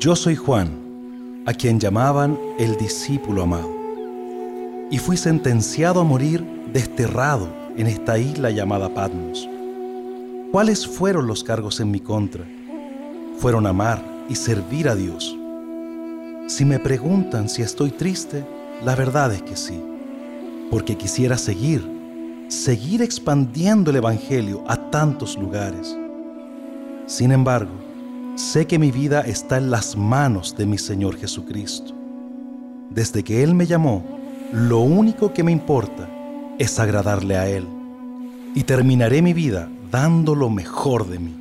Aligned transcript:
Yo 0.00 0.16
soy 0.16 0.34
Juan, 0.34 1.44
a 1.44 1.52
quien 1.52 1.78
llamaban 1.78 2.38
el 2.58 2.78
discípulo 2.78 3.42
amado, 3.42 3.70
y 4.90 4.96
fui 4.96 5.18
sentenciado 5.18 6.00
a 6.00 6.04
morir 6.04 6.42
desterrado 6.72 7.46
en 7.76 7.86
esta 7.86 8.16
isla 8.18 8.50
llamada 8.50 8.94
Patmos. 8.94 9.46
¿Cuáles 10.52 10.86
fueron 10.86 11.26
los 11.26 11.44
cargos 11.44 11.80
en 11.80 11.90
mi 11.90 12.00
contra? 12.00 12.46
Fueron 13.36 13.66
amar 13.66 14.02
y 14.30 14.36
servir 14.36 14.88
a 14.88 14.94
Dios. 14.94 15.36
Si 16.46 16.64
me 16.64 16.78
preguntan 16.78 17.50
si 17.50 17.60
estoy 17.60 17.90
triste, 17.90 18.46
la 18.82 18.96
verdad 18.96 19.34
es 19.34 19.42
que 19.42 19.54
sí, 19.54 19.84
porque 20.70 20.96
quisiera 20.96 21.36
seguir, 21.36 21.86
seguir 22.48 23.02
expandiendo 23.02 23.90
el 23.90 23.98
Evangelio 23.98 24.64
a 24.66 24.78
tantos 24.90 25.36
lugares. 25.36 25.94
Sin 27.04 27.32
embargo, 27.32 27.89
sé 28.40 28.66
que 28.66 28.78
mi 28.78 28.90
vida 28.90 29.20
está 29.20 29.58
en 29.58 29.70
las 29.70 29.96
manos 29.96 30.56
de 30.56 30.66
mi 30.66 30.78
Señor 30.78 31.16
Jesucristo. 31.16 31.94
Desde 32.88 33.22
que 33.22 33.42
Él 33.42 33.54
me 33.54 33.66
llamó, 33.66 34.02
lo 34.52 34.80
único 34.80 35.32
que 35.32 35.44
me 35.44 35.52
importa 35.52 36.08
es 36.58 36.80
agradarle 36.80 37.36
a 37.36 37.48
Él. 37.48 37.66
Y 38.54 38.64
terminaré 38.64 39.22
mi 39.22 39.34
vida 39.34 39.68
dando 39.92 40.34
lo 40.34 40.48
mejor 40.50 41.06
de 41.06 41.18
mí. 41.18 41.36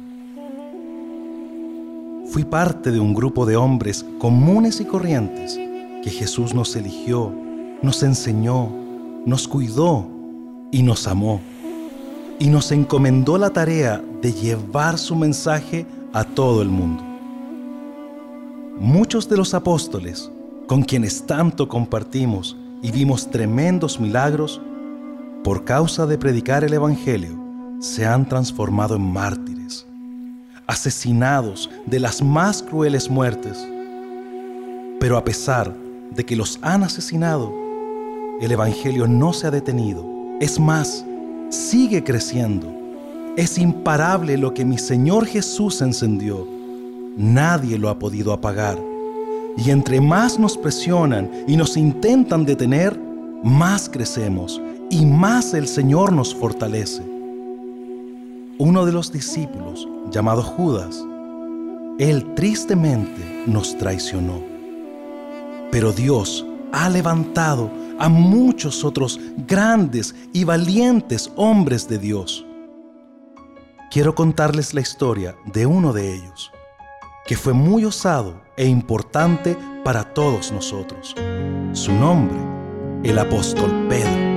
Fui 2.32 2.44
parte 2.44 2.92
de 2.92 3.00
un 3.00 3.16
grupo 3.16 3.46
de 3.46 3.56
hombres 3.56 4.06
comunes 4.20 4.80
y 4.80 4.86
corrientes 4.86 5.56
que 6.04 6.12
Jesús 6.12 6.54
nos 6.54 6.76
eligió, 6.76 7.34
nos 7.82 8.04
enseñó, 8.04 8.70
nos 9.26 9.48
cuidó 9.48 10.06
y 10.72 10.84
nos 10.84 11.08
amó. 11.08 11.42
Y 12.38 12.50
nos 12.50 12.72
encomendó 12.72 13.38
la 13.38 13.50
tarea 13.50 14.02
de 14.22 14.32
llevar 14.32 14.98
su 14.98 15.16
mensaje 15.16 15.86
a 15.86 15.99
todo 16.36 16.62
el 16.62 16.70
mundo. 16.70 17.04
Muchos 18.80 19.28
de 19.30 19.38
los 19.38 19.54
apóstoles, 19.54 20.32
con 20.68 20.84
quienes 20.84 21.26
tanto 21.26 21.68
compartimos 21.68 22.56
y 22.82 22.92
vimos 22.92 23.30
tremendos 23.30 24.00
milagros, 24.00 24.62
por 25.44 25.66
causa 25.66 26.06
de 26.06 26.18
predicar 26.18 26.64
el 26.64 26.74
Evangelio, 26.74 27.38
se 27.80 28.06
han 28.06 28.28
transformado 28.28 28.96
en 28.96 29.02
mártires, 29.02 29.86
asesinados 30.68 31.70
de 31.86 32.00
las 32.00 32.22
más 32.22 32.64
crueles 32.64 33.10
muertes. 33.10 33.68
Pero 35.00 35.18
a 35.18 35.24
pesar 35.24 35.74
de 36.12 36.26
que 36.26 36.36
los 36.36 36.60
han 36.62 36.84
asesinado, 36.84 37.54
el 38.42 38.52
Evangelio 38.52 39.08
no 39.08 39.34
se 39.34 39.48
ha 39.48 39.52
detenido. 39.52 40.06
Es 40.40 40.60
más, 40.60 41.06
sigue 41.50 42.04
creciendo. 42.04 42.79
Es 43.38 43.58
imparable 43.58 44.38
lo 44.38 44.54
que 44.54 44.66
mi 44.66 44.78
Señor 44.78 45.26
Jesús 45.26 45.82
encendió. 45.82 46.48
Nadie 47.18 47.78
lo 47.78 47.90
ha 47.90 48.00
podido 48.00 48.34
apagar. 48.34 48.78
Y 49.58 49.72
entre 49.72 50.00
más 50.02 50.40
nos 50.40 50.58
presionan 50.58 51.30
y 51.48 51.58
nos 51.58 51.76
intentan 51.78 52.46
detener, 52.46 53.00
más 53.44 53.90
crecemos 53.90 54.62
y 54.90 55.06
más 55.06 55.54
el 55.54 55.68
Señor 55.68 56.12
nos 56.12 56.34
fortalece. 56.34 57.04
Uno 58.58 58.86
de 58.86 58.92
los 58.92 59.12
discípulos, 59.12 59.88
llamado 60.12 60.44
Judas, 60.44 61.04
él 62.00 62.34
tristemente 62.36 63.44
nos 63.46 63.78
traicionó. 63.78 64.42
Pero 65.72 65.92
Dios 65.92 66.46
ha 66.72 66.90
levantado 66.90 67.70
a 68.00 68.10
muchos 68.10 68.84
otros 68.84 69.20
grandes 69.48 70.16
y 70.34 70.44
valientes 70.44 71.32
hombres 71.36 71.88
de 71.88 72.00
Dios. 72.00 72.46
Quiero 73.92 74.14
contarles 74.14 74.76
la 74.76 74.82
historia 74.82 75.36
de 75.46 75.66
uno 75.66 75.94
de 75.94 76.14
ellos, 76.14 76.52
que 77.26 77.36
fue 77.36 77.54
muy 77.54 77.86
osado 77.86 78.40
e 78.56 78.68
importante 78.68 79.58
para 79.84 80.14
todos 80.14 80.52
nosotros. 80.52 81.16
Su 81.74 81.92
nombre, 81.94 82.38
el 83.04 83.18
apóstol 83.18 83.88
Pedro. 83.90 84.29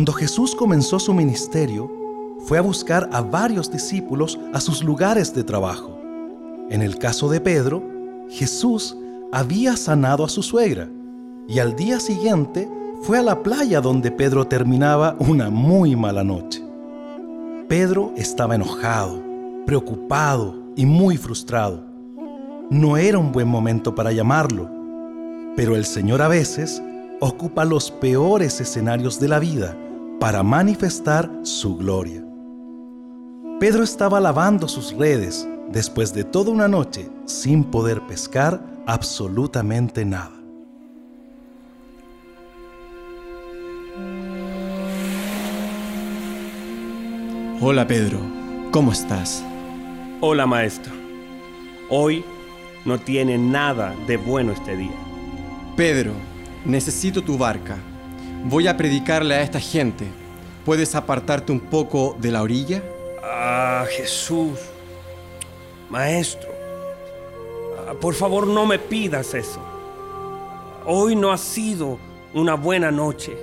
Cuando 0.00 0.14
Jesús 0.14 0.54
comenzó 0.54 0.98
su 0.98 1.12
ministerio, 1.12 1.92
fue 2.46 2.56
a 2.56 2.62
buscar 2.62 3.10
a 3.12 3.20
varios 3.20 3.70
discípulos 3.70 4.40
a 4.54 4.58
sus 4.58 4.82
lugares 4.82 5.34
de 5.34 5.44
trabajo. 5.44 6.00
En 6.70 6.80
el 6.80 6.96
caso 6.96 7.28
de 7.28 7.38
Pedro, 7.38 7.82
Jesús 8.30 8.96
había 9.30 9.76
sanado 9.76 10.24
a 10.24 10.30
su 10.30 10.42
suegra 10.42 10.88
y 11.46 11.58
al 11.58 11.76
día 11.76 12.00
siguiente 12.00 12.66
fue 13.02 13.18
a 13.18 13.22
la 13.22 13.42
playa 13.42 13.82
donde 13.82 14.10
Pedro 14.10 14.46
terminaba 14.46 15.16
una 15.18 15.50
muy 15.50 15.94
mala 15.96 16.24
noche. 16.24 16.64
Pedro 17.68 18.14
estaba 18.16 18.54
enojado, 18.54 19.20
preocupado 19.66 20.54
y 20.76 20.86
muy 20.86 21.18
frustrado. 21.18 21.84
No 22.70 22.96
era 22.96 23.18
un 23.18 23.32
buen 23.32 23.48
momento 23.48 23.94
para 23.94 24.12
llamarlo, 24.12 24.66
pero 25.56 25.76
el 25.76 25.84
Señor 25.84 26.22
a 26.22 26.28
veces 26.28 26.82
ocupa 27.20 27.66
los 27.66 27.90
peores 27.90 28.62
escenarios 28.62 29.20
de 29.20 29.28
la 29.28 29.38
vida 29.38 29.76
para 30.20 30.42
manifestar 30.42 31.30
su 31.44 31.78
gloria. 31.78 32.22
Pedro 33.58 33.82
estaba 33.82 34.20
lavando 34.20 34.68
sus 34.68 34.92
redes 34.92 35.48
después 35.70 36.12
de 36.12 36.24
toda 36.24 36.52
una 36.52 36.68
noche 36.68 37.08
sin 37.24 37.64
poder 37.64 38.02
pescar 38.06 38.62
absolutamente 38.86 40.04
nada. 40.04 40.38
Hola 47.62 47.86
Pedro, 47.86 48.18
¿cómo 48.72 48.92
estás? 48.92 49.42
Hola 50.20 50.46
maestro. 50.46 50.92
Hoy 51.88 52.22
no 52.84 52.98
tiene 53.00 53.38
nada 53.38 53.94
de 54.06 54.18
bueno 54.18 54.52
este 54.52 54.76
día. 54.76 54.96
Pedro, 55.76 56.12
necesito 56.66 57.22
tu 57.22 57.38
barca. 57.38 57.78
Voy 58.44 58.66
a 58.66 58.76
predicarle 58.76 59.34
a 59.34 59.42
esta 59.42 59.60
gente. 59.60 60.06
¿Puedes 60.64 60.94
apartarte 60.94 61.52
un 61.52 61.60
poco 61.60 62.16
de 62.18 62.30
la 62.30 62.42
orilla? 62.42 62.82
Ah, 63.22 63.84
Jesús. 63.90 64.58
Maestro, 65.90 66.48
ah, 67.86 67.94
por 68.00 68.14
favor 68.14 68.46
no 68.46 68.64
me 68.64 68.78
pidas 68.78 69.34
eso. 69.34 69.60
Hoy 70.86 71.16
no 71.16 71.32
ha 71.32 71.38
sido 71.38 71.98
una 72.32 72.54
buena 72.54 72.90
noche. 72.90 73.36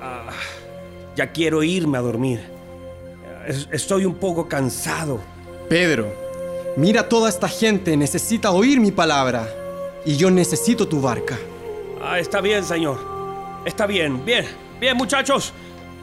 Ah, 0.00 0.30
ya 1.16 1.30
quiero 1.32 1.62
irme 1.62 1.98
a 1.98 2.00
dormir. 2.00 2.40
Estoy 3.72 4.04
un 4.04 4.14
poco 4.14 4.48
cansado. 4.48 5.20
Pedro, 5.68 6.06
mira 6.76 7.08
toda 7.08 7.28
esta 7.28 7.48
gente 7.48 7.96
necesita 7.96 8.52
oír 8.52 8.78
mi 8.80 8.92
palabra 8.92 9.48
y 10.04 10.16
yo 10.16 10.30
necesito 10.30 10.86
tu 10.86 11.00
barca. 11.00 11.36
Ah, 12.00 12.18
está 12.20 12.40
bien, 12.40 12.62
señor. 12.64 13.17
Está 13.68 13.86
bien, 13.86 14.24
bien, 14.24 14.46
bien, 14.80 14.96
muchachos. 14.96 15.52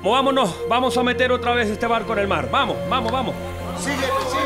Movámonos, 0.03 0.55
vamos 0.69 0.95
a 0.97 1.03
meter 1.03 1.31
otra 1.31 1.51
vez 1.55 1.67
este 1.67 1.87
barco 1.87 2.13
en 2.13 2.19
el 2.19 2.27
mar. 2.27 2.47
Vamos, 2.51 2.77
vamos, 2.87 3.11
vamos. 3.11 3.33
Sigue, 3.79 3.95
sigue. 3.95 4.45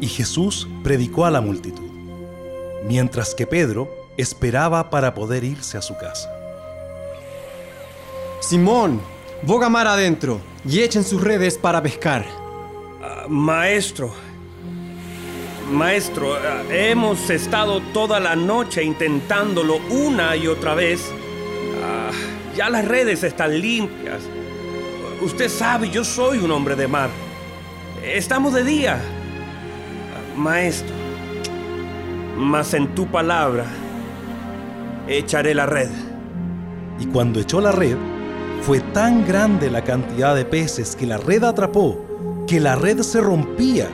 Y 0.00 0.08
Jesús 0.08 0.66
predicó 0.82 1.24
a 1.24 1.30
la 1.30 1.40
multitud, 1.40 1.88
mientras 2.84 3.32
que 3.36 3.46
Pedro 3.46 4.08
esperaba 4.16 4.90
para 4.90 5.14
poder 5.14 5.44
irse 5.44 5.78
a 5.78 5.82
su 5.82 5.96
casa. 5.96 6.28
Simón, 8.40 9.00
boga 9.42 9.68
mar 9.68 9.86
adentro 9.86 10.40
y 10.68 10.80
echen 10.80 11.04
sus 11.04 11.22
redes 11.22 11.56
para 11.56 11.80
pescar. 11.80 12.26
Ah, 13.00 13.26
maestro, 13.28 14.12
maestro, 15.70 16.34
ah, 16.34 16.62
hemos 16.70 17.30
estado 17.30 17.80
toda 17.92 18.20
la 18.20 18.36
noche 18.36 18.82
intentándolo 18.82 19.78
una 19.90 20.36
y 20.36 20.46
otra 20.46 20.74
vez. 20.74 21.10
Ah, 21.82 22.10
ya 22.56 22.68
las 22.68 22.84
redes 22.86 23.22
están 23.22 23.58
limpias. 23.60 24.22
Usted 25.22 25.48
sabe, 25.48 25.90
yo 25.90 26.04
soy 26.04 26.38
un 26.38 26.50
hombre 26.50 26.76
de 26.76 26.88
mar. 26.88 27.10
Estamos 28.04 28.52
de 28.54 28.64
día. 28.64 29.00
Maestro, 30.36 30.94
mas 32.36 32.72
en 32.74 32.94
tu 32.94 33.06
palabra 33.06 33.64
echaré 35.06 35.54
la 35.54 35.66
red. 35.66 35.90
Y 36.98 37.06
cuando 37.06 37.40
echó 37.40 37.60
la 37.60 37.72
red, 37.72 37.96
fue 38.62 38.80
tan 38.80 39.26
grande 39.26 39.70
la 39.70 39.82
cantidad 39.82 40.34
de 40.34 40.44
peces 40.44 40.96
que 40.96 41.06
la 41.06 41.18
red 41.18 41.44
atrapó, 41.44 42.44
que 42.46 42.60
la 42.60 42.76
red 42.76 43.00
se 43.00 43.20
rompía 43.20 43.88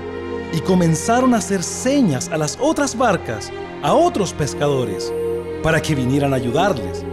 y 0.52 0.60
comenzaron 0.60 1.34
a 1.34 1.38
hacer 1.38 1.62
señas 1.62 2.28
a 2.28 2.37
las 2.37 2.58
otras 2.60 2.96
barcas, 2.96 3.52
a 3.82 3.94
otros 3.94 4.32
pescadores, 4.32 5.12
para 5.62 5.81
que 5.81 5.94
vinieran 5.94 6.32
a 6.32 6.37
ayudarles. 6.37 7.04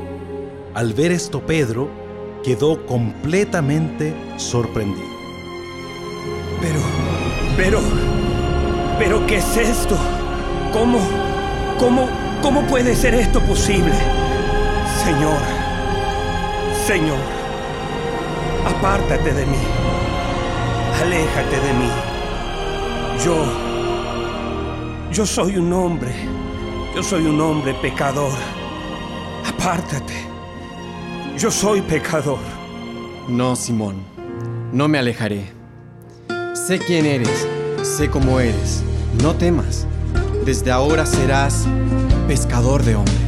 Al 0.73 0.93
ver 0.93 1.11
esto, 1.11 1.45
Pedro 1.45 1.89
quedó 2.43 2.85
completamente 2.85 4.13
sorprendido. 4.37 5.07
Pero, 6.61 6.79
pero, 7.57 7.79
pero, 8.99 9.27
¿qué 9.27 9.37
es 9.37 9.57
esto? 9.57 9.97
¿Cómo, 10.71 10.99
cómo, 11.79 12.07
cómo 12.41 12.61
puede 12.67 12.95
ser 12.95 13.15
esto 13.15 13.39
posible? 13.41 13.93
Señor, 15.03 15.39
Señor, 16.87 17.19
apártate 18.65 19.33
de 19.33 19.45
mí, 19.45 19.57
aléjate 21.01 21.59
de 21.59 21.73
mí. 21.73 22.12
Yo, 23.23 23.45
yo 25.13 25.25
soy 25.25 25.55
un 25.55 25.71
hombre, 25.71 26.13
yo 26.93 27.01
soy 27.01 27.25
un 27.25 27.39
hombre 27.39 27.73
pecador. 27.75 28.33
Apártate, 29.45 30.13
yo 31.37 31.49
soy 31.49 31.79
pecador. 31.81 32.39
No, 33.29 33.55
Simón, 33.55 34.03
no 34.73 34.89
me 34.89 34.97
alejaré. 34.97 35.53
Sé 36.53 36.79
quién 36.79 37.05
eres, 37.05 37.47
sé 37.81 38.09
cómo 38.09 38.41
eres. 38.41 38.83
No 39.21 39.33
temas. 39.35 39.87
Desde 40.43 40.71
ahora 40.71 41.05
serás 41.05 41.65
pescador 42.27 42.83
de 42.83 42.95
hombres. 42.95 43.22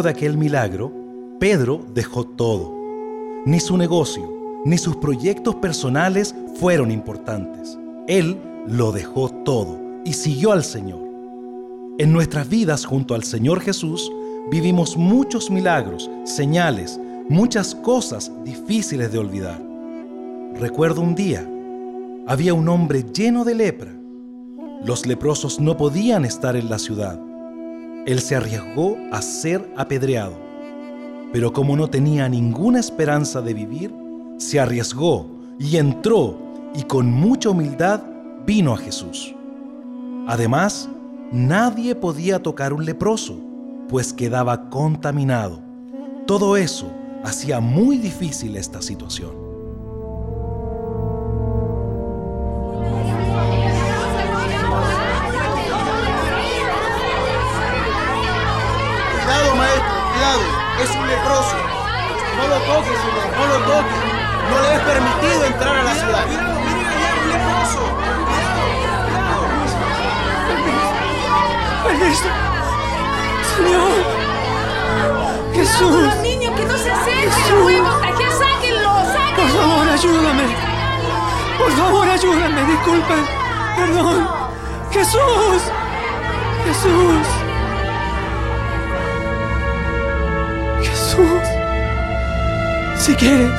De 0.00 0.08
aquel 0.08 0.38
milagro, 0.38 0.90
Pedro 1.38 1.84
dejó 1.94 2.24
todo. 2.24 2.74
Ni 3.44 3.60
su 3.60 3.76
negocio, 3.76 4.32
ni 4.64 4.78
sus 4.78 4.96
proyectos 4.96 5.56
personales 5.56 6.34
fueron 6.54 6.90
importantes. 6.90 7.78
Él 8.08 8.38
lo 8.66 8.90
dejó 8.90 9.28
todo 9.28 9.78
y 10.04 10.14
siguió 10.14 10.52
al 10.52 10.64
Señor. 10.64 11.00
En 11.98 12.10
nuestras 12.12 12.48
vidas 12.48 12.86
junto 12.86 13.14
al 13.14 13.22
Señor 13.22 13.60
Jesús 13.60 14.10
vivimos 14.50 14.96
muchos 14.96 15.50
milagros, 15.50 16.10
señales, 16.24 16.98
muchas 17.28 17.74
cosas 17.74 18.32
difíciles 18.44 19.12
de 19.12 19.18
olvidar. 19.18 19.60
Recuerdo 20.58 21.02
un 21.02 21.14
día, 21.14 21.46
había 22.26 22.54
un 22.54 22.68
hombre 22.68 23.04
lleno 23.12 23.44
de 23.44 23.54
lepra. 23.54 23.92
Los 24.84 25.06
leprosos 25.06 25.60
no 25.60 25.76
podían 25.76 26.24
estar 26.24 26.56
en 26.56 26.70
la 26.70 26.78
ciudad. 26.78 27.20
Él 28.06 28.20
se 28.20 28.34
arriesgó 28.34 28.96
a 29.12 29.22
ser 29.22 29.72
apedreado, 29.76 30.34
pero 31.32 31.52
como 31.52 31.76
no 31.76 31.88
tenía 31.88 32.28
ninguna 32.28 32.80
esperanza 32.80 33.40
de 33.40 33.54
vivir, 33.54 33.94
se 34.38 34.58
arriesgó 34.58 35.26
y 35.58 35.76
entró 35.76 36.36
y 36.74 36.82
con 36.82 37.10
mucha 37.10 37.50
humildad 37.50 38.02
vino 38.44 38.72
a 38.74 38.76
Jesús. 38.76 39.34
Además, 40.26 40.88
nadie 41.30 41.94
podía 41.94 42.42
tocar 42.42 42.72
un 42.72 42.84
leproso, 42.84 43.38
pues 43.88 44.12
quedaba 44.12 44.68
contaminado. 44.68 45.60
Todo 46.26 46.56
eso 46.56 46.90
hacía 47.24 47.60
muy 47.60 47.98
difícil 47.98 48.56
esta 48.56 48.82
situación. 48.82 49.41
Toques, 62.72 62.98
señor, 63.04 63.28
no 63.36 63.44
lo 63.52 63.58
toques. 63.70 64.00
No 64.50 64.56
le 64.62 64.74
es 64.74 64.80
permitido 64.80 65.44
entrar 65.46 65.76
a 65.76 65.82
la 65.82 65.94
ciudad. 65.94 66.24
Cuidado, 66.26 66.60
miren 66.60 66.86
allá, 66.86 67.10
un 67.22 67.28
leproso. 67.32 67.82
Señor. 73.56 73.92
Jesús. 75.54 76.02
Los 76.04 76.16
niños 76.22 76.52
que 76.56 76.64
no 76.64 76.78
se 76.78 76.90
acerquen 76.90 77.30
que 77.30 78.30
sáquenlo, 78.30 78.92
Por 78.94 79.06
sáquenlo. 79.12 79.60
favor, 79.60 79.88
ayúdame. 79.88 80.46
Por 81.58 81.72
favor, 81.72 82.08
ayúdame. 82.08 82.64
Disculpen. 82.64 83.26
Perdón. 83.76 84.28
Jesús. 84.90 85.62
Jesús. 86.64 87.26
Jesús. 87.28 87.41
Si 93.02 93.16
quieres, 93.16 93.50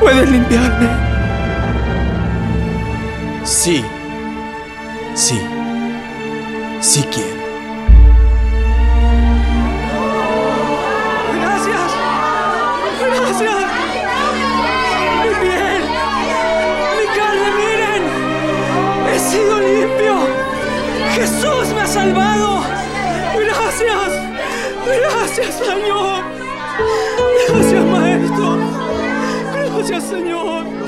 puedes 0.00 0.30
limpiarme. 0.30 0.88
Sí. 3.44 3.84
Sí. 5.14 5.38
Sí 6.80 7.04
quiero. 7.12 7.36
Gracias. 11.34 11.92
Gracias. 13.02 13.56
Mi 15.22 15.34
piel. 15.42 15.82
Mi 16.96 17.06
carne, 17.18 17.48
miren. 17.58 18.02
He 19.12 19.18
sido 19.18 19.60
limpio. 19.60 20.14
Jesús 21.16 21.74
me 21.74 21.82
ha 21.82 21.86
salvado. 21.86 22.62
Gracias. 23.38 24.10
Gracias, 24.86 25.54
Señor. 25.56 26.24
Gracias, 29.88 30.10
Señor. 30.10 30.85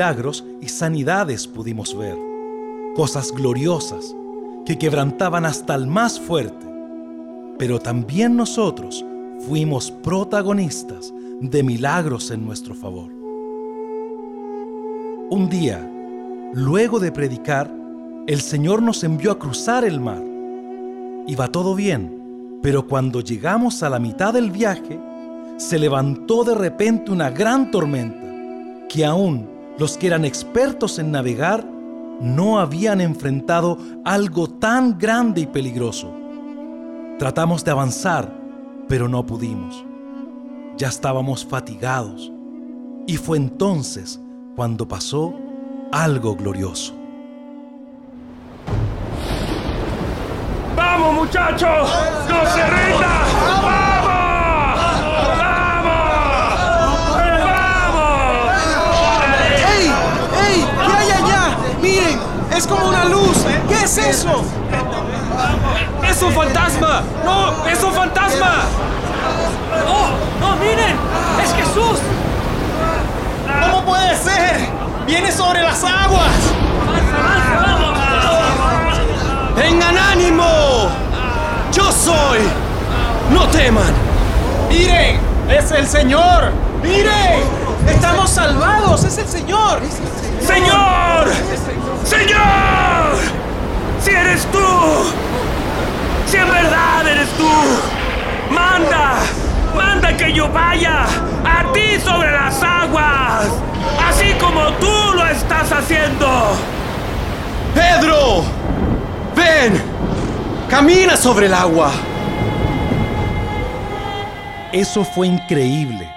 Milagros 0.00 0.46
y 0.62 0.68
sanidades 0.68 1.46
pudimos 1.46 1.94
ver, 1.94 2.16
cosas 2.96 3.32
gloriosas 3.32 4.16
que 4.64 4.78
quebrantaban 4.78 5.44
hasta 5.44 5.74
el 5.74 5.86
más 5.86 6.18
fuerte. 6.18 6.66
Pero 7.58 7.78
también 7.78 8.34
nosotros 8.34 9.04
fuimos 9.40 9.90
protagonistas 9.90 11.12
de 11.42 11.62
milagros 11.62 12.30
en 12.30 12.46
nuestro 12.46 12.74
favor. 12.74 13.10
Un 15.28 15.50
día, 15.50 15.86
luego 16.54 16.98
de 16.98 17.12
predicar, 17.12 17.70
el 18.26 18.40
Señor 18.40 18.80
nos 18.80 19.04
envió 19.04 19.32
a 19.32 19.38
cruzar 19.38 19.84
el 19.84 20.00
mar. 20.00 20.24
Iba 21.26 21.48
todo 21.48 21.74
bien, 21.74 22.58
pero 22.62 22.86
cuando 22.86 23.20
llegamos 23.20 23.82
a 23.82 23.90
la 23.90 23.98
mitad 23.98 24.32
del 24.32 24.50
viaje, 24.50 24.98
se 25.58 25.78
levantó 25.78 26.42
de 26.42 26.54
repente 26.54 27.12
una 27.12 27.28
gran 27.28 27.70
tormenta 27.70 28.88
que 28.88 29.04
aún 29.04 29.59
los 29.80 29.96
que 29.96 30.08
eran 30.08 30.26
expertos 30.26 30.98
en 30.98 31.10
navegar 31.10 31.64
no 32.20 32.58
habían 32.58 33.00
enfrentado 33.00 33.78
algo 34.04 34.46
tan 34.46 34.98
grande 34.98 35.40
y 35.40 35.46
peligroso. 35.46 36.12
Tratamos 37.18 37.64
de 37.64 37.70
avanzar, 37.70 38.30
pero 38.88 39.08
no 39.08 39.24
pudimos. 39.24 39.82
Ya 40.76 40.88
estábamos 40.88 41.46
fatigados. 41.46 42.30
Y 43.06 43.16
fue 43.16 43.38
entonces 43.38 44.20
cuando 44.54 44.86
pasó 44.86 45.34
algo 45.92 46.36
glorioso. 46.36 46.92
¡Vamos, 50.76 51.14
muchachos! 51.14 51.90
¡No 52.28 52.44
se 52.50 52.66
rindan! 52.66 53.62
¡Vamos! 53.62 53.89
Es 62.60 62.66
como 62.66 62.88
una 62.88 63.06
luz. 63.06 63.38
¿Qué 63.70 63.84
es 63.84 63.96
eso? 63.96 64.44
¡Es 66.06 66.22
un 66.22 66.30
fantasma! 66.30 67.00
¡No! 67.24 67.66
¡Es 67.66 67.82
un 67.82 67.90
fantasma! 67.90 68.52
¡Oh! 69.88 70.08
¡No, 70.38 70.56
miren! 70.56 70.94
¡Es 71.42 71.54
Jesús! 71.54 72.00
¿Cómo 73.62 73.82
puede 73.86 74.14
ser? 74.14 74.68
Viene 75.06 75.32
sobre 75.32 75.62
las 75.62 75.82
aguas. 75.82 76.36
¡Tengan 79.56 79.96
ánimo! 79.96 80.90
¡Yo 81.72 81.90
soy! 81.90 82.40
¡No 83.32 83.48
teman! 83.48 83.94
Miren, 84.68 85.18
es 85.48 85.70
el 85.70 85.86
Señor. 85.86 86.52
Miren, 86.82 87.40
estamos 87.88 88.30
salvados. 88.30 89.04
Es 89.04 89.18
el 89.18 89.28
Señor. 89.28 89.80
¡Señor! 90.40 91.28
¡Señor! 92.04 93.16
¡Si 94.02 94.10
eres 94.10 94.44
tú! 94.46 94.58
¡Si 96.26 96.36
en 96.36 96.48
verdad 96.48 97.06
eres 97.06 97.28
tú! 97.36 97.48
¡Manda! 98.52 99.14
¡Manda 99.74 100.16
que 100.16 100.32
yo 100.32 100.50
vaya 100.50 101.04
a 101.44 101.72
ti 101.72 102.00
sobre 102.02 102.32
las 102.32 102.62
aguas! 102.62 103.46
Así 104.08 104.32
como 104.40 104.72
tú 104.74 105.14
lo 105.14 105.26
estás 105.26 105.70
haciendo. 105.70 106.56
¡Pedro! 107.74 108.44
¡Ven! 109.36 109.80
¡Camina 110.68 111.16
sobre 111.16 111.46
el 111.46 111.54
agua! 111.54 111.90
Eso 114.72 115.04
fue 115.04 115.26
increíble 115.26 116.09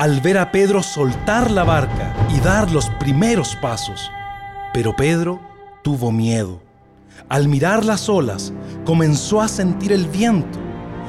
al 0.00 0.22
ver 0.22 0.38
a 0.38 0.50
Pedro 0.50 0.82
soltar 0.82 1.50
la 1.50 1.62
barca 1.62 2.14
y 2.34 2.40
dar 2.40 2.70
los 2.70 2.88
primeros 2.88 3.54
pasos. 3.56 4.10
Pero 4.72 4.96
Pedro 4.96 5.38
tuvo 5.82 6.10
miedo. 6.10 6.58
Al 7.28 7.48
mirar 7.48 7.84
las 7.84 8.08
olas, 8.08 8.50
comenzó 8.86 9.42
a 9.42 9.48
sentir 9.48 9.92
el 9.92 10.06
viento 10.06 10.58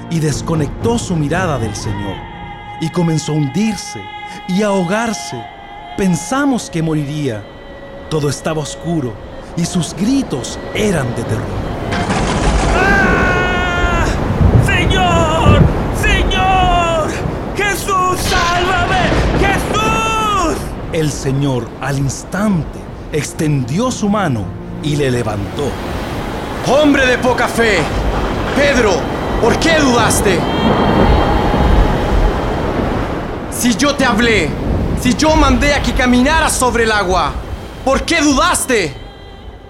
y 0.10 0.20
desconectó 0.20 1.00
su 1.00 1.16
mirada 1.16 1.58
del 1.58 1.74
Señor. 1.74 2.18
Y 2.82 2.90
comenzó 2.90 3.32
a 3.32 3.36
hundirse 3.36 4.02
y 4.50 4.62
ahogarse. 4.62 5.42
Pensamos 5.96 6.70
que 6.70 6.82
moriría. 6.82 7.42
Todo 8.10 8.28
estaba 8.28 8.60
oscuro 8.60 9.14
y 9.56 9.64
sus 9.64 9.94
gritos 9.94 10.60
eran 10.76 11.08
de 11.16 11.24
terror. 11.24 11.46
¡Ah! 12.76 14.06
¡Señor! 14.66 15.62
¡Señor! 16.02 17.10
¡Jesús, 17.56 18.20
sálvame! 18.62 18.98
¡Jesús! 19.40 20.58
El 20.94 21.12
Señor 21.12 21.68
al 21.82 21.98
instante 21.98 22.80
extendió 23.12 23.92
su 23.92 24.10
mano 24.10 24.46
y 24.84 24.96
le 24.96 25.12
levantó. 25.12 25.70
¡Hombre 26.68 27.06
de 27.06 27.18
poca 27.18 27.48
fe! 27.48 27.80
Pedro, 28.56 28.94
¿por 29.42 29.58
qué 29.60 29.80
dudaste? 29.80 30.40
Si 33.52 33.76
yo 33.76 33.96
te 33.96 34.06
hablé, 34.06 34.50
si 35.00 35.16
yo 35.16 35.36
mandé 35.36 35.74
a 35.74 35.82
que 35.82 35.94
caminaras 35.94 36.54
sobre 36.54 36.84
el 36.84 36.92
agua, 36.92 37.32
¿por 37.86 38.04
qué 38.04 38.22
dudaste? 38.22 38.94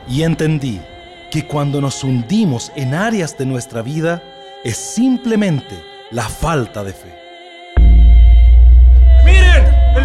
Y 0.08 0.24
entendí 0.24 0.82
que 1.30 1.46
cuando 1.46 1.80
nos 1.80 2.04
hundimos 2.04 2.72
en 2.76 2.94
áreas 2.94 3.38
de 3.38 3.46
nuestra 3.46 3.82
vida 3.82 4.22
es 4.64 4.78
simplemente 4.78 5.82
la 6.12 6.27
falta 6.27 6.84
de 6.84 6.94
fe. 6.94 7.21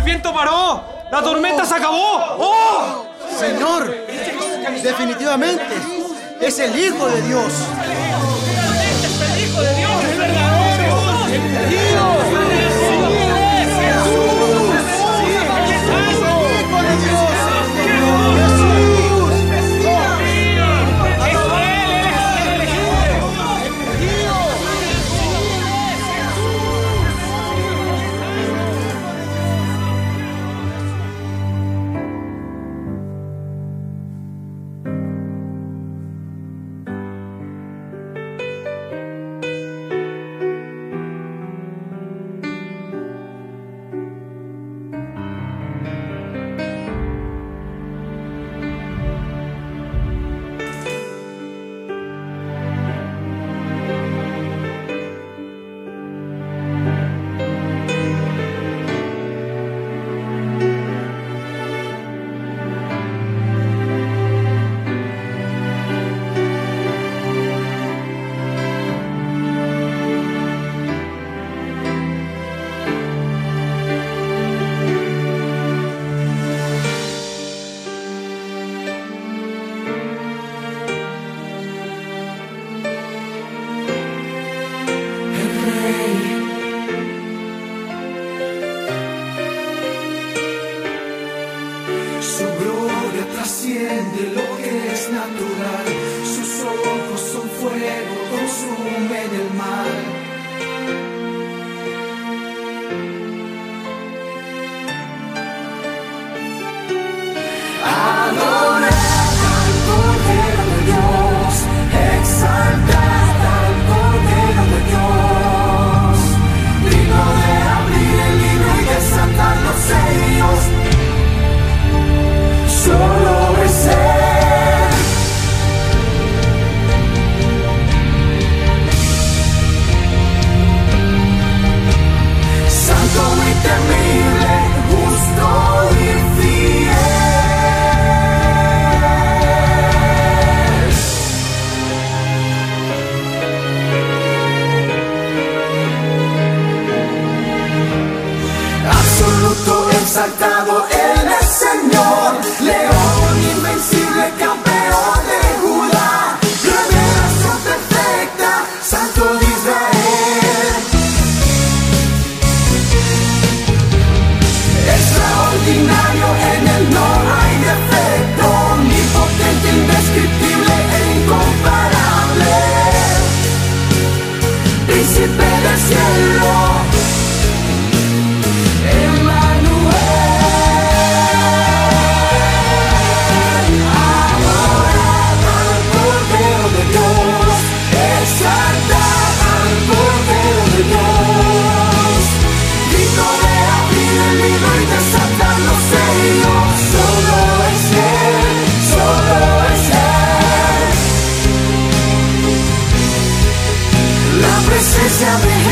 ¡El 0.07 0.13
viento 0.13 0.33
paró! 0.33 0.85
¡La 1.11 1.21
tormenta 1.21 1.65
se 1.65 1.75
acabó! 1.75 2.37
¡Oh! 2.39 3.07
Señor, 3.41 3.93
definitivamente 4.81 5.65
es 6.41 6.59
el 6.61 6.79
Hijo 6.79 7.09
de 7.09 7.23
Dios. 7.23 7.53
Su 12.31 12.46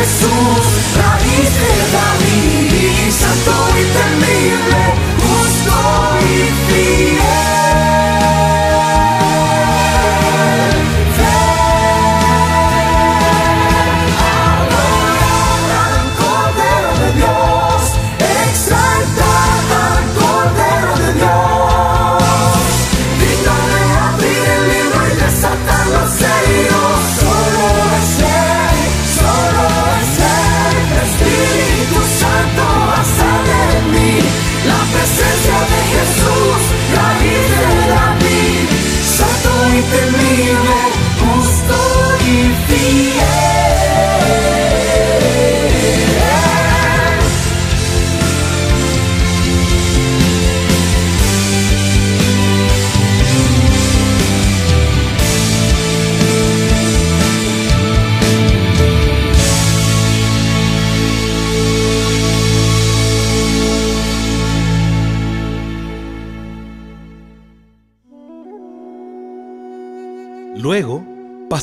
Jesús, 0.04 0.83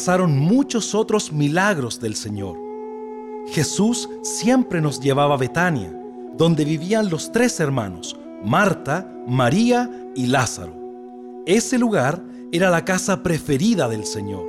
pasaron 0.02 0.36
muchos 0.36 0.96
otros 0.96 1.32
milagros 1.32 2.00
del 2.00 2.16
Señor. 2.16 2.58
Jesús 3.50 4.10
siempre 4.24 4.82
nos 4.82 5.00
llevaba 5.00 5.36
a 5.36 5.38
Betania, 5.38 5.96
donde 6.36 6.66
vivían 6.66 7.12
los 7.12 7.32
tres 7.32 7.60
hermanos, 7.60 8.18
Marta, 8.44 9.08
María 9.28 9.92
y 10.16 10.26
Lázaro. 10.26 10.74
Ese 11.46 11.78
lugar 11.78 12.20
era 12.52 12.72
la 12.72 12.84
casa 12.84 13.22
preferida 13.22 13.88
del 13.88 14.06
Señor. 14.06 14.44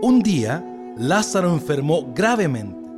Un 0.00 0.22
día, 0.22 0.64
Lázaro 0.96 1.52
enfermó 1.52 2.10
gravemente 2.14 2.88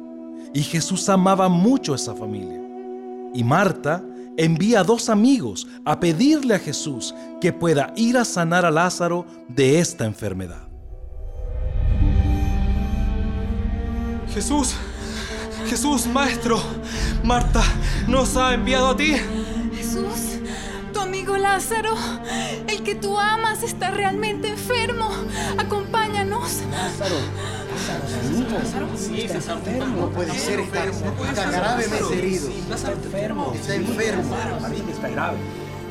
y 0.55 0.63
Jesús 0.63 1.09
amaba 1.09 1.49
mucho 1.49 1.93
a 1.93 1.97
esa 1.97 2.15
familia. 2.15 2.63
Y 3.35 3.43
Marta 3.43 4.05
envía 4.37 4.79
a 4.79 4.85
dos 4.85 5.09
amigos 5.09 5.67
a 5.85 5.99
pedirle 5.99 6.55
a 6.55 6.61
Jesús 6.61 7.17
que 7.41 7.53
pueda 7.53 7.93
ir 7.97 8.17
a 8.17 8.25
sanar 8.25 8.65
a 8.65 8.71
Lázaro 8.71 9.27
de 9.49 9.81
esta 9.81 10.05
enfermedad. 10.05 10.68
Jesús, 14.33 14.75
Jesús, 15.69 16.07
Maestro, 16.07 16.61
Marta 17.23 17.63
nos 18.07 18.37
ha 18.37 18.55
enviado 18.55 18.89
a 18.89 18.97
ti. 18.97 19.17
Jesús, 19.75 20.39
tu 20.93 21.01
amigo 21.01 21.37
Lázaro, 21.37 21.95
el 22.67 22.83
que 22.83 22.95
tú 22.95 23.19
amas, 23.19 23.63
está 23.63 23.91
realmente 23.91 24.49
enfermo. 24.49 25.11
Acompáñanos. 25.59 26.63
No 29.97 30.11
puede 30.11 30.33
ser, 30.39 30.61
está, 30.61 30.85
está 30.85 31.51
gravemente 31.51 32.19
herido. 32.19 32.49
Está 32.75 32.93
enfermo. 32.93 33.53
Está 33.55 33.75
enfermo. 33.75 34.37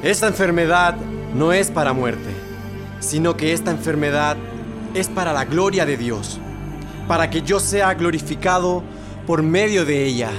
Esta 0.04 0.28
enfermedad 0.28 0.96
no 1.34 1.54
es 1.54 1.72
para 1.72 1.94
muerte, 1.94 2.30
sino 3.00 3.36
que 3.36 3.54
esta 3.54 3.72
enfermedad 3.72 4.38
es 4.94 5.08
para 5.08 5.34
la 5.34 5.46
gloria 5.46 5.86
de 5.86 5.98
Dios, 5.98 6.40
para 7.08 7.30
que 7.30 7.42
yo 7.42 7.60
sea 7.60 7.94
glorificado 7.94 8.84
por 9.26 9.42
medio 9.42 9.86
de 9.86 10.06
ella. 10.06 10.32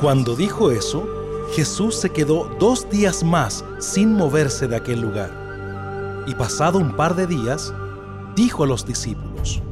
Cuando 0.00 0.34
dijo 0.34 0.70
eso, 0.70 1.06
Jesús 1.54 1.96
se 1.96 2.10
quedó 2.10 2.44
dos 2.58 2.88
días 2.90 3.22
más 3.22 3.64
sin 3.78 4.14
moverse 4.14 4.66
de 4.66 4.76
aquel 4.76 5.00
lugar. 5.00 5.30
Y 6.26 6.34
pasado 6.34 6.78
un 6.78 6.96
par 6.96 7.14
de 7.14 7.26
días, 7.26 7.72
dijo 8.34 8.64
a 8.64 8.66
los 8.66 8.86
discípulos, 8.86 9.62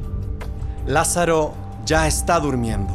Lázaro 0.85 1.53
ya 1.85 2.07
está 2.07 2.39
durmiendo. 2.39 2.93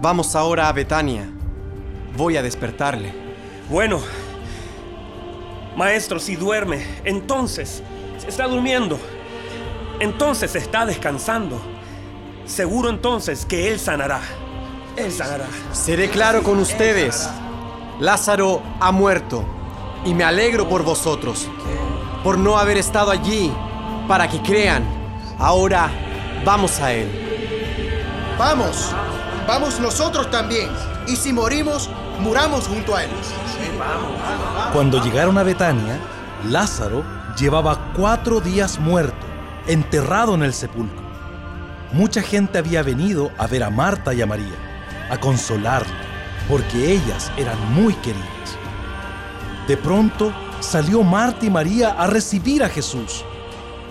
Vamos 0.00 0.34
ahora 0.34 0.68
a 0.68 0.72
Betania. 0.72 1.28
Voy 2.16 2.36
a 2.36 2.42
despertarle. 2.42 3.12
Bueno, 3.70 4.00
maestro, 5.76 6.18
si 6.18 6.36
duerme, 6.36 6.84
entonces 7.04 7.82
está 8.26 8.46
durmiendo. 8.46 8.98
Entonces 10.00 10.54
está 10.54 10.86
descansando. 10.86 11.60
Seguro 12.46 12.90
entonces 12.90 13.46
que 13.46 13.70
Él 13.70 13.78
sanará. 13.80 14.20
Él 14.96 15.10
sanará. 15.12 15.46
Seré 15.72 16.08
claro 16.08 16.42
con 16.42 16.58
ustedes. 16.58 17.28
Lázaro 18.00 18.62
ha 18.80 18.90
muerto 18.92 19.44
y 20.04 20.14
me 20.14 20.24
alegro 20.24 20.68
por 20.68 20.82
vosotros, 20.82 21.48
por 22.22 22.38
no 22.38 22.58
haber 22.58 22.76
estado 22.76 23.10
allí 23.10 23.52
para 24.08 24.28
que 24.28 24.40
crean. 24.42 24.84
Ahora 25.38 25.90
vamos 26.44 26.80
a 26.80 26.92
él. 26.92 27.08
Vamos, 28.38 28.90
vamos 29.46 29.80
nosotros 29.80 30.30
también. 30.30 30.68
Y 31.06 31.16
si 31.16 31.32
morimos, 31.32 31.88
muramos 32.20 32.66
junto 32.66 32.94
a 32.94 33.04
él. 33.04 33.10
Cuando 34.72 35.02
llegaron 35.02 35.38
a 35.38 35.42
Betania, 35.42 35.98
Lázaro 36.48 37.04
llevaba 37.38 37.92
cuatro 37.96 38.40
días 38.40 38.78
muerto, 38.78 39.26
enterrado 39.66 40.34
en 40.34 40.42
el 40.42 40.52
sepulcro. 40.52 41.02
Mucha 41.92 42.22
gente 42.22 42.58
había 42.58 42.82
venido 42.82 43.30
a 43.38 43.46
ver 43.46 43.62
a 43.62 43.70
Marta 43.70 44.12
y 44.12 44.20
a 44.20 44.26
María, 44.26 44.56
a 45.10 45.18
consolarla, 45.18 45.94
porque 46.48 46.92
ellas 46.92 47.30
eran 47.36 47.58
muy 47.72 47.94
queridas. 47.94 48.58
De 49.68 49.76
pronto 49.76 50.32
salió 50.60 51.02
Marta 51.02 51.46
y 51.46 51.50
María 51.50 51.90
a 51.90 52.06
recibir 52.06 52.62
a 52.64 52.68
Jesús. 52.68 53.24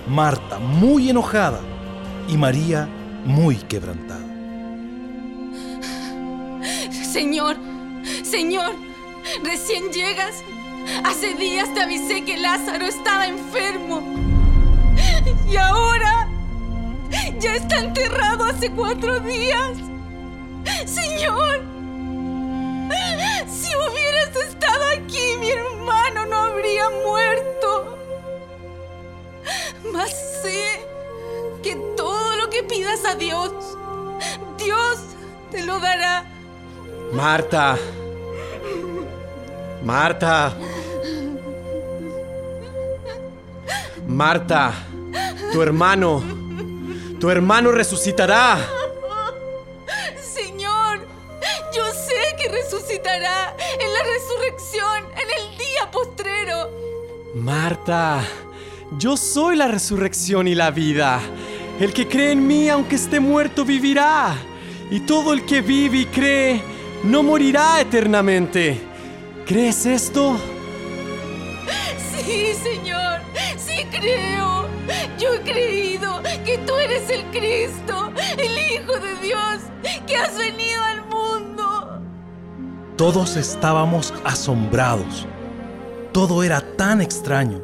Marta 0.08 0.60
muy 0.60 1.10
enojada 1.10 1.62
y 2.28 2.38
María 2.38 2.88
muy 3.26 3.56
quebrantada. 3.56 4.20
Señor, 6.92 7.56
Señor, 8.24 8.74
recién 9.44 9.92
llegas. 9.92 10.36
Hace 11.06 11.36
días 11.36 11.74
te 11.74 11.82
avisé 11.82 12.26
que 12.26 12.38
Lázaro 12.38 12.86
estaba 12.86 13.28
enfermo. 13.28 14.33
Y 15.54 15.58
ahora 15.58 16.28
ya 17.40 17.54
está 17.56 17.78
enterrado 17.78 18.46
hace 18.46 18.72
cuatro 18.72 19.20
días. 19.20 19.78
Señor, 20.84 21.62
si 23.48 23.70
hubieras 23.76 24.36
estado 24.36 24.84
aquí, 24.98 25.38
mi 25.40 25.52
hermano 25.52 26.26
no 26.26 26.38
habría 26.38 26.90
muerto. 26.90 27.98
Mas 29.92 30.10
sé 30.42 30.88
que 31.62 31.76
todo 31.96 32.36
lo 32.38 32.50
que 32.50 32.64
pidas 32.64 33.06
a 33.06 33.14
Dios, 33.14 33.52
Dios 34.58 34.98
te 35.52 35.64
lo 35.64 35.80
dará. 35.80 36.26
Marta. 37.12 37.78
Marta. 39.84 40.56
Marta, 44.08 44.74
tu 45.52 45.62
hermano, 45.62 46.24
tu 47.20 47.30
hermano 47.30 47.72
resucitará. 47.72 48.58
Señor, 50.22 51.06
yo 51.74 51.86
sé 51.92 52.36
que 52.38 52.50
resucitará 52.50 53.56
en 53.80 53.94
la 53.94 54.04
resurrección, 54.04 55.04
en 55.14 55.30
el 55.30 55.58
día 55.58 55.92
postrero. 55.92 56.70
Marta, 57.36 58.24
yo 58.98 59.18
soy 59.18 59.56
la 59.56 59.68
resurrección 59.68 60.48
y 60.48 60.56
la 60.56 60.72
vida. 60.72 61.20
El 61.80 61.94
que 61.94 62.08
cree 62.08 62.32
en 62.32 62.46
mí, 62.46 62.70
aunque 62.70 62.96
esté 62.96 63.20
muerto, 63.20 63.66
vivirá. 63.66 64.36
Y 64.92 65.02
todo 65.02 65.34
el 65.34 65.46
que 65.46 65.62
vive 65.62 66.00
y 66.00 66.06
cree, 66.06 66.62
no 67.04 67.24
morirá 67.24 67.82
eternamente. 67.82 68.80
¿Crees 69.46 69.86
esto? 69.86 70.40
Sí, 72.26 72.54
Señor, 72.62 73.20
sí 73.58 73.86
creo. 73.92 74.68
Yo 75.20 75.34
he 75.34 75.42
creído 75.42 76.22
que 76.46 76.58
tú 76.60 76.76
eres 76.76 77.10
el 77.10 77.24
Cristo, 77.32 78.12
el 78.38 78.58
Hijo 78.58 78.94
de 79.00 79.16
Dios, 79.22 79.62
que 80.08 80.16
has 80.16 80.38
venido 80.38 80.82
al 80.82 81.06
mundo. 81.06 82.02
Todos 82.96 83.36
estábamos 83.36 84.14
asombrados. 84.24 85.28
Todo 86.12 86.44
era 86.44 86.62
tan 86.78 87.02
extraño, 87.02 87.62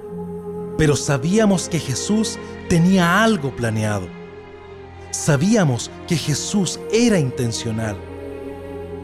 pero 0.78 0.96
sabíamos 0.96 1.70
que 1.70 1.80
Jesús 1.80 2.38
tenía 2.68 3.24
algo 3.24 3.56
planeado. 3.56 4.08
sabíamos 5.12 5.90
que 6.08 6.16
Jesús 6.16 6.80
era 6.92 7.18
intencional, 7.20 7.98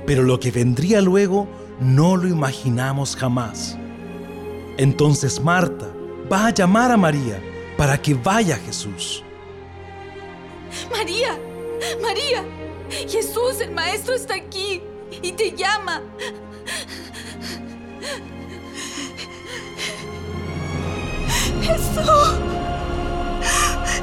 pero 0.05 0.23
lo 0.23 0.39
que 0.39 0.51
vendría 0.51 1.01
luego 1.01 1.47
no 1.79 2.15
lo 2.15 2.27
imaginamos 2.27 3.15
jamás. 3.15 3.77
Entonces 4.77 5.39
Marta 5.39 5.87
va 6.31 6.47
a 6.47 6.49
llamar 6.49 6.91
a 6.91 6.97
María 6.97 7.41
para 7.77 8.01
que 8.01 8.13
vaya 8.13 8.55
a 8.55 8.59
Jesús. 8.59 9.23
María, 10.91 11.37
María, 12.01 12.43
Jesús, 13.07 13.61
el 13.61 13.71
Maestro 13.71 14.13
está 14.13 14.35
aquí 14.35 14.81
y 15.21 15.31
te 15.31 15.51
llama. 15.51 16.01
Jesús, 21.61 22.33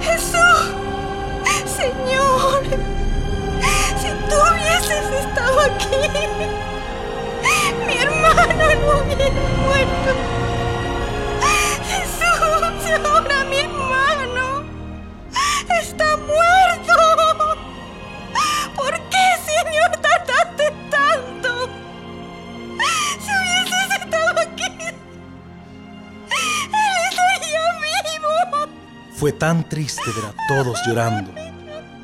Jesús, 0.01 0.63
Señor, 1.77 2.63
si 4.01 4.09
tú 4.29 4.37
hubieses 4.51 5.25
estado 5.25 5.61
aquí, 5.61 5.97
mi 7.87 7.95
hermano 7.99 8.65
no 8.81 9.05
hubiera 9.05 9.31
muerto. 9.67 10.52
Jesús, 12.83 13.07
ahora 13.07 13.45
mi 13.45 13.57
hermano 13.57 14.65
está 15.81 16.17
muerto. 16.17 16.95
¿Por 18.75 18.93
qué, 19.09 19.27
Señor, 19.47 19.91
tardaste 20.01 20.73
tanto? 20.91 21.69
Si 23.21 23.31
hubieses 23.39 24.01
estado 24.01 24.41
aquí, 24.41 24.65
Él 24.81 24.95
estaría 27.11 27.67
vivo. 28.03 28.29
Fue 29.17 29.33
tan 29.33 29.69
triste 29.69 30.03
ver 30.17 30.27
a 30.27 30.35
todos 30.49 30.79
llorando 30.87 31.33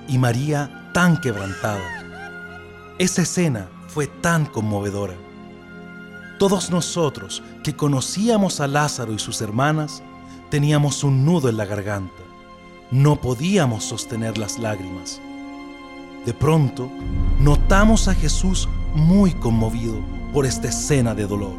y 0.06 0.18
María 0.18 0.90
tan 0.94 1.20
quebrantada. 1.20 2.04
Esa 2.98 3.22
escena 3.22 3.68
fue 3.88 4.06
tan 4.06 4.46
conmovedora. 4.46 5.14
Todos 6.38 6.70
nosotros 6.70 7.42
que 7.64 7.74
conocíamos 7.74 8.60
a 8.60 8.68
Lázaro 8.68 9.12
y 9.12 9.18
sus 9.18 9.40
hermanas 9.42 10.02
teníamos 10.50 11.04
un 11.04 11.24
nudo 11.24 11.48
en 11.48 11.56
la 11.56 11.66
garganta. 11.66 12.22
No 12.90 13.20
podíamos 13.20 13.84
sostener 13.84 14.38
las 14.38 14.58
lágrimas. 14.58 15.20
De 16.24 16.32
pronto, 16.32 16.90
notamos 17.38 18.08
a 18.08 18.14
Jesús 18.14 18.68
muy 18.94 19.32
conmovido 19.32 20.00
por 20.32 20.46
esta 20.46 20.68
escena 20.68 21.14
de 21.14 21.26
dolor. 21.26 21.56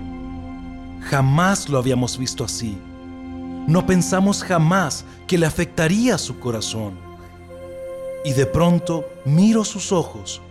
Jamás 1.02 1.70
lo 1.70 1.78
habíamos 1.78 2.18
visto 2.18 2.44
así. 2.44 2.78
No 3.68 3.86
pensamos 3.86 4.44
jamás 4.44 5.06
que 5.28 5.38
le 5.38 5.46
afectaría 5.46 6.18
su 6.18 6.40
corazón. 6.40 6.94
Y 8.26 8.34
de 8.34 8.46
pronto 8.46 9.06
miro 9.26 9.64
sus 9.64 9.92
ojos 9.92 10.42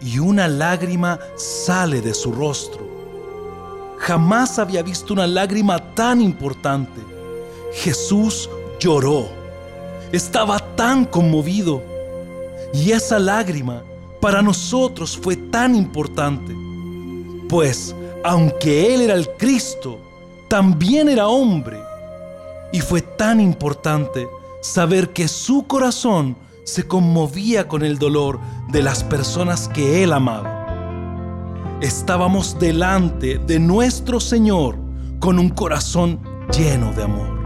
y 0.00 0.18
una 0.18 0.46
lágrima 0.46 1.18
sale 1.36 2.00
de 2.00 2.14
su 2.14 2.32
rostro. 2.32 2.86
Jamás 3.98 4.58
había 4.58 4.82
visto 4.82 5.12
una 5.12 5.26
lágrima 5.26 5.94
tan 5.94 6.20
importante. 6.20 7.17
Jesús 7.72 8.48
lloró. 8.80 9.28
Estaba 10.12 10.58
tan 10.76 11.04
conmovido. 11.04 11.82
Y 12.72 12.92
esa 12.92 13.18
lágrima 13.18 13.82
para 14.20 14.42
nosotros 14.42 15.16
fue 15.16 15.36
tan 15.36 15.74
importante. 15.74 16.54
Pues, 17.48 17.94
aunque 18.24 18.94
Él 18.94 19.02
era 19.02 19.14
el 19.14 19.28
Cristo, 19.30 19.98
también 20.48 21.08
era 21.08 21.28
hombre. 21.28 21.78
Y 22.72 22.80
fue 22.80 23.00
tan 23.00 23.40
importante 23.40 24.28
saber 24.60 25.10
que 25.10 25.28
su 25.28 25.66
corazón 25.66 26.36
se 26.64 26.86
conmovía 26.86 27.66
con 27.66 27.82
el 27.82 27.98
dolor 27.98 28.38
de 28.70 28.82
las 28.82 29.02
personas 29.02 29.68
que 29.68 30.02
Él 30.02 30.12
amaba. 30.12 30.66
Estábamos 31.80 32.58
delante 32.58 33.38
de 33.38 33.58
nuestro 33.58 34.20
Señor 34.20 34.76
con 35.20 35.38
un 35.38 35.48
corazón 35.48 36.20
lleno 36.50 36.92
de 36.92 37.04
amor. 37.04 37.37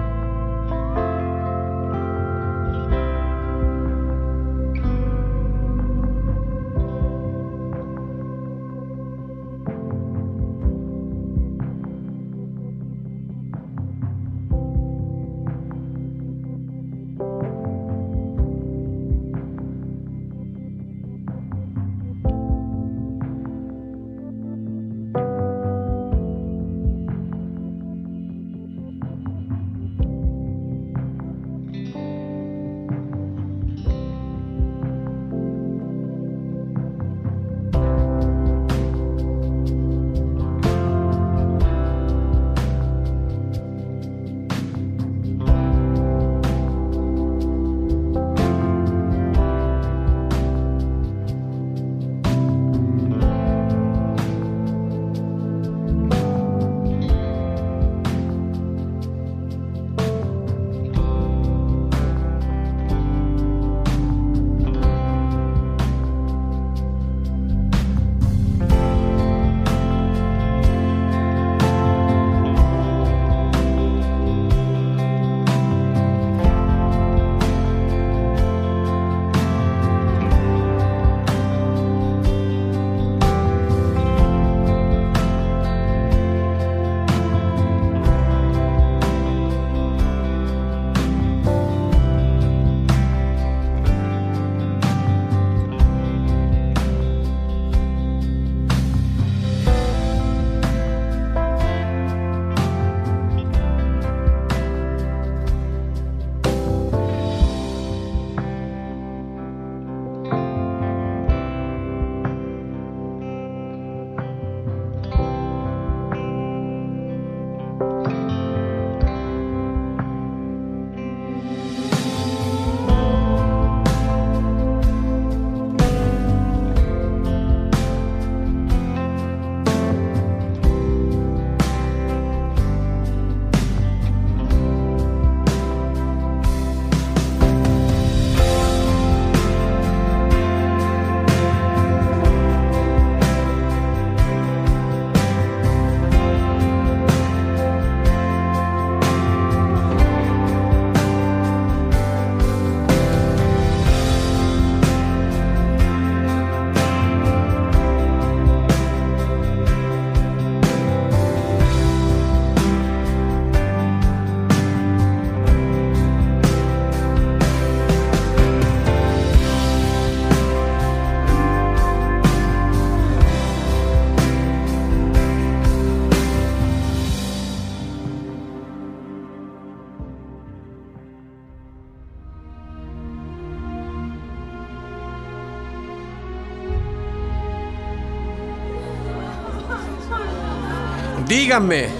Díganme, 191.52 191.90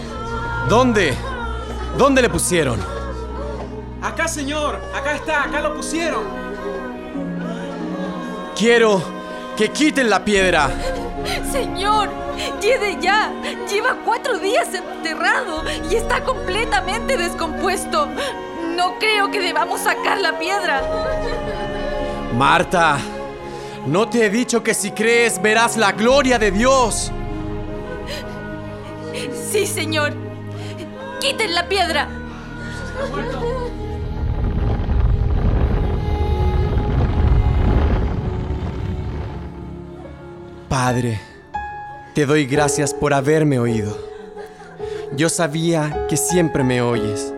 ¿dónde? 0.67 1.15
¿Dónde 1.99 2.23
le 2.23 2.31
pusieron? 2.31 2.81
Acá, 4.01 4.27
señor. 4.27 4.81
Acá 4.95 5.15
está. 5.15 5.43
Acá 5.43 5.61
lo 5.61 5.75
pusieron. 5.75 6.23
Quiero 8.57 9.03
que 9.55 9.69
quiten 9.69 10.09
la 10.09 10.25
piedra. 10.25 10.71
Señor, 11.53 12.09
lleve 12.63 12.97
ya. 12.99 13.31
Lleva 13.71 13.99
cuatro 14.07 14.39
días 14.39 14.69
enterrado 14.73 15.63
y 15.91 15.97
está 15.97 16.25
completamente 16.25 17.19
descompuesto. 17.19 18.09
No 18.75 18.99
creo 18.99 19.31
que 19.31 19.41
debamos 19.41 19.83
sacar 19.83 20.19
la 20.19 20.39
piedra. 20.39 20.81
Marta, 22.39 22.97
¿no 23.85 24.09
te 24.09 24.25
he 24.25 24.31
dicho 24.31 24.63
que 24.63 24.73
si 24.73 24.93
crees 24.93 25.43
verás 25.43 25.77
la 25.77 25.93
gloria 25.93 26.39
de 26.39 26.53
Dios? 26.53 27.12
Sí, 29.53 29.67
señor. 29.67 30.15
Quiten 31.21 31.55
la 31.55 31.69
piedra. 31.69 32.09
Padre, 40.71 41.21
te 42.15 42.25
doy 42.25 42.47
gracias 42.47 42.95
por 42.95 43.13
haberme 43.13 43.59
oído. 43.59 43.95
Yo 45.17 45.29
sabía 45.29 46.07
que 46.09 46.17
siempre 46.17 46.65
me 46.65 46.81
oyes. 46.81 47.35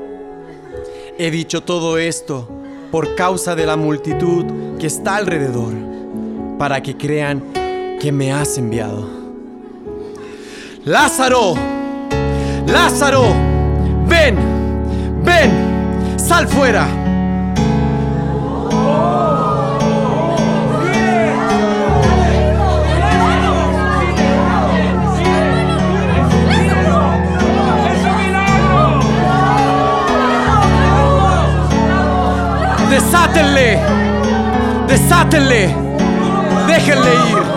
He 1.19 1.33
dicho 1.33 1.65
todo 1.65 1.99
esto 1.99 2.49
por 2.93 3.17
causa 3.17 3.57
de 3.57 3.67
la 3.67 3.77
multitud 3.77 4.79
que 4.79 4.87
está 4.87 5.17
alrededor, 5.17 5.73
para 6.61 6.81
que 6.81 6.97
crean 6.97 7.43
que 8.01 8.13
me 8.13 8.33
has 8.33 8.57
enviado. 8.57 9.11
Lázaro, 10.85 11.74
Lázaro, 12.67 13.35
ven, 14.07 14.37
ven, 15.23 15.51
sal 16.17 16.47
fuera. 16.47 16.87
Desátenle, 32.91 33.79
desátenle, 34.87 35.75
déjenle 36.67 37.13
ir. 37.31 37.54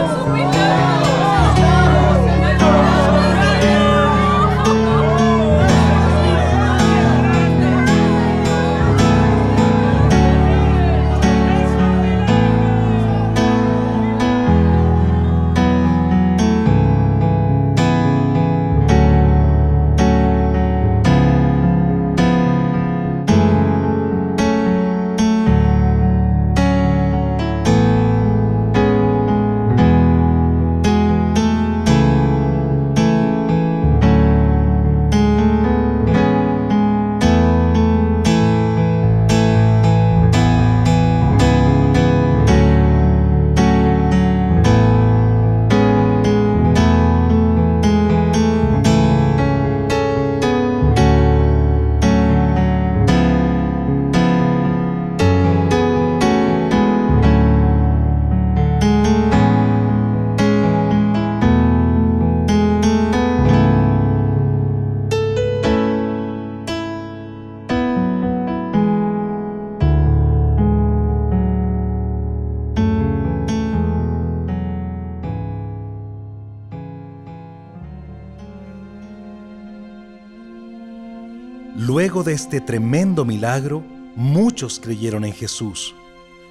Este 82.38 82.62
tremendo 82.62 83.26
milagro, 83.26 83.84
muchos 84.16 84.80
creyeron 84.80 85.26
en 85.26 85.34
Jesús. 85.34 85.96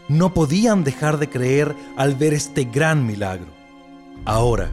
No 0.09 0.35
podían 0.35 0.83
dejar 0.83 1.17
de 1.17 1.29
creer 1.29 1.77
al 1.97 2.17
ver 2.17 2.35
este 2.35 2.65
gran 2.65 3.07
milagro. 3.07 3.47
Ahora, 4.25 4.69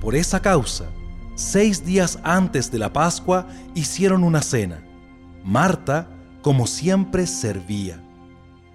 por 0.00 0.14
esa 0.14 0.40
causa, 0.40 0.86
seis 1.34 1.84
días 1.84 2.18
antes 2.22 2.72
de 2.72 2.78
la 2.78 2.90
Pascua 2.90 3.46
hicieron 3.74 4.24
una 4.24 4.40
cena. 4.40 4.82
Marta, 5.44 6.08
como 6.40 6.66
siempre, 6.66 7.26
servía. 7.26 8.02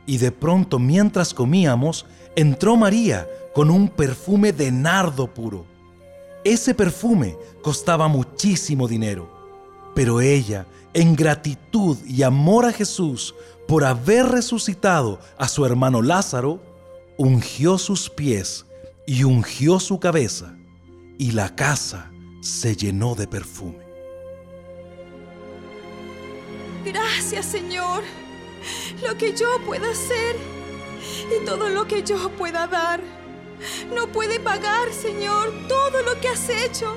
Y 0.06 0.20
de 0.20 0.32
pronto, 0.32 0.78
mientras 0.78 1.34
comíamos, 1.34 2.06
entró 2.36 2.78
María 2.78 3.28
con 3.56 3.72
un 3.72 3.88
perfume 3.88 4.54
de 4.54 4.72
nardo 4.72 5.34
puro. 5.34 5.66
Ese 6.44 6.76
perfume 6.76 7.36
costaba 7.64 8.08
muchísimo 8.08 8.88
dinero, 8.88 9.32
pero 9.96 10.22
ella, 10.22 10.68
en 10.94 11.16
gratitud 11.16 11.98
y 12.06 12.24
amor 12.24 12.66
a 12.66 12.74
Jesús 12.74 13.36
por 13.68 13.86
haber 13.86 14.26
resucitado 14.28 15.20
a 15.38 15.48
su 15.48 15.66
hermano 15.66 16.02
Lázaro, 16.02 16.62
ungió 17.18 17.78
sus 17.78 18.10
pies 18.10 18.66
y 19.06 19.24
ungió 19.24 19.80
su 19.80 20.00
cabeza, 20.00 20.56
y 21.18 21.32
la 21.32 21.56
casa 21.56 22.12
se 22.42 22.76
llenó 22.76 23.16
de 23.16 23.28
perfume. 23.28 23.86
Gracias, 26.84 27.46
Señor. 27.46 28.04
Lo 29.08 29.18
que 29.18 29.36
yo 29.36 29.48
pueda 29.66 29.90
hacer 29.90 30.36
y 31.30 31.46
todo 31.46 31.70
lo 31.70 31.88
que 31.88 32.04
yo 32.04 32.30
pueda 32.38 32.68
dar. 32.68 33.02
No 33.94 34.08
puede 34.08 34.40
pagar, 34.40 34.92
Señor, 34.92 35.52
todo 35.68 36.02
lo 36.02 36.20
que 36.20 36.30
has 36.30 36.50
hecho 36.50 36.96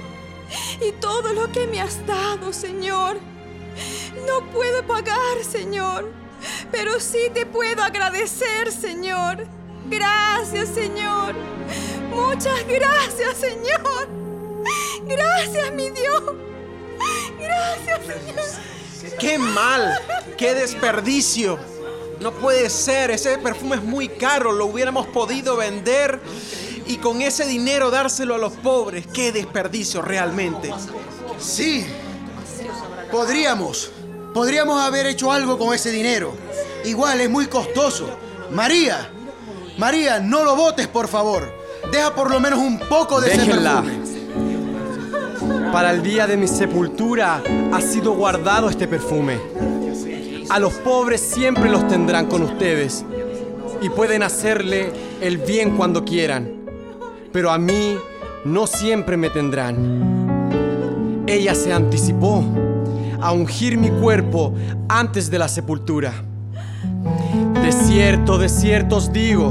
y 0.81 0.93
todo 0.93 1.33
lo 1.33 1.53
que 1.53 1.67
me 1.67 1.81
has 1.81 2.07
dado, 2.07 2.53
Señor. 2.53 3.19
No 4.27 4.51
puedo 4.53 4.87
pagar, 4.87 5.45
Señor, 5.49 6.11
pero 6.71 7.01
sí 7.01 7.31
te 7.33 7.47
puedo 7.47 7.83
agradecer, 7.83 8.73
Señor. 8.73 9.47
Gracias, 9.87 10.71
Señor. 10.71 11.35
Muchas 12.11 12.67
gracias, 12.67 13.37
Señor. 13.39 14.09
Gracias, 15.07 15.73
mi 15.73 15.91
Dios. 15.91 16.23
Gracias, 17.39 18.01
Señor. 18.07 19.19
¡Qué 19.19 19.39
mal! 19.39 20.01
¡Qué 20.37 20.55
desperdicio! 20.55 21.59
No 22.21 22.33
puede 22.33 22.71
ser, 22.71 23.11
ese 23.11 23.37
perfume 23.39 23.77
es 23.77 23.83
muy 23.83 24.09
caro, 24.09 24.53
lo 24.53 24.67
hubiéramos 24.67 25.07
podido 25.09 25.57
vender 25.57 26.21
y 26.87 26.97
con 26.97 27.21
ese 27.21 27.45
dinero 27.45 27.91
dárselo 27.91 28.37
a 28.37 28.39
los 28.39 28.53
pobres. 28.55 29.07
¡Qué 29.07 29.33
desperdicio 29.33 30.01
realmente! 30.01 30.73
Sí, 31.39 31.85
podríamos. 33.11 33.91
Podríamos 34.35 34.81
haber 34.81 35.07
hecho 35.07 35.31
algo 35.31 35.57
con 35.57 35.73
ese 35.73 35.93
dinero. 35.93 36.35
Igual 36.85 37.21
es 37.21 37.31
muy 37.31 37.47
costoso. 37.47 38.09
María, 38.51 39.09
María, 39.79 40.19
no 40.19 40.43
lo 40.43 40.57
botes, 40.57 40.89
por 40.89 41.07
favor. 41.07 41.45
Deja 41.93 42.13
por 42.17 42.33
lo 42.33 42.41
menos 42.41 42.59
un 42.59 42.81
poco 42.81 43.21
de 43.21 43.31
Déjenla. 43.31 43.85
ese 44.03 44.21
perfume. 44.27 45.71
Para 45.73 45.93
el 45.93 46.03
día 46.03 46.27
de 46.27 46.37
mi 46.37 46.49
sepultura 46.49 47.43
ha 47.73 47.81
sido 47.81 48.15
guardado 48.15 48.69
este 48.69 48.89
perfume. 48.89 49.39
A 50.51 50.59
los 50.59 50.73
pobres 50.75 51.21
siempre 51.21 51.71
los 51.71 51.87
tendrán 51.87 52.27
con 52.27 52.43
ustedes 52.43 53.05
y 53.81 53.89
pueden 53.89 54.25
hacerle 54.25 54.93
el 55.21 55.39
bien 55.39 55.77
cuando 55.77 56.05
quieran. 56.05 56.65
Pero 57.33 57.53
a 57.53 57.59
mí 57.59 57.97
no 58.45 58.67
siempre 58.67 59.17
me 59.17 59.31
tendrán. 59.31 61.23
Ella 61.29 61.55
se 61.55 61.73
anticipó 61.73 62.45
a 63.25 63.33
ungir 63.33 63.79
mi 63.79 63.89
cuerpo 63.89 64.53
antes 64.87 65.31
de 65.31 65.39
la 65.39 65.49
sepultura. 65.49 66.13
De 67.63 67.73
cierto, 67.73 68.37
de 68.37 68.51
cierto 68.51 68.97
os 68.97 69.15
digo 69.15 69.51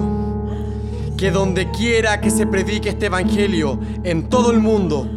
que 1.18 1.32
donde 1.32 1.72
quiera 1.72 2.22
que 2.22 2.30
se 2.30 2.46
predique 2.46 2.90
este 2.90 3.08
evangelio 3.08 3.80
en 4.04 4.30
todo 4.30 4.52
el 4.52 4.60
mundo, 4.60 5.10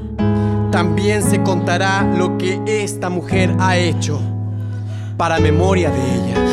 también 0.73 1.23
se 1.23 1.43
contará 1.43 2.03
lo 2.17 2.39
que 2.39 2.59
esta 2.67 3.11
mujer 3.11 3.55
ha 3.59 3.77
hecho 3.77 4.19
para 5.19 5.39
memoria 5.39 5.91
de 5.91 6.15
ella. 6.15 6.46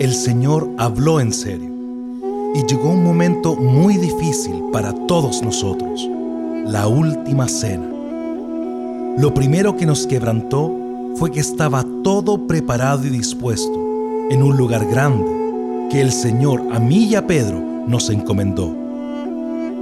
El 0.00 0.14
Señor 0.14 0.70
habló 0.78 1.20
en 1.20 1.30
serio 1.30 1.68
y 2.54 2.64
llegó 2.66 2.88
un 2.88 3.04
momento 3.04 3.54
muy 3.54 3.98
difícil 3.98 4.54
para 4.72 4.94
todos 5.06 5.42
nosotros, 5.42 6.08
la 6.64 6.88
última 6.88 7.46
cena. 7.46 7.86
Lo 9.18 9.34
primero 9.34 9.76
que 9.76 9.84
nos 9.84 10.06
quebrantó 10.06 10.74
fue 11.16 11.30
que 11.30 11.40
estaba 11.40 11.84
todo 12.02 12.46
preparado 12.46 13.06
y 13.06 13.10
dispuesto 13.10 13.78
en 14.30 14.42
un 14.42 14.56
lugar 14.56 14.86
grande 14.86 15.88
que 15.90 16.00
el 16.00 16.12
Señor 16.12 16.62
a 16.72 16.78
mí 16.78 17.04
y 17.04 17.14
a 17.14 17.26
Pedro 17.26 17.60
nos 17.86 18.08
encomendó. 18.08 18.74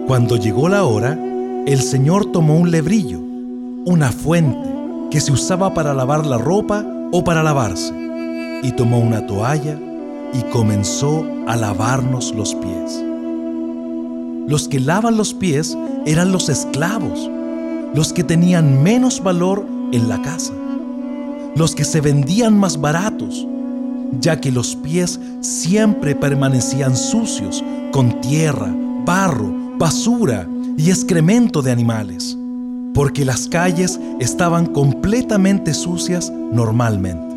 Cuando 0.08 0.34
llegó 0.34 0.68
la 0.68 0.82
hora, 0.82 1.16
el 1.64 1.80
Señor 1.80 2.32
tomó 2.32 2.56
un 2.56 2.72
lebrillo, 2.72 3.20
una 3.86 4.10
fuente 4.10 4.68
que 5.12 5.20
se 5.20 5.30
usaba 5.30 5.74
para 5.74 5.94
lavar 5.94 6.26
la 6.26 6.38
ropa 6.38 6.84
o 7.12 7.22
para 7.22 7.44
lavarse, 7.44 7.94
y 8.64 8.72
tomó 8.72 8.98
una 8.98 9.24
toalla 9.24 9.78
y 10.32 10.42
comenzó 10.50 11.26
a 11.46 11.56
lavarnos 11.56 12.34
los 12.34 12.54
pies. 12.54 13.04
Los 14.46 14.68
que 14.68 14.80
lavan 14.80 15.16
los 15.16 15.34
pies 15.34 15.76
eran 16.06 16.32
los 16.32 16.48
esclavos, 16.48 17.30
los 17.94 18.12
que 18.12 18.24
tenían 18.24 18.82
menos 18.82 19.22
valor 19.22 19.66
en 19.92 20.08
la 20.08 20.20
casa, 20.22 20.52
los 21.54 21.74
que 21.74 21.84
se 21.84 22.00
vendían 22.00 22.58
más 22.58 22.80
baratos, 22.80 23.46
ya 24.20 24.40
que 24.40 24.50
los 24.50 24.74
pies 24.76 25.20
siempre 25.40 26.14
permanecían 26.14 26.96
sucios 26.96 27.62
con 27.92 28.20
tierra, 28.20 28.74
barro, 29.04 29.52
basura 29.78 30.48
y 30.76 30.90
excremento 30.90 31.60
de 31.62 31.70
animales, 31.70 32.36
porque 32.94 33.24
las 33.24 33.48
calles 33.48 34.00
estaban 34.18 34.66
completamente 34.66 35.74
sucias 35.74 36.30
normalmente. 36.30 37.27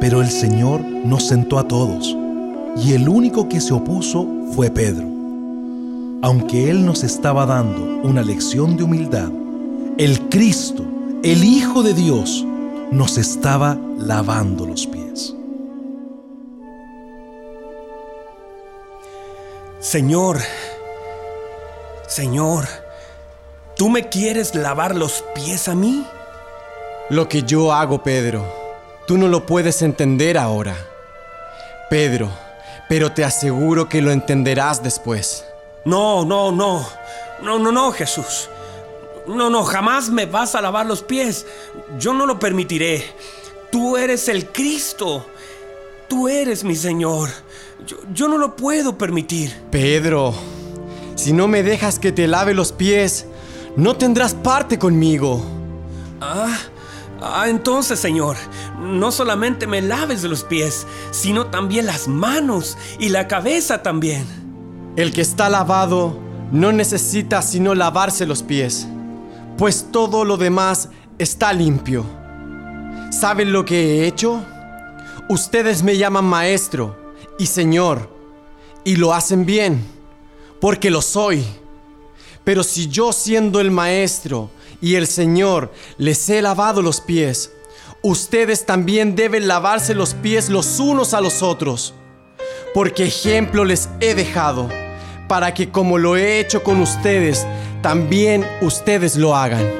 Pero 0.00 0.22
el 0.22 0.30
Señor 0.30 0.80
nos 0.80 1.28
sentó 1.28 1.58
a 1.58 1.68
todos, 1.68 2.16
y 2.76 2.94
el 2.94 3.08
único 3.08 3.48
que 3.48 3.60
se 3.60 3.74
opuso 3.74 4.26
fue 4.54 4.70
Pedro. 4.70 5.06
Aunque 6.22 6.70
Él 6.70 6.84
nos 6.84 7.04
estaba 7.04 7.44
dando 7.46 8.00
una 8.08 8.22
lección 8.22 8.76
de 8.76 8.84
humildad, 8.84 9.30
el 9.98 10.28
Cristo, 10.28 10.84
el 11.22 11.44
Hijo 11.44 11.82
de 11.82 11.92
Dios, 11.92 12.46
nos 12.90 13.18
estaba 13.18 13.78
lavando 13.98 14.66
los 14.66 14.86
pies. 14.86 15.34
Señor, 19.80 20.38
Señor, 22.06 22.66
¿tú 23.76 23.88
me 23.88 24.08
quieres 24.08 24.54
lavar 24.54 24.94
los 24.94 25.24
pies 25.34 25.68
a 25.68 25.74
mí? 25.74 26.04
Lo 27.08 27.28
que 27.28 27.42
yo 27.42 27.72
hago, 27.72 28.02
Pedro, 28.02 28.59
tú 29.10 29.18
no 29.18 29.26
lo 29.26 29.44
puedes 29.44 29.82
entender 29.82 30.38
ahora. 30.38 30.76
Pedro, 31.90 32.30
pero 32.88 33.10
te 33.10 33.24
aseguro 33.24 33.88
que 33.88 34.00
lo 34.00 34.12
entenderás 34.12 34.84
después. 34.84 35.44
No, 35.84 36.24
no, 36.24 36.52
no. 36.52 36.88
No, 37.42 37.58
no, 37.58 37.72
no, 37.72 37.90
Jesús. 37.90 38.48
No, 39.26 39.50
no, 39.50 39.64
jamás 39.64 40.10
me 40.10 40.26
vas 40.26 40.54
a 40.54 40.60
lavar 40.60 40.86
los 40.86 41.02
pies. 41.02 41.44
Yo 41.98 42.14
no 42.14 42.24
lo 42.24 42.38
permitiré. 42.38 43.04
Tú 43.72 43.96
eres 43.96 44.28
el 44.28 44.46
Cristo. 44.46 45.26
Tú 46.08 46.28
eres 46.28 46.62
mi 46.62 46.76
Señor. 46.76 47.30
Yo, 47.84 47.96
yo 48.14 48.28
no 48.28 48.38
lo 48.38 48.54
puedo 48.54 48.96
permitir. 48.96 49.52
Pedro, 49.72 50.32
si 51.16 51.32
no 51.32 51.48
me 51.48 51.64
dejas 51.64 51.98
que 51.98 52.12
te 52.12 52.28
lave 52.28 52.54
los 52.54 52.70
pies, 52.70 53.26
no 53.74 53.96
tendrás 53.96 54.34
parte 54.34 54.78
conmigo. 54.78 55.42
Ah, 56.20 56.56
ah, 57.22 57.48
entonces, 57.48 57.98
Señor, 57.98 58.36
no 58.78 59.12
solamente 59.12 59.66
me 59.66 59.82
laves 59.82 60.22
los 60.24 60.44
pies, 60.44 60.86
sino 61.10 61.46
también 61.46 61.86
las 61.86 62.08
manos 62.08 62.76
y 62.98 63.08
la 63.08 63.28
cabeza 63.28 63.82
también. 63.82 64.26
El 64.96 65.12
que 65.12 65.20
está 65.20 65.48
lavado 65.48 66.18
no 66.52 66.72
necesita 66.72 67.42
sino 67.42 67.74
lavarse 67.74 68.26
los 68.26 68.42
pies, 68.42 68.88
pues 69.56 69.86
todo 69.92 70.24
lo 70.24 70.36
demás 70.36 70.88
está 71.18 71.52
limpio. 71.52 72.04
¿Saben 73.10 73.52
lo 73.52 73.64
que 73.64 74.00
he 74.02 74.06
hecho? 74.06 74.44
Ustedes 75.28 75.82
me 75.82 75.96
llaman 75.96 76.24
maestro 76.24 77.14
y 77.38 77.46
señor, 77.46 78.10
y 78.84 78.96
lo 78.96 79.12
hacen 79.14 79.46
bien, 79.46 79.84
porque 80.60 80.90
lo 80.90 81.02
soy. 81.02 81.44
Pero 82.44 82.62
si 82.62 82.88
yo 82.88 83.12
siendo 83.12 83.60
el 83.60 83.70
maestro 83.70 84.50
y 84.80 84.94
el 84.94 85.06
señor 85.06 85.72
les 85.98 86.28
he 86.30 86.42
lavado 86.42 86.82
los 86.82 87.00
pies, 87.00 87.52
ustedes 88.02 88.64
también 88.66 89.14
deben 89.14 89.46
lavarse 89.46 89.94
los 89.94 90.14
pies 90.14 90.48
los 90.48 90.78
unos 90.80 91.14
a 91.14 91.20
los 91.20 91.42
otros, 91.42 91.94
porque 92.72 93.04
ejemplo 93.04 93.64
les 93.64 93.88
he 94.00 94.14
dejado, 94.14 94.68
para 95.28 95.54
que 95.54 95.70
como 95.70 95.98
lo 95.98 96.16
he 96.16 96.40
hecho 96.40 96.62
con 96.62 96.80
ustedes, 96.80 97.46
también 97.82 98.46
ustedes 98.62 99.16
lo 99.16 99.36
hagan. 99.36 99.79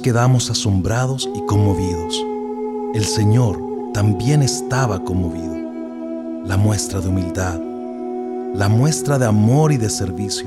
Quedamos 0.00 0.50
asombrados 0.50 1.28
y 1.34 1.40
conmovidos. 1.46 2.24
El 2.94 3.04
Señor 3.04 3.58
también 3.92 4.42
estaba 4.42 5.02
conmovido. 5.04 5.56
La 6.46 6.56
muestra 6.56 7.00
de 7.00 7.08
humildad, 7.08 7.60
la 8.54 8.68
muestra 8.68 9.18
de 9.18 9.26
amor 9.26 9.72
y 9.72 9.76
de 9.76 9.88
servicio. 9.88 10.46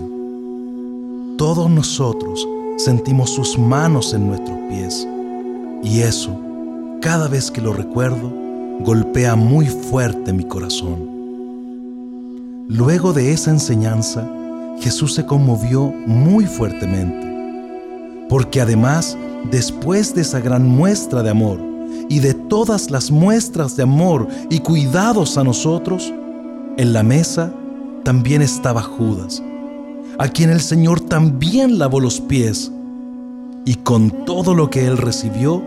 Todos 1.38 1.70
nosotros 1.70 2.48
sentimos 2.78 3.30
sus 3.30 3.58
manos 3.58 4.14
en 4.14 4.28
nuestros 4.28 4.58
pies 4.70 5.08
y 5.84 6.02
eso, 6.02 6.38
cada 7.02 7.28
vez 7.28 7.52
que 7.52 7.62
lo 7.62 7.74
recuerdo, 7.74 8.32
golpea 8.82 9.36
muy 9.36 9.68
fuerte 9.68 10.34
mi 10.34 10.44
corazón. 10.44 11.16
Luego 12.68 13.14
de 13.14 13.32
esa 13.32 13.52
enseñanza, 13.52 14.28
Jesús 14.80 15.14
se 15.14 15.26
conmovió 15.26 15.94
muy 16.06 16.46
fuertemente, 16.46 18.28
porque 18.28 18.60
además, 18.60 19.18
después 19.52 20.14
de 20.16 20.22
esa 20.22 20.40
gran 20.40 20.68
muestra 20.68 21.24
de 21.24 21.30
amor 21.30 21.60
y 22.10 22.20
de 22.20 22.34
todas 22.34 22.92
las 22.92 23.12
muestras 23.12 23.76
de 23.76 23.84
amor 23.84 24.28
y 24.50 24.60
cuidados 24.60 25.38
a 25.38 25.44
nosotros, 25.44 26.14
en 26.78 26.94
la 26.94 27.04
mesa 27.04 27.54
también 28.04 28.42
estaba 28.42 28.82
Judas, 28.82 29.42
a 30.20 30.28
quien 30.28 30.50
el 30.50 30.62
Señor 30.62 31.02
también 31.02 31.80
lavó 31.80 32.00
los 32.00 32.22
pies, 32.22 32.72
y 33.66 33.76
con 33.76 34.26
todo 34.26 34.54
lo 34.54 34.70
que 34.70 34.86
él 34.86 34.98
recibió, 34.98 35.64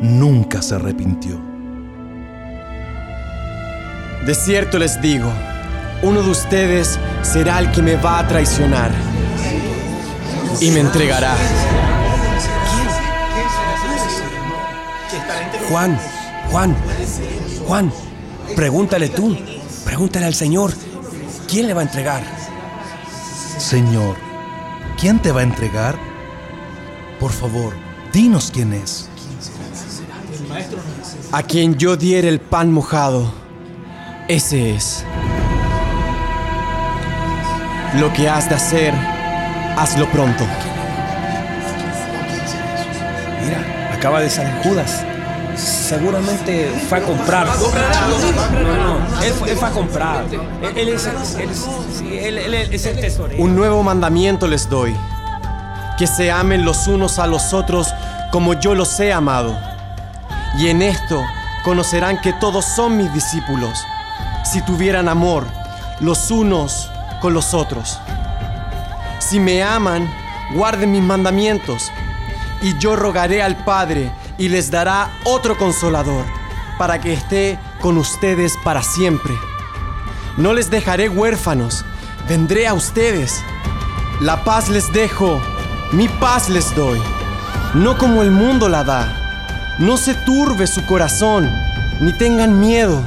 nunca 0.00 0.62
se 0.62 0.76
arrepintió. 0.76 1.38
De 4.24 4.34
cierto 4.34 4.78
les 4.78 5.00
digo, 5.02 5.30
uno 6.02 6.22
de 6.22 6.30
ustedes 6.30 6.98
será 7.22 7.58
el 7.58 7.70
que 7.72 7.82
me 7.82 7.96
va 7.96 8.20
a 8.20 8.26
traicionar 8.26 8.90
y 10.60 10.70
me 10.70 10.80
entregará. 10.80 11.34
Juan, 15.72 15.98
Juan, 16.50 16.76
Juan, 17.66 17.92
pregúntale 18.54 19.08
tú, 19.08 19.34
pregúntale 19.86 20.26
al 20.26 20.34
Señor, 20.34 20.70
¿quién 21.48 21.66
le 21.66 21.72
va 21.72 21.80
a 21.80 21.84
entregar? 21.84 22.22
Señor, 23.56 24.16
¿quién 25.00 25.18
te 25.18 25.32
va 25.32 25.40
a 25.40 25.44
entregar? 25.44 25.96
Por 27.18 27.32
favor, 27.32 27.72
dinos 28.12 28.50
quién 28.52 28.74
es. 28.74 29.08
A 31.32 31.42
quien 31.42 31.78
yo 31.78 31.96
diere 31.96 32.28
el 32.28 32.38
pan 32.38 32.70
mojado, 32.70 33.32
ese 34.28 34.74
es. 34.74 35.06
Lo 37.98 38.12
que 38.12 38.28
has 38.28 38.46
de 38.50 38.56
hacer, 38.56 38.92
hazlo 39.78 40.06
pronto. 40.10 40.44
Mira, 43.42 43.94
acaba 43.94 44.20
de 44.20 44.28
salir 44.28 44.52
Judas. 44.62 45.06
Seguramente 45.92 46.72
fue 46.88 46.98
a 46.98 47.02
comprar. 47.02 47.46
No, 47.46 47.52
no, 47.52 49.22
él 49.22 49.32
fue, 49.34 49.50
él 49.50 49.58
fue 49.58 49.68
a 49.68 49.70
comprar. 49.72 50.24
Es, 50.74 51.06
él 52.08 52.48
es 52.72 52.86
el 52.86 52.98
tesorero. 52.98 53.42
Un 53.42 53.54
nuevo 53.54 53.82
mandamiento 53.82 54.46
les 54.46 54.70
doy, 54.70 54.96
que 55.98 56.06
se 56.06 56.32
amen 56.32 56.64
los 56.64 56.86
unos 56.86 57.18
a 57.18 57.26
los 57.26 57.52
otros 57.52 57.92
como 58.30 58.54
yo 58.54 58.74
los 58.74 58.98
he 59.00 59.12
amado. 59.12 59.54
Y 60.56 60.68
en 60.68 60.80
esto 60.80 61.22
conocerán 61.62 62.18
que 62.22 62.32
todos 62.32 62.64
son 62.64 62.96
mis 62.96 63.12
discípulos, 63.12 63.84
si 64.50 64.62
tuvieran 64.62 65.10
amor 65.10 65.44
los 66.00 66.30
unos 66.30 66.90
con 67.20 67.34
los 67.34 67.52
otros. 67.52 68.00
Si 69.18 69.38
me 69.38 69.62
aman, 69.62 70.10
guarden 70.54 70.90
mis 70.90 71.02
mandamientos, 71.02 71.92
y 72.62 72.78
yo 72.78 72.96
rogaré 72.96 73.42
al 73.42 73.56
Padre 73.62 74.10
y 74.42 74.48
les 74.48 74.72
dará 74.72 75.08
otro 75.22 75.56
consolador, 75.56 76.24
para 76.76 77.00
que 77.00 77.12
esté 77.12 77.60
con 77.80 77.96
ustedes 77.96 78.54
para 78.64 78.82
siempre. 78.82 79.32
No 80.36 80.52
les 80.52 80.68
dejaré 80.68 81.08
huérfanos, 81.08 81.84
vendré 82.28 82.66
a 82.66 82.74
ustedes. 82.74 83.40
La 84.20 84.42
paz 84.42 84.68
les 84.68 84.92
dejo, 84.92 85.40
mi 85.92 86.08
paz 86.08 86.48
les 86.48 86.74
doy, 86.74 87.00
no 87.74 87.96
como 87.96 88.22
el 88.22 88.32
mundo 88.32 88.68
la 88.68 88.82
da. 88.82 89.76
No 89.78 89.96
se 89.96 90.12
turbe 90.12 90.66
su 90.66 90.84
corazón, 90.86 91.48
ni 92.00 92.12
tengan 92.18 92.58
miedo. 92.58 93.00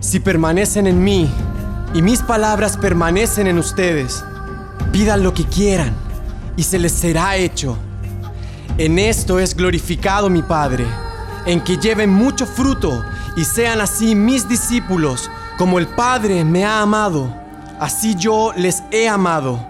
Si 0.00 0.18
permanecen 0.18 0.86
en 0.86 1.04
mí 1.04 1.30
y 1.92 2.00
mis 2.00 2.22
palabras 2.22 2.78
permanecen 2.78 3.46
en 3.46 3.58
ustedes, 3.58 4.24
pidan 4.92 5.22
lo 5.22 5.34
que 5.34 5.44
quieran 5.44 5.92
y 6.56 6.62
se 6.62 6.78
les 6.78 6.92
será 6.92 7.36
hecho. 7.36 7.76
En 8.80 8.98
esto 8.98 9.38
es 9.38 9.54
glorificado 9.54 10.30
mi 10.30 10.40
Padre, 10.40 10.86
en 11.44 11.60
que 11.60 11.76
lleven 11.76 12.08
mucho 12.08 12.46
fruto 12.46 13.04
y 13.36 13.44
sean 13.44 13.82
así 13.82 14.14
mis 14.14 14.48
discípulos, 14.48 15.30
como 15.58 15.78
el 15.78 15.86
Padre 15.86 16.46
me 16.46 16.64
ha 16.64 16.80
amado, 16.80 17.28
así 17.78 18.14
yo 18.14 18.54
les 18.56 18.82
he 18.90 19.06
amado. 19.06 19.60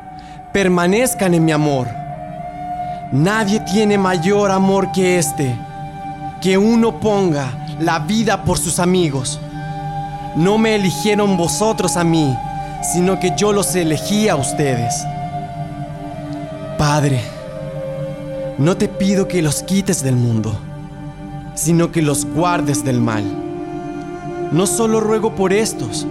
Permanezcan 0.53 1.35
en 1.35 1.45
mi 1.45 1.51
amor. 1.51 1.89
Nadie 3.11 3.59
tiene 3.59 3.99
mayor 3.99 4.53
amor 4.53 4.93
que 4.93 5.19
este, 5.19 5.59
que 6.41 6.57
uno 6.57 7.01
ponga 7.01 7.67
la 7.81 7.99
vida 7.99 8.45
por 8.45 8.59
sus 8.59 8.79
amigos. 8.79 9.41
No 10.37 10.57
me 10.57 10.77
eligieron 10.77 11.37
vosotros 11.37 11.97
a 11.97 12.05
mí, 12.05 12.33
sino 12.93 13.19
que 13.19 13.33
yo 13.37 13.53
los 13.53 13.75
elegí 13.75 14.29
a 14.29 14.37
ustedes. 14.37 15.05
Padre, 16.79 17.40
no 18.61 18.77
te 18.77 18.89
pido 18.89 19.27
que 19.27 19.41
los 19.41 19.63
quites 19.63 20.03
del 20.03 20.17
mundo, 20.17 20.53
sino 21.55 21.91
que 21.91 22.03
los 22.03 22.27
guardes 22.27 22.85
del 22.85 23.01
mal. 23.01 23.25
No 24.53 24.67
solo 24.67 25.01
ruego 25.01 25.35
por 25.35 25.55
estos, 25.55 26.07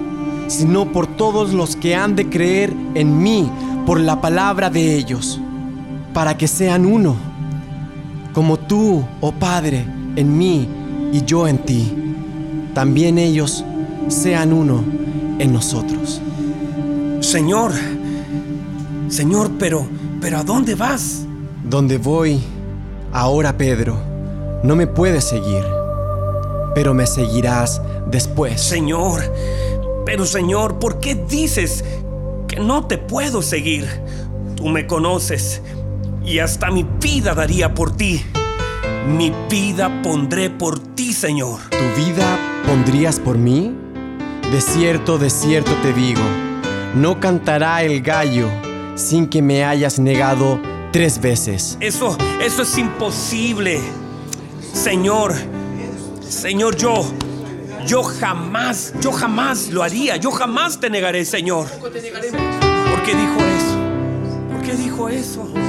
sino 0.47 0.91
por 0.91 1.05
todos 1.05 1.53
los 1.53 1.75
que 1.75 1.95
han 1.95 2.15
de 2.15 2.27
creer 2.27 2.73
en 2.95 3.21
mí 3.21 3.47
por 3.85 3.99
la 3.99 4.19
palabra 4.19 4.71
de 4.71 4.95
ellos, 4.95 5.39
para 6.11 6.37
que 6.37 6.47
sean 6.47 6.87
uno, 6.87 7.15
como 8.33 8.57
tú, 8.57 9.05
oh 9.21 9.31
Padre, 9.31 9.85
en 10.15 10.35
mí 10.35 10.67
y 11.13 11.23
yo 11.25 11.47
en 11.47 11.59
ti. 11.59 11.93
También 12.73 13.19
ellos 13.19 13.63
sean 14.07 14.53
uno 14.53 14.83
en 15.37 15.53
nosotros. 15.53 16.19
Señor, 17.19 17.73
Señor, 19.07 19.51
pero, 19.59 19.87
pero 20.19 20.39
¿a 20.39 20.43
dónde 20.43 20.73
vas? 20.73 21.27
Donde 21.63 21.97
voy 21.97 22.41
ahora, 23.11 23.57
Pedro, 23.57 23.97
no 24.63 24.75
me 24.75 24.87
puedes 24.87 25.23
seguir, 25.23 25.63
pero 26.73 26.93
me 26.93 27.05
seguirás 27.05 27.81
después. 28.07 28.61
Señor, 28.61 29.21
pero 30.05 30.25
Señor, 30.25 30.79
¿por 30.79 30.99
qué 30.99 31.15
dices 31.15 31.83
que 32.47 32.59
no 32.59 32.87
te 32.87 32.97
puedo 32.97 33.41
seguir? 33.41 33.87
Tú 34.55 34.67
me 34.67 34.87
conoces 34.87 35.61
y 36.25 36.39
hasta 36.39 36.71
mi 36.71 36.85
vida 37.01 37.33
daría 37.33 37.73
por 37.73 37.95
ti. 37.95 38.23
Mi 39.07 39.33
vida 39.49 40.01
pondré 40.01 40.49
por 40.49 40.79
ti, 40.79 41.13
Señor. 41.13 41.59
¿Tu 41.69 42.01
vida 42.01 42.37
pondrías 42.65 43.19
por 43.19 43.37
mí? 43.37 43.75
De 44.51 44.61
cierto, 44.61 45.17
de 45.17 45.29
cierto 45.29 45.71
te 45.81 45.93
digo, 45.93 46.21
no 46.95 47.19
cantará 47.19 47.83
el 47.83 48.01
gallo 48.01 48.47
sin 48.95 49.27
que 49.27 49.41
me 49.41 49.63
hayas 49.63 49.99
negado 49.99 50.59
tres 50.91 51.19
veces. 51.21 51.77
Eso, 51.79 52.17
eso 52.41 52.61
es 52.63 52.77
imposible. 52.77 53.79
Señor, 54.73 55.33
Señor, 56.21 56.75
yo, 56.75 57.05
yo 57.85 58.03
jamás, 58.03 58.93
yo 59.01 59.11
jamás 59.11 59.69
lo 59.69 59.83
haría. 59.83 60.17
Yo 60.17 60.31
jamás 60.31 60.79
te 60.79 60.89
negaré, 60.89 61.25
Señor. 61.25 61.67
¿Por 61.79 61.91
qué 61.91 62.01
dijo 62.01 62.19
eso? 62.19 63.77
¿Por 64.51 64.61
qué 64.61 64.75
dijo 64.75 65.09
eso? 65.09 65.68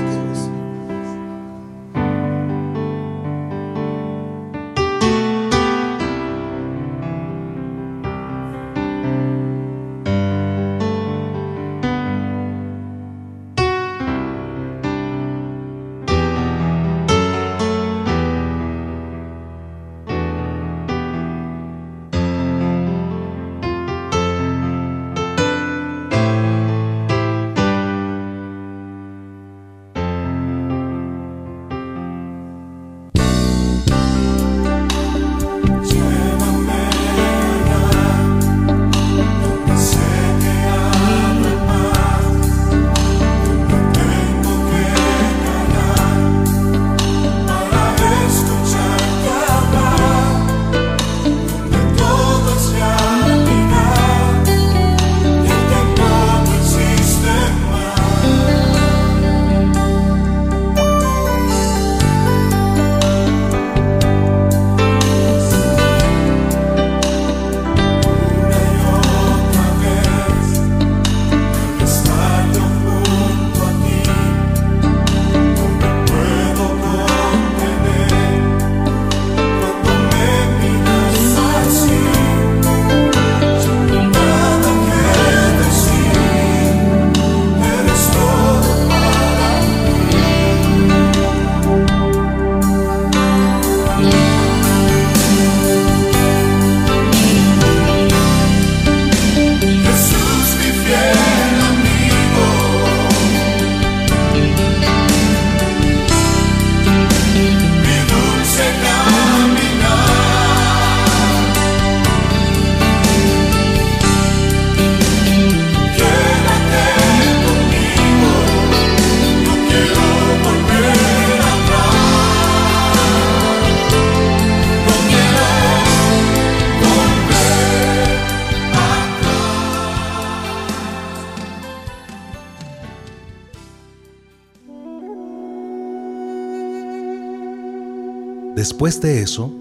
Después 138.70 139.00
de 139.00 139.20
eso, 139.20 139.52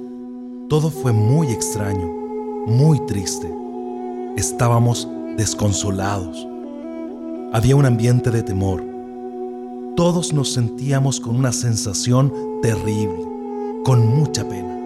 todo 0.69 0.91
fue 0.91 1.11
muy 1.11 1.47
extraño, 1.47 2.07
muy 2.67 3.03
triste. 3.07 3.51
Estábamos 4.37 5.09
desconsolados. 5.35 6.47
Había 7.51 7.75
un 7.75 7.87
ambiente 7.87 8.29
de 8.29 8.43
temor. 8.43 8.83
Todos 9.95 10.31
nos 10.31 10.53
sentíamos 10.53 11.19
con 11.19 11.35
una 11.35 11.51
sensación 11.51 12.31
terrible, 12.61 13.25
con 13.83 14.05
mucha 14.05 14.47
pena. 14.47 14.77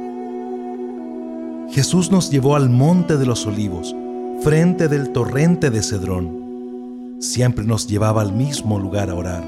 Jesús 1.70 2.10
nos 2.10 2.32
llevó 2.32 2.56
al 2.56 2.70
monte 2.70 3.18
de 3.18 3.26
los 3.26 3.46
olivos, 3.46 3.94
frente 4.40 4.88
del 4.88 5.12
torrente 5.12 5.70
de 5.70 5.84
Cedrón. 5.84 7.18
Siempre 7.20 7.66
nos 7.66 7.88
llevaba 7.88 8.22
al 8.22 8.32
mismo 8.32 8.80
lugar 8.80 9.10
a 9.10 9.16
orar. 9.16 9.44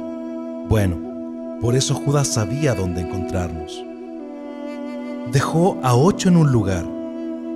Bueno, 0.67 0.97
por 1.61 1.75
eso 1.77 1.95
Judas 1.95 2.27
sabía 2.27 2.75
dónde 2.75 3.01
encontrarnos. 3.01 3.94
Dejó 5.31 5.77
a 5.83 5.95
ocho 5.95 6.29
en 6.29 6.37
un 6.37 6.51
lugar 6.51 6.85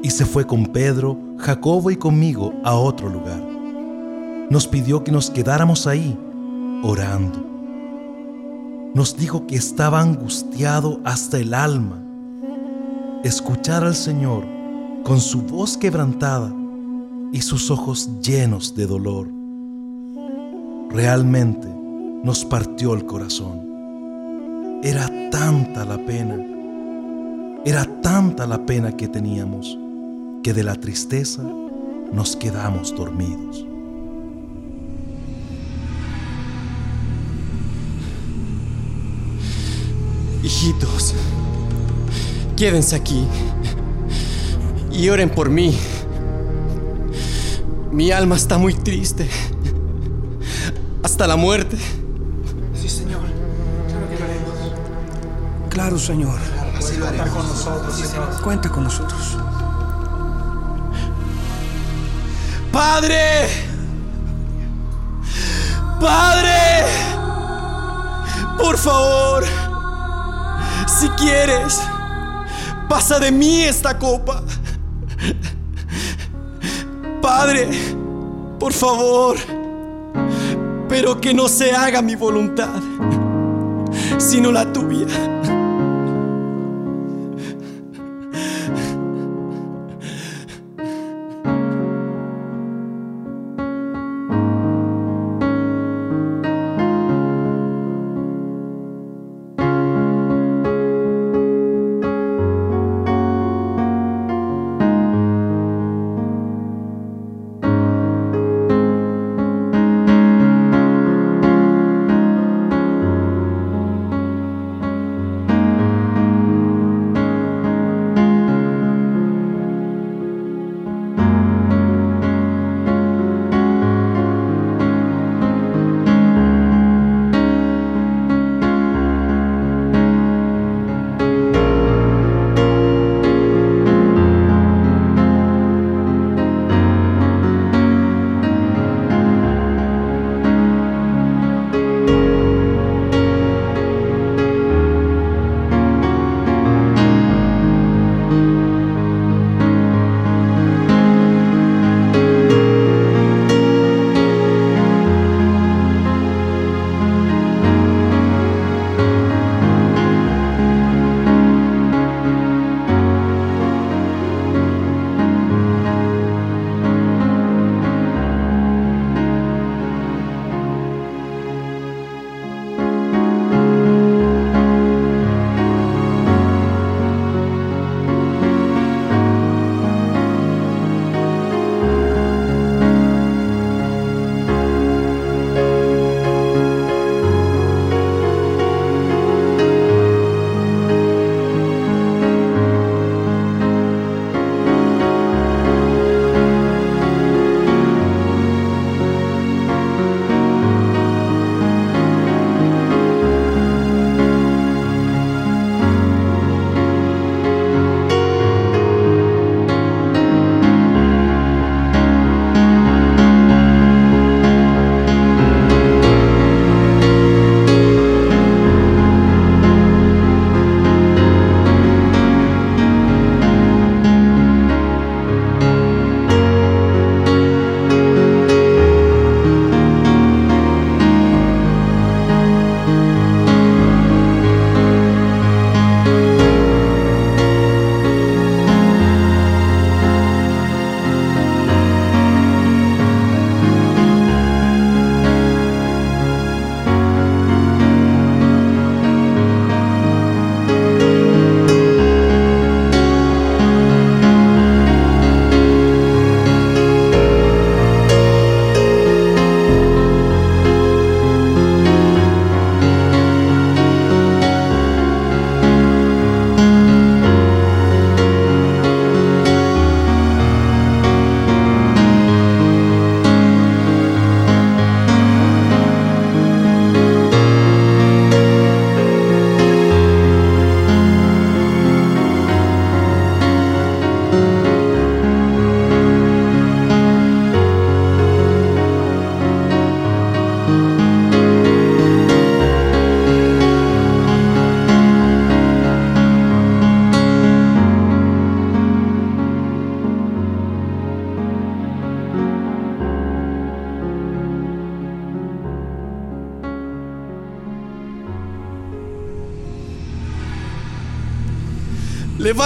y 0.01 0.09
se 0.09 0.26
fue 0.26 0.45
con 0.45 0.67
Pedro, 0.67 1.17
Jacobo 1.38 1.91
y 1.91 1.95
conmigo 1.95 2.53
a 2.63 2.76
otro 2.76 3.09
lugar. 3.09 3.41
Nos 4.49 4.67
pidió 4.67 5.03
que 5.03 5.11
nos 5.11 5.30
quedáramos 5.30 5.86
ahí, 5.88 6.17
orando. 6.84 7.45
Nos 8.93 9.15
dijo 9.15 9.45
que 9.45 9.55
estaba 9.55 10.01
angustiado 10.01 10.99
hasta 11.03 11.38
el 11.38 11.53
alma. 11.53 12.01
Escuchar 13.24 13.84
al 13.84 13.95
Señor 13.95 14.45
con 15.03 15.20
su 15.20 15.43
voz 15.43 15.78
quebrantada 15.78 16.51
y 17.32 17.41
sus 17.41 17.70
ojos 17.70 18.09
llenos 18.22 18.74
de 18.76 18.88
dolor. 18.88 19.28
Realmente 20.89 21.67
nos 22.24 22.43
partió 22.43 22.95
el 22.95 23.05
corazón. 23.05 24.80
Era 24.82 25.07
tanta 25.30 25.86
la 25.86 26.03
pena, 26.05 26.38
era 27.66 27.86
tanta 28.01 28.47
la 28.47 28.66
pena 28.66 28.95
que 28.95 29.07
teníamos, 29.07 29.78
que 30.43 30.53
de 30.53 30.64
la 30.64 30.76
tristeza 30.76 31.43
nos 32.14 32.36
quedamos 32.36 32.95
dormidos. 32.95 33.66
Hijitos, 40.41 41.14
quédense 42.55 42.95
aquí 42.95 43.26
y 44.91 45.10
oren 45.10 45.30
por 45.30 45.49
mí. 45.49 45.78
Mi 47.91 48.12
alma 48.12 48.36
está 48.36 48.57
muy 48.57 48.74
triste. 48.74 49.28
Hasta 51.03 51.28
la 51.28 51.36
muerte. 51.36 51.78
Sí, 52.74 52.88
Señor. 52.88 53.22
Claro 53.88 54.10
que 54.10 54.20
lo 54.20 54.26
haremos. 54.26 55.70
Claro, 55.70 55.99
Señor. 55.99 56.59
Así 56.80 56.97
lo 56.97 57.07
haremos. 57.07 57.30
con 57.30 57.47
nosotros, 57.47 57.95
Señor. 57.95 58.41
Cuenta 58.41 58.69
con 58.69 58.84
nosotros. 58.86 59.38
Padre. 62.71 63.47
Padre. 65.99 66.86
Por 68.57 68.77
favor. 68.77 69.43
Si 70.99 71.07
quieres, 71.11 71.80
pasa 72.89 73.19
de 73.19 73.32
mí 73.32 73.61
esta 73.61 73.97
copa. 73.97 74.43
Padre, 77.21 77.69
por 78.59 78.73
favor, 78.73 79.38
pero 80.89 81.21
que 81.21 81.34
no 81.34 81.47
se 81.47 81.71
haga 81.73 82.01
mi 82.01 82.15
voluntad, 82.15 82.82
sino 84.17 84.51
la 84.51 84.71
tuya. 84.73 85.38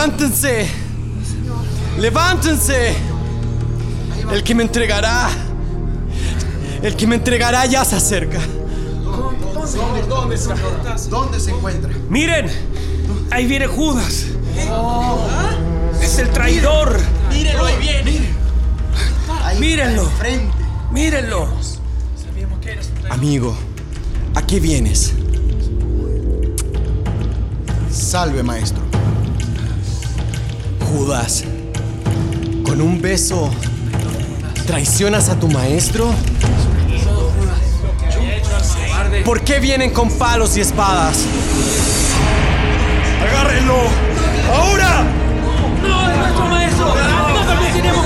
Levántense. 0.04 0.68
Levántense. 1.98 2.94
El 4.34 4.44
que 4.44 4.54
me 4.54 4.64
entregará. 4.64 5.30
El 6.82 6.98
que 6.98 7.08
me 7.08 7.16
entregará 7.16 7.66
ya 7.68 7.86
se 7.86 7.96
acerca. 7.96 8.42
¿Dónde, 9.02 10.38
¿Dónde 11.10 11.40
se 11.40 11.52
encuentra? 11.52 11.90
Miren, 12.10 12.48
ahí 13.32 13.48
viene 13.48 13.66
Judas. 13.68 14.26
Es 16.02 16.20
el 16.20 16.30
traidor. 16.32 17.00
Mírenlo, 17.30 17.66
ahí 17.66 17.78
viene. 17.80 18.30
Mírenlo. 19.58 20.10
Mírenlo. 20.92 21.48
Amigo, 23.10 23.56
¿a 24.36 24.46
qué 24.46 24.60
vienes? 24.60 25.14
Salve, 27.90 28.44
maestro. 28.44 28.83
Beso 33.04 33.52
traicionas 34.66 35.28
a 35.28 35.38
tu 35.38 35.50
maestro? 35.50 36.10
¿Por 39.26 39.42
qué 39.42 39.60
vienen 39.60 39.92
con 39.92 40.10
palos 40.18 40.56
y 40.56 40.62
espadas? 40.62 41.26
¡Agárrenlo! 43.28 43.76
¡Ahora! 44.56 45.04
¡No, 45.82 46.10
es 46.10 46.18
nuestro 46.18 46.46
maestro! 46.46 46.86
¡No 46.88 47.46
permitiremos 47.46 48.03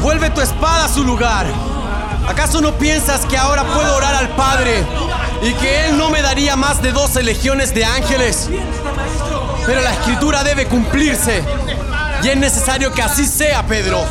¡Vuelve 0.00 0.30
tu 0.30 0.40
espada 0.40 0.86
a 0.86 0.88
su 0.88 1.04
lugar! 1.04 1.46
¿Acaso 2.26 2.60
no 2.60 2.72
piensas 2.74 3.26
que 3.26 3.36
ahora 3.36 3.64
puedo 3.64 3.96
orar 3.96 4.14
al 4.14 4.28
Padre 4.30 4.84
y 5.42 5.52
que 5.54 5.86
Él 5.86 5.98
no 5.98 6.10
me 6.10 6.22
daría 6.22 6.56
más 6.56 6.80
de 6.80 6.92
12 6.92 7.22
legiones 7.22 7.74
de 7.74 7.84
ángeles? 7.84 8.48
Pero 9.66 9.80
la 9.82 9.92
escritura 9.92 10.42
debe 10.44 10.66
cumplirse 10.66 11.44
y 12.22 12.28
es 12.28 12.36
necesario 12.36 12.92
que 12.92 13.02
así 13.02 13.26
sea, 13.26 13.66
Pedro. 13.66 14.04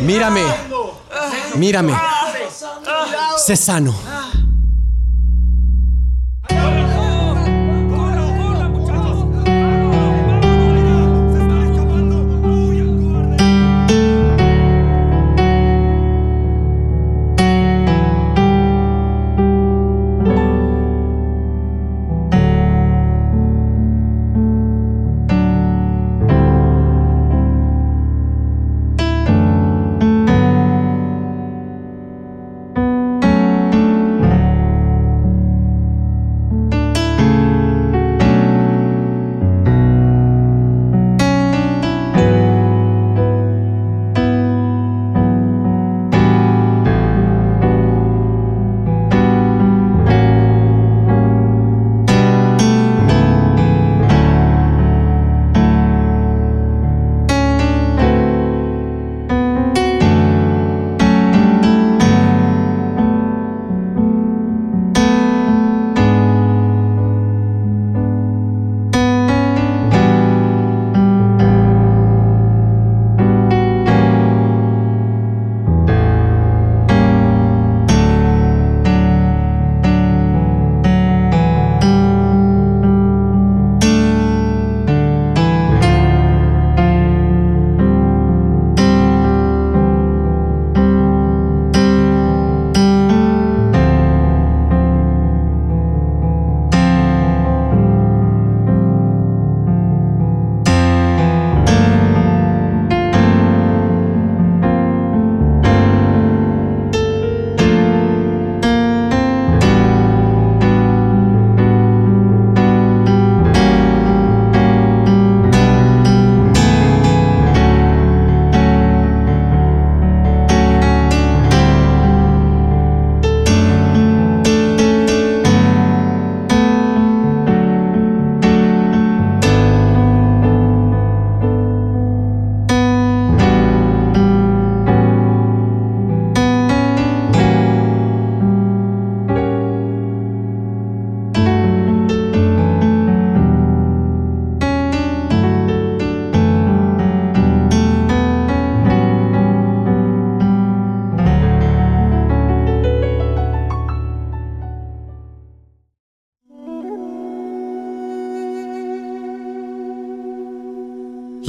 Mírame, 0.00 0.42
mírame. 1.54 1.94
Sé 3.44 3.56
sano. 3.56 3.94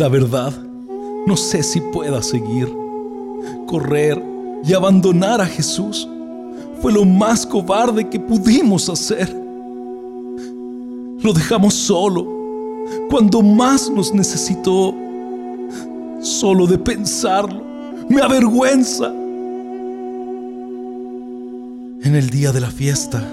La 0.07 0.13
verdad, 0.13 0.53
no 1.25 1.35
sé 1.35 1.61
si 1.61 1.81
pueda 1.81 2.23
seguir. 2.23 2.73
Correr 3.65 4.23
y 4.63 4.73
abandonar 4.73 5.41
a 5.41 5.45
Jesús 5.45 6.07
fue 6.81 6.93
lo 6.93 7.03
más 7.03 7.45
cobarde 7.45 8.07
que 8.07 8.17
pudimos 8.17 8.87
hacer. 8.87 9.27
Lo 11.21 11.33
dejamos 11.33 11.73
solo 11.73 12.25
cuando 13.09 13.41
más 13.41 13.89
nos 13.89 14.13
necesitó. 14.13 14.95
Solo 16.21 16.67
de 16.67 16.77
pensarlo, 16.77 17.61
me 18.07 18.21
avergüenza. 18.21 19.07
En 22.01 22.15
el 22.15 22.29
día 22.29 22.53
de 22.53 22.61
la 22.61 22.71
fiesta, 22.71 23.29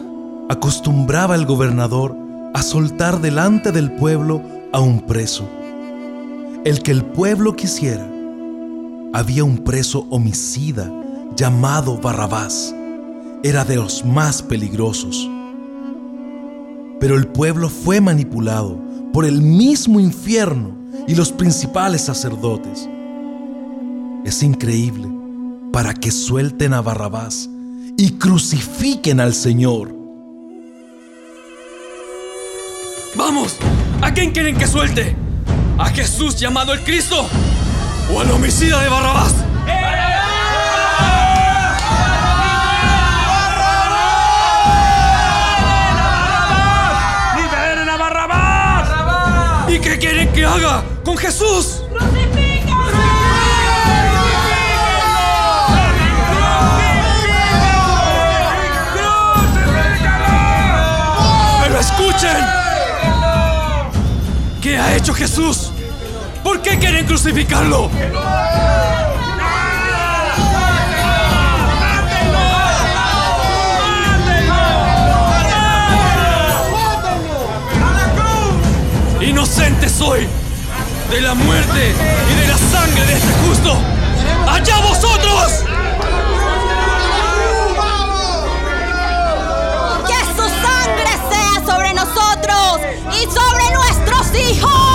acostumbraba 0.49 1.37
el 1.37 1.47
gobernador 1.47 2.17
a 2.53 2.65
soltar 2.65 3.21
delante 3.21 3.71
del 3.71 3.93
pueblo 3.93 4.43
a 4.73 4.81
un 4.81 5.03
preso 5.03 5.49
el 6.65 6.83
que 6.83 6.93
el 6.93 7.05
pueblo 7.05 7.55
quisiera. 7.55 8.11
Había 9.13 9.45
un 9.45 9.59
preso 9.59 10.07
homicida 10.11 10.91
llamado 11.37 11.99
Barrabás. 11.99 12.75
Era 13.43 13.67
de 13.67 13.77
los 13.77 14.03
más 14.05 14.43
peligrosos. 14.43 15.31
Pero 17.01 17.17
el 17.17 17.27
pueblo 17.27 17.69
fue 17.69 18.01
manipulado 18.01 18.81
por 19.13 19.27
el 19.27 19.43
mismo 19.43 20.01
infierno 20.01 20.75
y 21.07 21.15
los 21.15 21.33
principales 21.33 22.01
sacerdotes. 22.01 22.89
Es 24.25 24.43
increíble 24.43 25.09
para 25.71 25.93
que 25.93 26.11
suelten 26.11 26.73
a 26.73 26.81
Barrabás 26.81 27.51
y 27.99 28.13
crucifiquen 28.13 29.21
al 29.21 29.35
Señor. 29.35 29.95
Vamos, 33.17 33.59
¿a 34.01 34.15
quién 34.15 34.33
quieren 34.33 34.57
que 34.57 34.67
suelte? 34.67 35.15
¿A 35.77 35.87
Jesús 35.87 36.37
llamado 36.37 36.73
el 36.73 36.85
Cristo? 36.85 37.29
¿O 38.13 38.21
al 38.21 38.31
homicida 38.31 38.81
de 38.81 38.89
Barrabás? 38.89 39.35
¡Liberen 47.37 47.89
a 47.89 47.97
Barrabás! 47.97 49.69
¿Y 49.69 49.81
qué 49.81 49.99
quieren 49.99 50.33
que 50.33 50.45
haga 50.45 50.85
con 51.05 51.17
Jesús? 51.17 51.83
¡Pero 61.63 61.81
escuchen! 61.81 62.54
¿Qué 64.65 64.79
ha 64.79 64.97
hecho 64.97 65.13
Jesús? 65.13 65.73
¿Por 66.43 66.63
qué 66.63 66.79
quieren 66.79 67.05
crucificarlo? 67.05 67.91
Inocente 79.21 79.87
soy 79.91 80.27
de 81.11 81.21
la 81.21 81.35
muerte 81.35 81.93
y 82.31 82.41
de 82.41 82.47
la 82.47 82.57
sangre 82.57 83.05
de 83.05 83.13
este 83.13 83.33
justo. 83.47 83.77
¡Allá 84.49 84.79
vosotros! 84.79 85.65
Que 90.07 90.21
su 90.35 90.49
sangre 90.49 91.11
sea 91.31 91.67
sobre 91.67 91.93
nosotros 91.93 92.81
y 93.13 93.25
sobre 93.27 93.71
nuestros 93.75 93.94
hijos. 94.35 94.71
¡A 94.71 94.94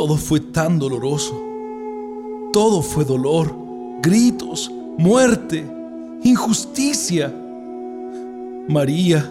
todo 0.00 0.16
fue 0.16 0.40
tan 0.40 0.78
doloroso. 0.78 1.38
Todo 2.54 2.80
fue 2.80 3.04
dolor, 3.04 3.54
gritos, 4.00 4.70
muerte, 4.96 5.62
injusticia. 6.24 7.30
María, 8.66 9.30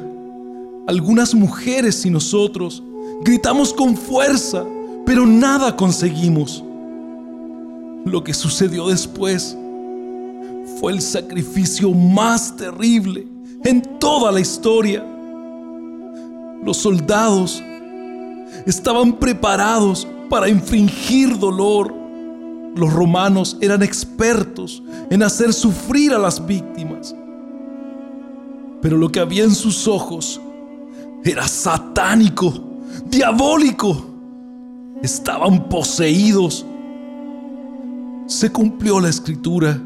algunas 0.86 1.34
mujeres 1.34 2.06
y 2.06 2.12
nosotros 2.12 2.84
gritamos 3.24 3.74
con 3.74 3.98
fuerza, 3.98 4.64
pero 5.08 5.26
nada 5.26 5.76
conseguimos. 5.76 6.64
Lo 8.06 8.24
que 8.24 8.36
sucedió 8.36 8.90
después 8.90 9.58
fue 10.80 10.92
el 10.92 11.02
sacrificio 11.02 11.92
más 11.96 12.56
terrible 12.56 13.26
en 13.64 13.82
toda 13.98 14.32
la 14.32 14.40
historia. 14.40 15.04
Los 16.64 16.78
soldados 16.78 17.60
estaban 18.68 19.14
preparados 19.14 20.08
para 20.30 20.48
infringir 20.48 21.38
dolor. 21.38 21.94
Los 22.76 22.94
romanos 22.94 23.58
eran 23.62 23.82
expertos 23.82 24.82
en 25.10 25.24
hacer 25.24 25.52
sufrir 25.54 26.14
a 26.14 26.20
las 26.20 26.46
víctimas. 26.46 27.16
Pero 28.82 28.98
lo 28.98 29.10
que 29.10 29.20
había 29.20 29.44
en 29.44 29.54
sus 29.54 29.88
ojos 29.88 30.40
era 31.24 31.48
satánico, 31.48 32.54
diabólico. 33.10 34.06
Estaban 35.02 35.68
poseídos. 35.68 36.66
Se 38.28 38.52
cumplió 38.52 39.00
la 39.00 39.10
escritura. 39.10 39.82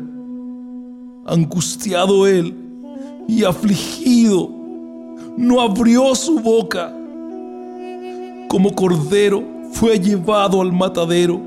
Angustiado 1.26 2.28
él 2.28 2.54
y 3.28 3.46
afligido, 3.46 4.50
no 5.38 5.62
abrió 5.62 6.14
su 6.16 6.40
boca 6.40 6.94
como 8.50 8.76
cordero 8.76 9.53
fue 9.74 10.00
llevado 10.00 10.62
al 10.62 10.72
matadero 10.72 11.42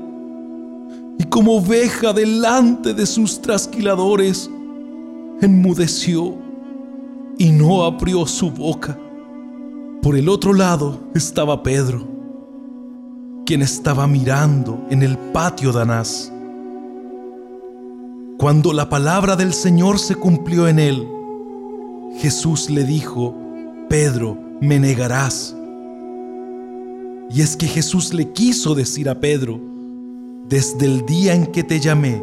y 1.17 1.23
como 1.23 1.57
oveja 1.57 2.13
delante 2.13 2.93
de 2.93 3.05
sus 3.05 3.41
trasquiladores, 3.41 4.49
enmudeció 5.41 6.35
y 7.37 7.51
no 7.51 7.83
abrió 7.83 8.25
su 8.25 8.51
boca. 8.51 8.99
Por 10.01 10.15
el 10.15 10.29
otro 10.29 10.53
lado 10.53 10.99
estaba 11.15 11.63
Pedro, 11.63 12.07
quien 13.45 13.61
estaba 13.61 14.05
mirando 14.07 14.85
en 14.89 15.01
el 15.01 15.17
patio 15.17 15.71
de 15.71 15.81
Anás. 15.81 16.31
Cuando 18.37 18.73
la 18.73 18.87
palabra 18.89 19.35
del 19.35 19.53
Señor 19.53 19.97
se 19.97 20.15
cumplió 20.15 20.67
en 20.67 20.77
él, 20.77 21.07
Jesús 22.19 22.69
le 22.69 22.83
dijo, 22.83 23.35
Pedro, 23.89 24.37
me 24.61 24.79
negarás. 24.79 25.56
Y 27.29 27.41
es 27.41 27.57
que 27.57 27.67
Jesús 27.67 28.13
le 28.13 28.31
quiso 28.31 28.73
decir 28.73 29.09
a 29.09 29.19
Pedro, 29.19 29.59
desde 30.47 30.85
el 30.85 31.05
día 31.05 31.33
en 31.33 31.47
que 31.47 31.63
te 31.63 31.79
llamé, 31.79 32.21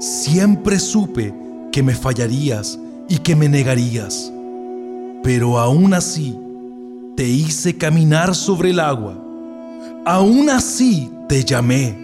siempre 0.00 0.80
supe 0.80 1.32
que 1.70 1.82
me 1.82 1.94
fallarías 1.94 2.78
y 3.08 3.18
que 3.18 3.36
me 3.36 3.48
negarías. 3.48 4.32
Pero 5.22 5.58
aún 5.58 5.94
así 5.94 6.36
te 7.16 7.24
hice 7.24 7.76
caminar 7.76 8.34
sobre 8.34 8.70
el 8.70 8.80
agua. 8.80 9.16
Aún 10.04 10.50
así 10.50 11.08
te 11.28 11.44
llamé. 11.44 11.96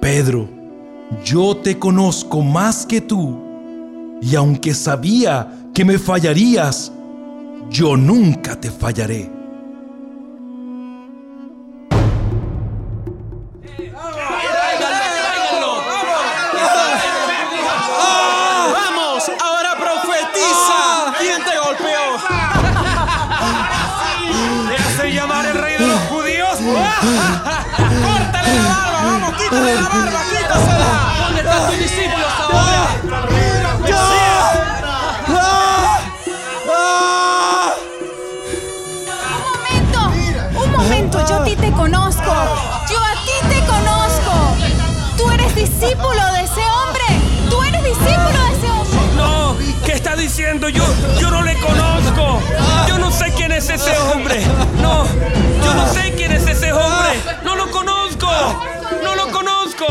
Pedro, 0.00 0.48
yo 1.24 1.56
te 1.56 1.78
conozco 1.78 2.42
más 2.42 2.84
que 2.84 3.00
tú. 3.00 3.38
Y 4.20 4.34
aunque 4.34 4.74
sabía 4.74 5.68
que 5.72 5.84
me 5.84 5.98
fallarías, 5.98 6.90
yo 7.70 7.96
nunca 7.96 8.60
te 8.60 8.70
fallaré. 8.70 9.33
Yo 41.28 41.36
a 41.36 41.44
ti 41.44 41.56
te 41.56 41.70
conozco. 41.72 42.32
Yo 42.90 42.98
a 42.98 43.14
ti 43.24 43.48
te 43.48 43.66
conozco. 43.66 44.32
Tú 45.16 45.30
eres 45.30 45.54
discípulo 45.54 46.32
de 46.32 46.42
ese 46.42 46.60
hombre. 46.60 47.04
Tú 47.48 47.62
eres 47.62 47.84
discípulo 47.84 48.38
de 48.44 48.52
ese 48.52 48.70
hombre. 48.70 49.16
No, 49.16 49.56
¿qué 49.84 49.92
está 49.92 50.16
diciendo? 50.16 50.68
Yo, 50.68 50.84
yo 51.18 51.30
no 51.30 51.42
le 51.42 51.58
conozco. 51.60 52.40
Yo 52.88 52.98
no 52.98 53.10
sé 53.10 53.32
quién 53.36 53.52
es 53.52 53.68
ese 53.68 53.96
hombre. 53.98 54.44
No, 54.80 55.04
yo 55.64 55.74
no 55.74 55.86
sé 55.92 56.12
quién 56.16 56.32
es 56.32 56.46
ese 56.46 56.72
hombre. 56.72 57.20
No 57.42 57.56
lo 57.56 57.70
conozco. 57.70 58.28
No 59.02 59.14
lo 59.14 59.30
conozco. 59.30 59.86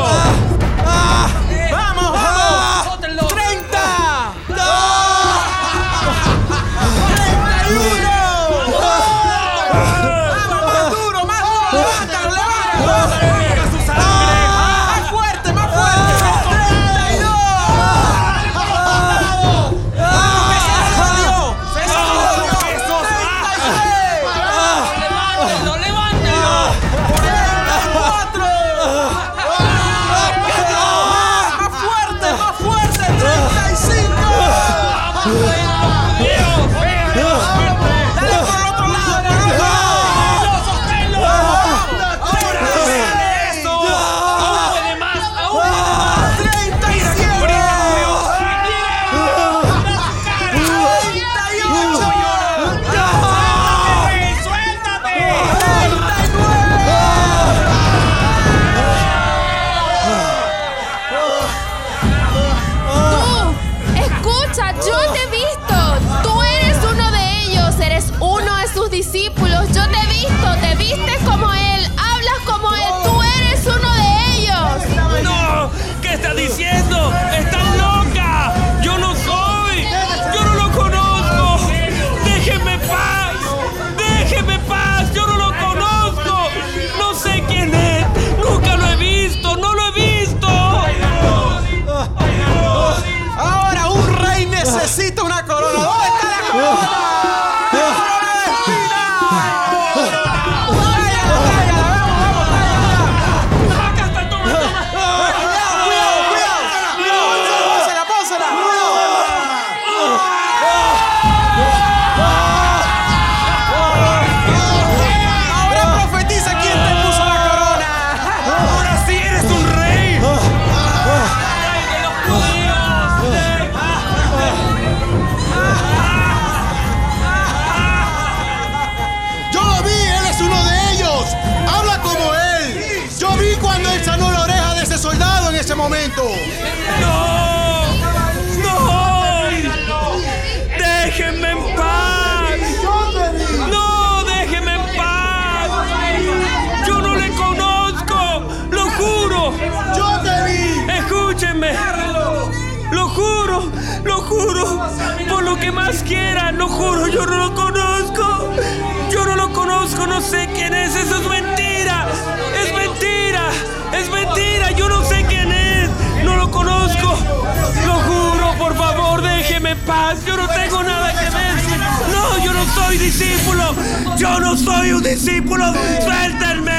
No 175.03 175.09
soy 175.09 175.37
un 175.37 175.43
discípulo. 175.43 175.65
Suéltenme. 176.01 176.71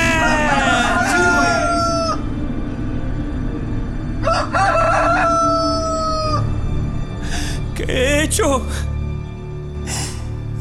¿Qué 7.74 7.84
he 7.84 8.22
hecho? 8.24 8.66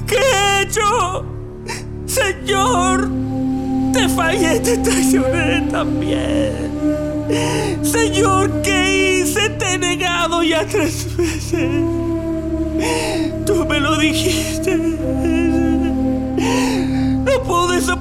¿Qué 0.07 0.17
he 0.17 0.61
hecho? 0.63 1.25
Señor, 2.05 3.09
te 3.93 4.09
fallé, 4.09 4.59
te 4.59 4.77
traicioné 4.77 5.67
también. 5.71 6.73
Señor, 7.81 8.61
¿qué 8.61 9.21
hice? 9.21 9.49
Te 9.49 9.73
he 9.73 9.77
negado 9.77 10.43
ya 10.43 10.65
tres 10.65 11.15
veces. 11.15 11.69
Tú 13.45 13.65
me 13.67 13.79
lo 13.79 13.97
dijiste. 13.97 14.97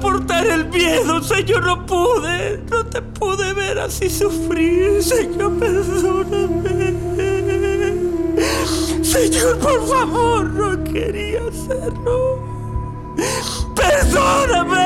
Soportar 0.03 0.45
el 0.45 0.65
miedo, 0.65 1.23
Señor, 1.23 1.63
no 1.65 1.85
pude. 1.85 2.57
No 2.69 2.85
te 2.85 3.01
pude 3.01 3.53
ver 3.53 3.79
así 3.79 4.09
sufrir, 4.09 5.01
Señor, 5.01 5.57
perdóname. 5.57 6.83
Señor, 9.01 9.57
por 9.59 9.87
favor, 9.87 10.45
no 10.45 10.83
quería 10.83 11.39
hacerlo. 11.47 12.39
Perdóname. 13.75 14.82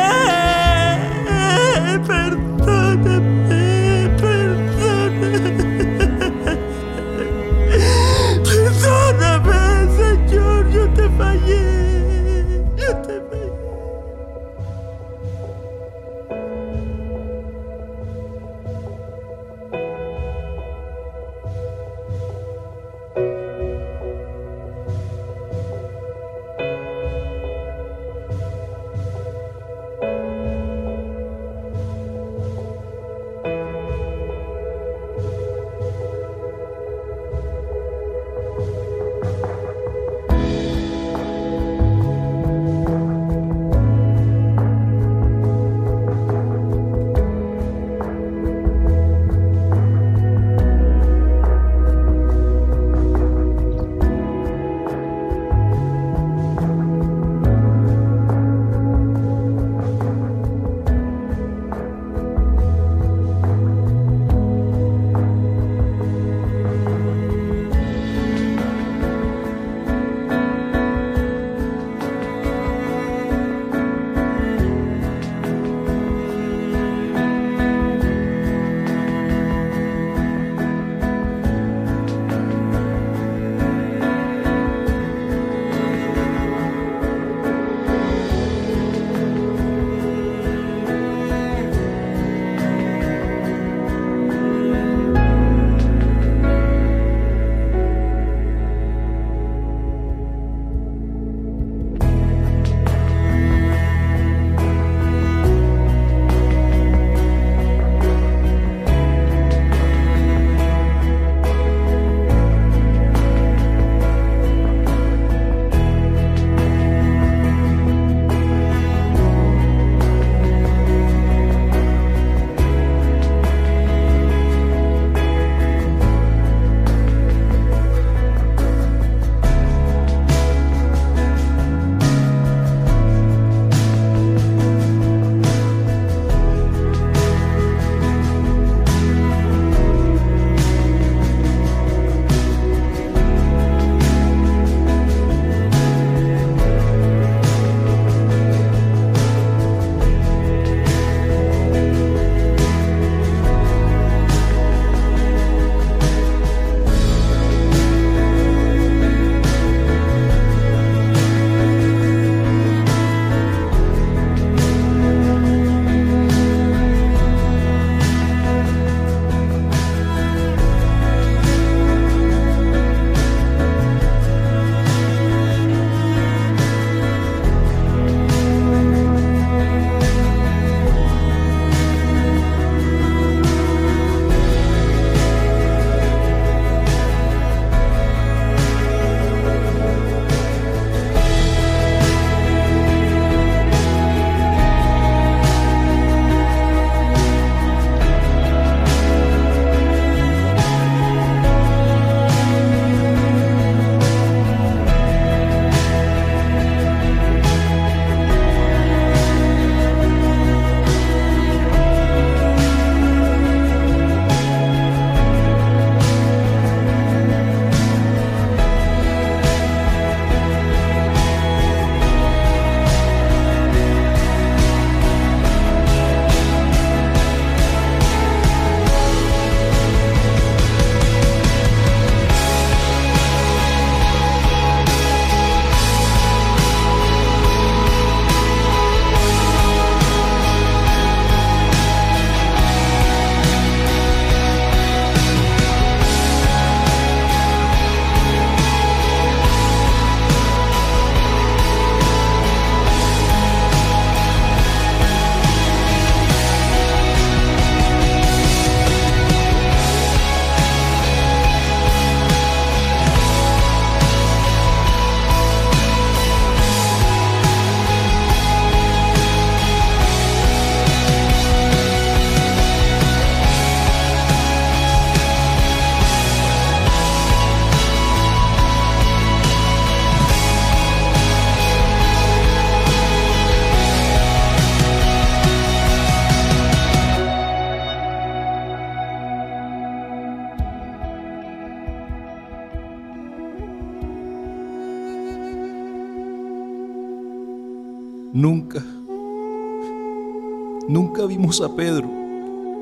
A 301.47 301.73
Pedro 301.73 302.09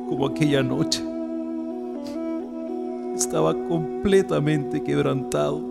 como 0.10 0.26
aquella 0.26 0.64
noche. 0.64 1.04
Estaba 3.16 3.54
completamente 3.54 4.82
quebrantado. 4.82 5.62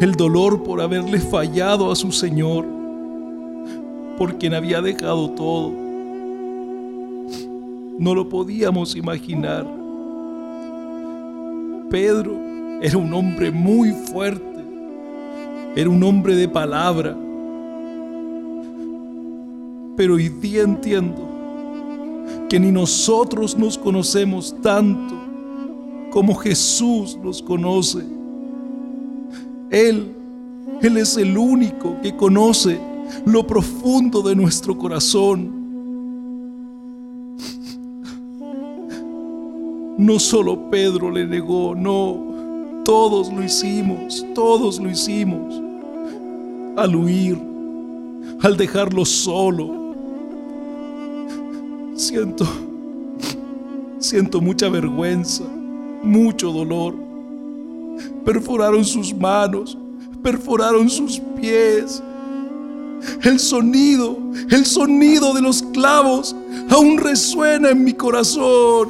El 0.00 0.14
dolor 0.16 0.62
por 0.62 0.80
haberle 0.80 1.18
fallado 1.20 1.92
a 1.92 1.96
su 1.96 2.10
Señor, 2.12 2.64
por 4.16 4.38
quien 4.38 4.54
había 4.54 4.80
dejado 4.80 5.30
todo. 5.32 5.70
No 7.98 8.14
lo 8.14 8.26
podíamos 8.28 8.96
imaginar. 8.96 9.66
Pedro 11.90 12.32
era 12.80 12.96
un 12.96 13.12
hombre 13.12 13.50
muy 13.50 13.92
fuerte 13.92 14.48
era 15.78 15.90
un 15.90 16.02
hombre 16.02 16.34
de 16.34 16.48
palabra. 16.48 17.16
Pero 19.98 20.14
hoy 20.14 20.28
día 20.28 20.62
entiendo 20.62 21.28
que 22.48 22.60
ni 22.60 22.70
nosotros 22.70 23.58
nos 23.58 23.76
conocemos 23.76 24.54
tanto 24.62 25.12
como 26.12 26.36
Jesús 26.36 27.18
nos 27.20 27.42
conoce. 27.42 28.04
Él, 29.70 30.14
Él 30.82 30.96
es 30.98 31.16
el 31.16 31.36
único 31.36 32.00
que 32.00 32.14
conoce 32.14 32.80
lo 33.26 33.44
profundo 33.44 34.22
de 34.22 34.36
nuestro 34.36 34.78
corazón. 34.78 35.50
No 39.98 40.20
solo 40.20 40.70
Pedro 40.70 41.10
le 41.10 41.26
negó, 41.26 41.74
no, 41.74 42.82
todos 42.84 43.32
lo 43.32 43.42
hicimos, 43.42 44.24
todos 44.32 44.78
lo 44.78 44.88
hicimos 44.88 45.60
al 46.76 46.94
huir, 46.94 47.36
al 48.42 48.56
dejarlo 48.56 49.04
solo. 49.04 49.77
Siento, 51.98 52.46
siento 53.98 54.40
mucha 54.40 54.68
vergüenza, 54.68 55.42
mucho 56.04 56.52
dolor. 56.52 56.94
Perforaron 58.24 58.84
sus 58.84 59.12
manos, 59.12 59.76
perforaron 60.22 60.88
sus 60.88 61.20
pies. 61.40 62.00
El 63.24 63.40
sonido, 63.40 64.16
el 64.48 64.64
sonido 64.64 65.34
de 65.34 65.42
los 65.42 65.60
clavos 65.60 66.36
aún 66.70 66.98
resuena 66.98 67.70
en 67.70 67.82
mi 67.82 67.94
corazón. 67.94 68.86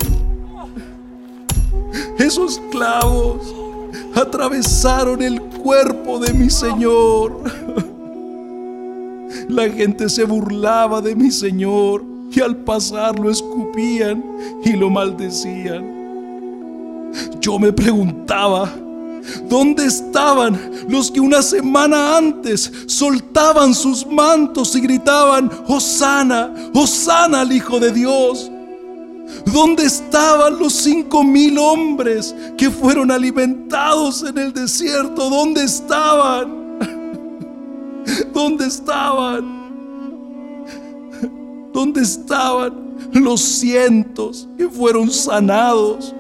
Esos 2.19 2.61
clavos 2.71 3.55
atravesaron 4.15 5.23
el 5.23 5.41
cuerpo 5.41 6.19
de 6.19 6.35
mi 6.35 6.51
Señor. 6.51 7.41
La 9.49 9.67
gente 9.71 10.11
se 10.11 10.25
burlaba 10.25 11.01
de 11.01 11.17
mi 11.17 11.31
Señor 11.31 12.18
y 12.31 12.41
al 12.41 12.57
pasar 12.57 13.19
lo 13.19 13.31
escupían 13.31 14.23
y 14.65 14.73
lo 14.73 14.91
maldecían. 14.91 15.99
Yo 17.41 17.59
me 17.59 17.73
preguntaba, 17.73 18.71
¿dónde 19.49 19.87
estaban 19.87 20.59
los 20.89 21.11
que 21.11 21.21
una 21.21 21.43
semana 21.43 22.17
antes 22.17 22.71
soltaban 22.87 23.75
sus 23.75 24.07
mantos 24.07 24.77
y 24.77 24.81
gritaban, 24.81 25.51
Hosana, 25.67 26.53
Hosana 26.75 27.41
al 27.41 27.53
Hijo 27.53 27.81
de 27.81 27.93
Dios? 27.93 28.51
¿Dónde 29.47 29.85
estaban 29.85 30.59
los 30.59 30.73
cinco 30.73 31.23
mil 31.23 31.59
hombres 31.59 32.35
que 32.57 32.71
fueron 32.71 33.11
alimentados 33.11 34.23
en 34.23 34.39
el 34.39 34.53
desierto? 34.53 35.29
¿Dónde 35.29 35.65
estaban? 35.65 36.79
¿Dónde 38.33 38.67
estaban? 38.67 39.58
¿Dónde 41.79 42.01
estaban 42.01 42.73
los 43.13 43.41
cientos 43.41 44.49
que 44.59 44.69
fueron 44.69 45.13
sanados? 45.13 46.13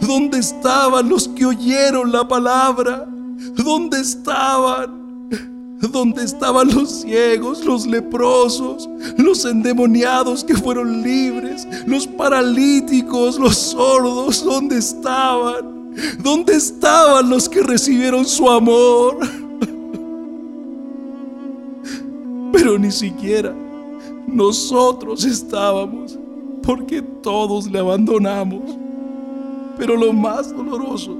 ¿Dónde 0.00 0.40
estaban 0.40 1.08
los 1.08 1.28
que 1.28 1.46
oyeron 1.46 2.10
la 2.10 2.26
palabra? 2.26 3.06
¿Dónde 3.54 4.00
estaban? 4.00 5.28
¿Dónde 5.92 6.24
estaban 6.24 6.74
los 6.74 7.02
ciegos, 7.02 7.64
los 7.64 7.86
leprosos, 7.86 8.88
los 9.16 9.44
endemoniados 9.44 10.42
que 10.42 10.56
fueron 10.56 11.02
libres, 11.02 11.68
los 11.86 12.08
paralíticos, 12.08 13.38
los 13.38 13.56
sordos? 13.56 14.44
¿Dónde 14.44 14.78
estaban? 14.78 15.94
¿Dónde 16.18 16.56
estaban 16.56 17.30
los 17.30 17.48
que 17.48 17.62
recibieron 17.62 18.24
su 18.24 18.50
amor? 18.50 19.18
Pero 22.52 22.76
ni 22.76 22.90
siquiera 22.90 23.54
nosotros 24.36 25.24
estábamos, 25.24 26.18
porque 26.62 27.00
todos 27.00 27.70
le 27.70 27.78
abandonamos. 27.78 28.62
Pero 29.78 29.96
lo 29.96 30.12
más 30.12 30.54
doloroso, 30.54 31.16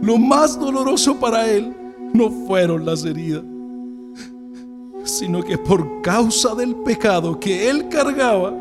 lo 0.00 0.16
más 0.16 0.58
doloroso 0.58 1.16
para 1.16 1.50
él 1.50 1.74
no 2.12 2.30
fueron 2.46 2.86
las 2.86 3.04
heridas, 3.04 3.42
sino 5.04 5.42
que 5.42 5.58
por 5.58 6.02
causa 6.02 6.54
del 6.54 6.74
pecado 6.76 7.38
que 7.38 7.68
él 7.68 7.88
cargaba, 7.88 8.54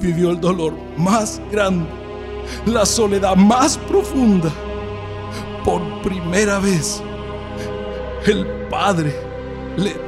vivió 0.00 0.30
el 0.30 0.40
dolor 0.40 0.74
más 0.96 1.40
grande, 1.50 1.86
la 2.66 2.86
soledad 2.86 3.36
más 3.36 3.76
profunda. 3.78 4.52
Por 5.64 5.80
primera 6.02 6.58
vez, 6.58 7.02
el 8.26 8.46
Padre 8.68 9.14
le 9.76 10.03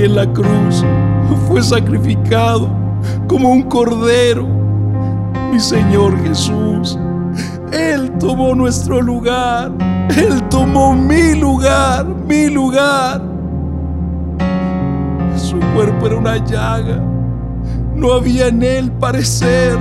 en 0.00 0.16
la 0.16 0.26
cruz, 0.32 0.84
fue 1.46 1.62
sacrificado 1.62 2.68
como 3.28 3.50
un 3.50 3.62
cordero. 3.62 4.46
Mi 5.52 5.60
Señor 5.60 6.18
Jesús, 6.22 6.98
Él 7.72 8.10
tomó 8.18 8.54
nuestro 8.54 9.02
lugar, 9.02 9.70
Él 10.16 10.42
tomó 10.48 10.94
mi 10.94 11.34
lugar, 11.34 12.06
mi 12.06 12.48
lugar. 12.48 13.22
Su 15.36 15.58
cuerpo 15.74 16.06
era 16.06 16.16
una 16.16 16.36
llaga, 16.38 17.02
no 17.94 18.12
había 18.12 18.48
en 18.48 18.62
Él 18.62 18.90
parecer. 18.92 19.78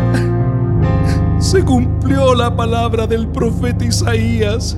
Se 1.40 1.64
cumplió 1.64 2.36
la 2.36 2.56
palabra 2.56 3.08
del 3.08 3.28
profeta 3.28 3.86
Isaías, 3.86 4.78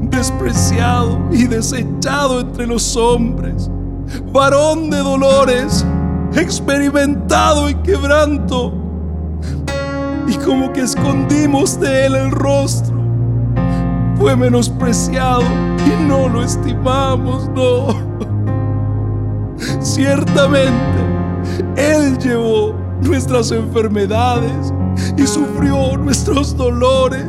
despreciado 0.00 1.18
y 1.30 1.44
desechado 1.44 2.40
entre 2.40 2.66
los 2.66 2.96
hombres, 2.96 3.70
varón 4.32 4.90
de 4.90 4.98
dolores, 4.98 5.84
experimentado 6.34 7.68
en 7.68 7.82
quebranto, 7.82 8.72
y 10.26 10.34
como 10.36 10.72
que 10.72 10.82
escondimos 10.82 11.78
de 11.80 12.06
él 12.06 12.14
el 12.14 12.30
rostro, 12.30 12.94
fue 14.16 14.36
menospreciado 14.36 15.42
y 15.86 16.02
no 16.04 16.28
lo 16.28 16.42
estimamos, 16.42 17.48
no. 17.50 17.88
Ciertamente, 19.80 20.72
él 21.76 22.18
llevó 22.18 22.74
nuestras 23.02 23.50
enfermedades 23.50 24.72
y 25.16 25.26
sufrió 25.26 25.96
nuestros 25.96 26.56
dolores. 26.56 27.26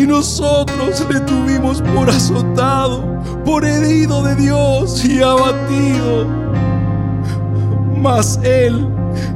Y 0.00 0.06
nosotros 0.06 1.04
le 1.10 1.20
tuvimos 1.20 1.82
por 1.94 2.08
azotado, 2.08 3.04
por 3.44 3.66
herido 3.66 4.22
de 4.22 4.34
Dios 4.34 5.04
y 5.04 5.22
abatido. 5.22 6.26
Mas 7.98 8.40
Él 8.42 8.88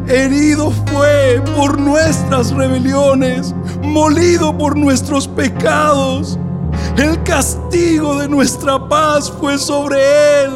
herido 0.08 0.72
fue 0.86 1.42
por 1.54 1.78
nuestras 1.78 2.50
rebeliones, 2.50 3.54
molido 3.82 4.56
por 4.56 4.74
nuestros 4.74 5.28
pecados. 5.28 6.38
El 6.96 7.22
castigo 7.24 8.16
de 8.16 8.26
nuestra 8.26 8.88
paz 8.88 9.30
fue 9.38 9.58
sobre 9.58 9.98
Él. 10.44 10.50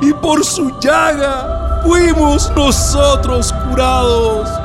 Y 0.00 0.14
por 0.14 0.42
su 0.42 0.72
llaga 0.80 1.82
fuimos 1.84 2.50
nosotros 2.56 3.52
curados. 3.68 4.61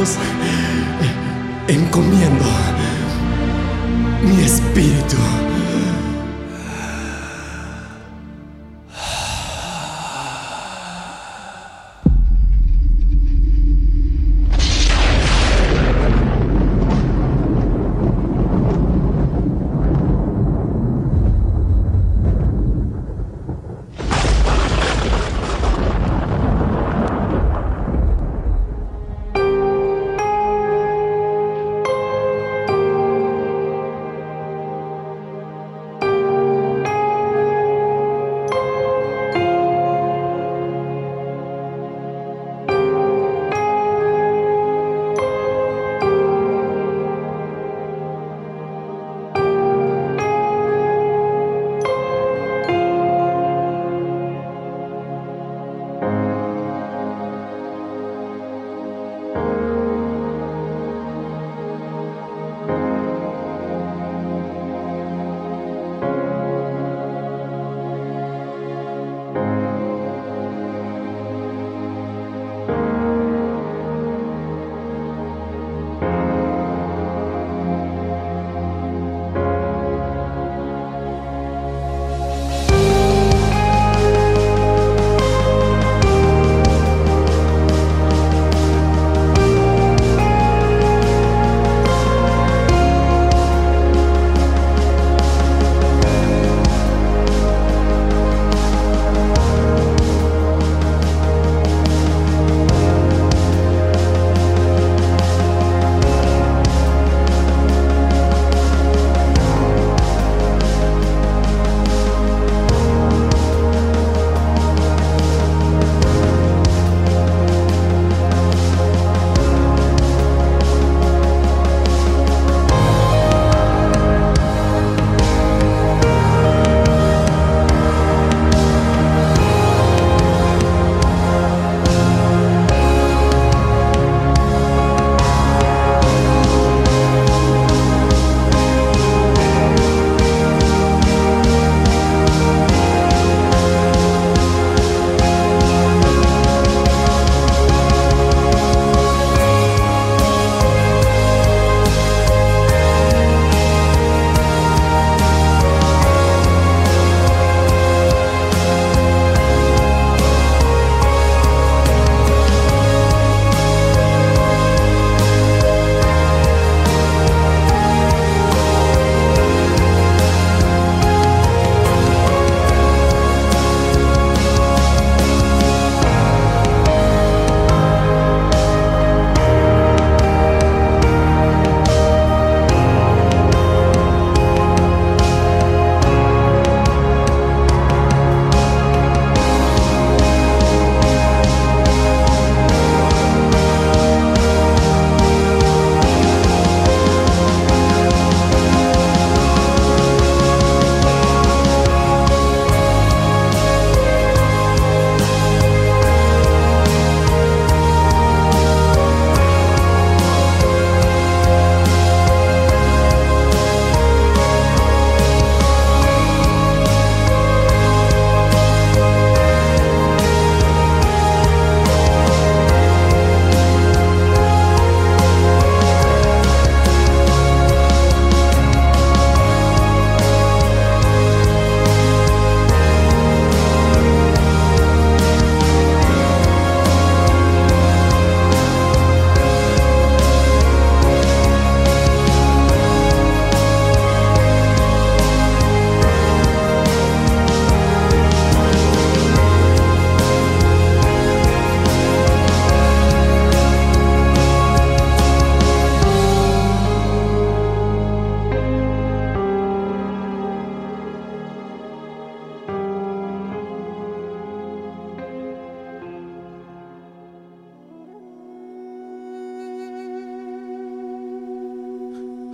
Manos 0.00 0.18
encomiendo 1.68 2.44
mi 4.22 4.42
espíritu. 4.42 5.49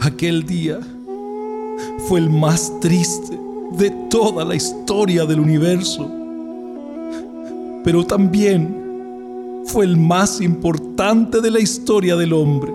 Aquel 0.06 0.46
día 0.46 0.78
fue 2.06 2.20
el 2.20 2.30
más 2.30 2.72
triste 2.80 3.36
de 3.72 3.90
toda 4.08 4.44
la 4.44 4.54
historia 4.54 5.26
del 5.26 5.40
universo, 5.40 6.08
pero 7.82 8.06
también 8.06 9.64
fue 9.64 9.84
el 9.84 9.96
más 9.96 10.40
importante 10.40 11.40
de 11.40 11.50
la 11.50 11.58
historia 11.58 12.14
del 12.14 12.34
hombre. 12.34 12.72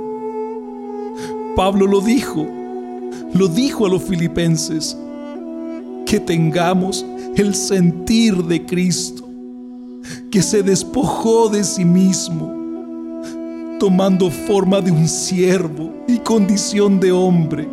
Pablo 1.55 1.87
lo 1.87 2.01
dijo, 2.01 2.45
lo 3.33 3.47
dijo 3.47 3.85
a 3.85 3.89
los 3.89 4.03
filipenses, 4.03 4.97
que 6.05 6.19
tengamos 6.19 7.05
el 7.37 7.55
sentir 7.55 8.43
de 8.43 8.65
Cristo, 8.65 9.25
que 10.29 10.41
se 10.43 10.63
despojó 10.63 11.47
de 11.47 11.63
sí 11.63 11.85
mismo, 11.85 12.60
tomando 13.81 14.29
forma 14.29 14.79
de 14.79 14.91
un 14.91 15.07
siervo 15.07 15.91
y 16.07 16.19
condición 16.19 16.99
de 16.99 17.11
hombre. 17.11 17.67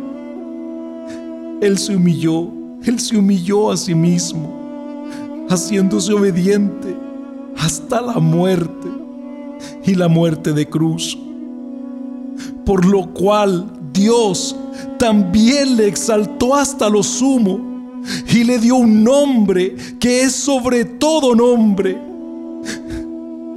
Él 1.61 1.77
se 1.77 1.95
humilló, 1.95 2.51
él 2.83 2.99
se 2.99 3.15
humilló 3.15 3.71
a 3.71 3.77
sí 3.77 3.93
mismo, 3.93 5.05
haciéndose 5.51 6.11
obediente 6.11 6.97
hasta 7.55 8.01
la 8.01 8.17
muerte 8.17 8.87
y 9.85 9.93
la 9.93 10.07
muerte 10.07 10.51
de 10.51 10.67
cruz. 10.67 11.15
Por 12.65 12.87
lo 12.87 13.13
cual 13.13 13.71
Dios 13.93 14.55
también 14.97 15.77
le 15.77 15.87
exaltó 15.87 16.55
hasta 16.55 16.89
lo 16.89 17.03
sumo 17.03 18.01
y 18.27 18.45
le 18.45 18.57
dio 18.57 18.77
un 18.77 19.03
nombre 19.03 19.75
que 19.99 20.21
es 20.21 20.33
sobre 20.33 20.85
todo 20.85 21.35
nombre, 21.35 22.01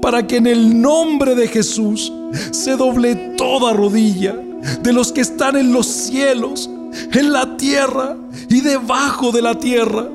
para 0.02 0.26
que 0.26 0.36
en 0.38 0.48
el 0.48 0.82
nombre 0.82 1.36
de 1.36 1.46
Jesús 1.46 2.12
se 2.50 2.76
doble 2.76 3.14
toda 3.38 3.72
rodilla 3.72 4.36
de 4.82 4.92
los 4.92 5.12
que 5.12 5.20
están 5.20 5.56
en 5.56 5.72
los 5.72 5.86
cielos, 5.86 6.68
en 7.12 7.32
la 7.32 7.56
tierra 7.56 8.16
y 8.48 8.60
debajo 8.60 9.30
de 9.30 9.42
la 9.42 9.54
tierra, 9.54 10.08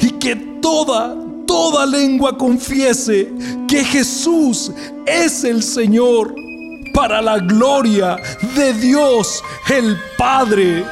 y 0.00 0.10
que 0.12 0.34
toda, 0.62 1.14
toda 1.46 1.84
lengua 1.84 2.38
confiese 2.38 3.30
que 3.68 3.84
Jesús 3.84 4.72
es 5.04 5.44
el 5.44 5.62
Señor 5.62 6.34
para 6.94 7.20
la 7.20 7.38
gloria 7.38 8.16
de 8.56 8.72
Dios 8.72 9.42
el 9.68 9.98
Padre. 10.16 10.82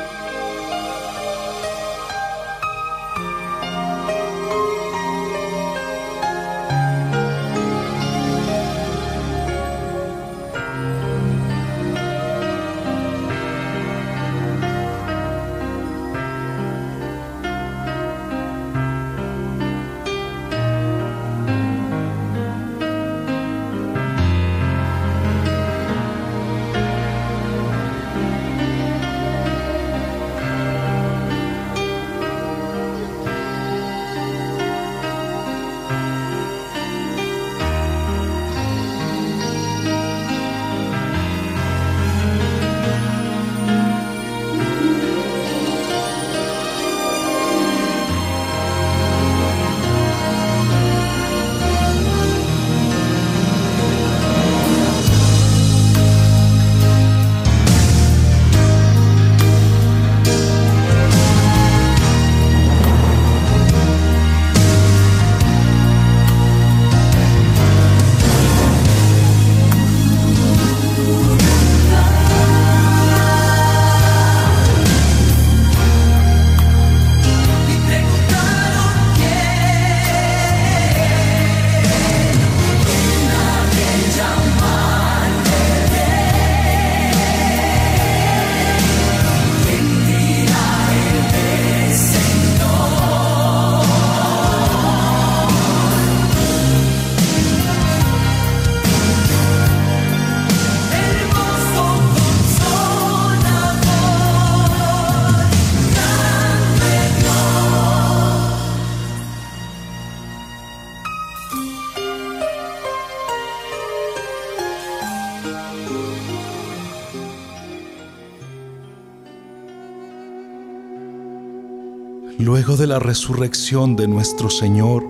De 122.82 122.88
la 122.88 122.98
resurrección 122.98 123.94
de 123.94 124.08
nuestro 124.08 124.50
Señor, 124.50 125.06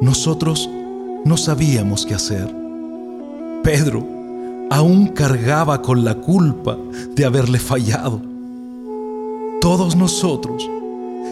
nosotros 0.00 0.68
no 1.24 1.36
sabíamos 1.36 2.04
qué 2.04 2.14
hacer. 2.14 2.52
Pedro 3.62 4.04
aún 4.68 5.06
cargaba 5.06 5.80
con 5.80 6.04
la 6.04 6.16
culpa 6.16 6.76
de 7.14 7.24
haberle 7.24 7.60
fallado. 7.60 8.20
Todos 9.60 9.94
nosotros 9.94 10.68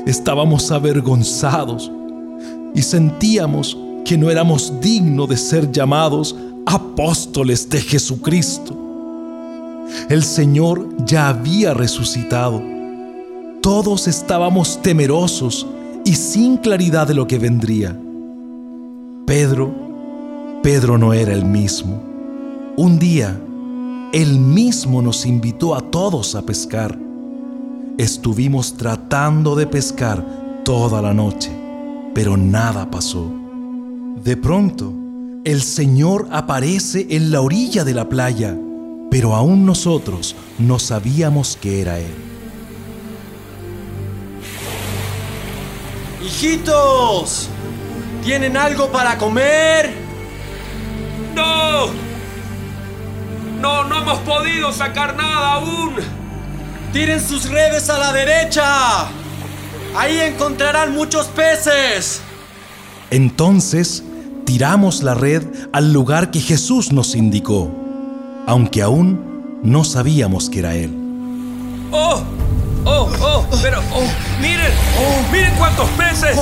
estábamos 0.06 0.70
avergonzados 0.70 1.90
y 2.72 2.82
sentíamos 2.82 3.76
que 4.04 4.16
no 4.16 4.30
éramos 4.30 4.72
dignos 4.80 5.28
de 5.28 5.36
ser 5.36 5.72
llamados 5.72 6.36
apóstoles 6.64 7.68
de 7.68 7.80
Jesucristo. 7.80 8.78
El 10.08 10.22
Señor 10.22 10.88
ya 11.04 11.28
había 11.28 11.74
resucitado 11.74 12.77
todos 13.68 14.08
estábamos 14.08 14.80
temerosos 14.80 15.66
y 16.06 16.14
sin 16.14 16.56
claridad 16.56 17.06
de 17.06 17.12
lo 17.12 17.26
que 17.26 17.38
vendría. 17.38 17.94
Pedro, 19.26 19.74
Pedro 20.62 20.96
no 20.96 21.12
era 21.12 21.34
el 21.34 21.44
mismo. 21.44 22.02
Un 22.78 22.98
día, 22.98 23.38
él 24.14 24.38
mismo 24.38 25.02
nos 25.02 25.26
invitó 25.26 25.74
a 25.74 25.82
todos 25.82 26.34
a 26.34 26.46
pescar. 26.46 26.98
Estuvimos 27.98 28.72
tratando 28.72 29.54
de 29.54 29.66
pescar 29.66 30.24
toda 30.64 31.02
la 31.02 31.12
noche, 31.12 31.52
pero 32.14 32.38
nada 32.38 32.90
pasó. 32.90 33.30
De 34.24 34.38
pronto, 34.38 34.94
el 35.44 35.60
Señor 35.60 36.26
aparece 36.30 37.06
en 37.10 37.30
la 37.30 37.42
orilla 37.42 37.84
de 37.84 37.92
la 37.92 38.08
playa, 38.08 38.58
pero 39.10 39.34
aún 39.34 39.66
nosotros 39.66 40.36
no 40.58 40.78
sabíamos 40.78 41.58
que 41.60 41.82
era 41.82 41.98
Él. 41.98 42.37
¡Hijitos! 46.28 47.48
¿Tienen 48.22 48.58
algo 48.58 48.92
para 48.92 49.16
comer? 49.16 49.94
¡No! 51.34 51.86
No, 53.62 53.84
no 53.84 53.98
hemos 53.98 54.18
podido 54.18 54.70
sacar 54.70 55.16
nada 55.16 55.54
aún. 55.54 55.94
Tiren 56.92 57.26
sus 57.26 57.48
redes 57.48 57.88
a 57.88 57.98
la 57.98 58.12
derecha. 58.12 59.06
Ahí 59.96 60.20
encontrarán 60.20 60.94
muchos 60.94 61.28
peces. 61.28 62.20
Entonces 63.10 64.04
tiramos 64.44 65.02
la 65.02 65.14
red 65.14 65.42
al 65.72 65.94
lugar 65.94 66.30
que 66.30 66.40
Jesús 66.40 66.92
nos 66.92 67.14
indicó, 67.14 67.70
aunque 68.46 68.82
aún 68.82 69.60
no 69.62 69.82
sabíamos 69.82 70.50
que 70.50 70.58
era 70.58 70.74
Él. 70.74 70.94
¡Oh! 71.90 72.22
¡Oh! 72.90 73.06
¡Oh! 73.20 73.44
Pero, 73.60 73.80
oh, 73.92 74.02
miren, 74.40 74.72
miren 75.30 75.54
cuántos 75.56 75.88
peces. 75.90 76.34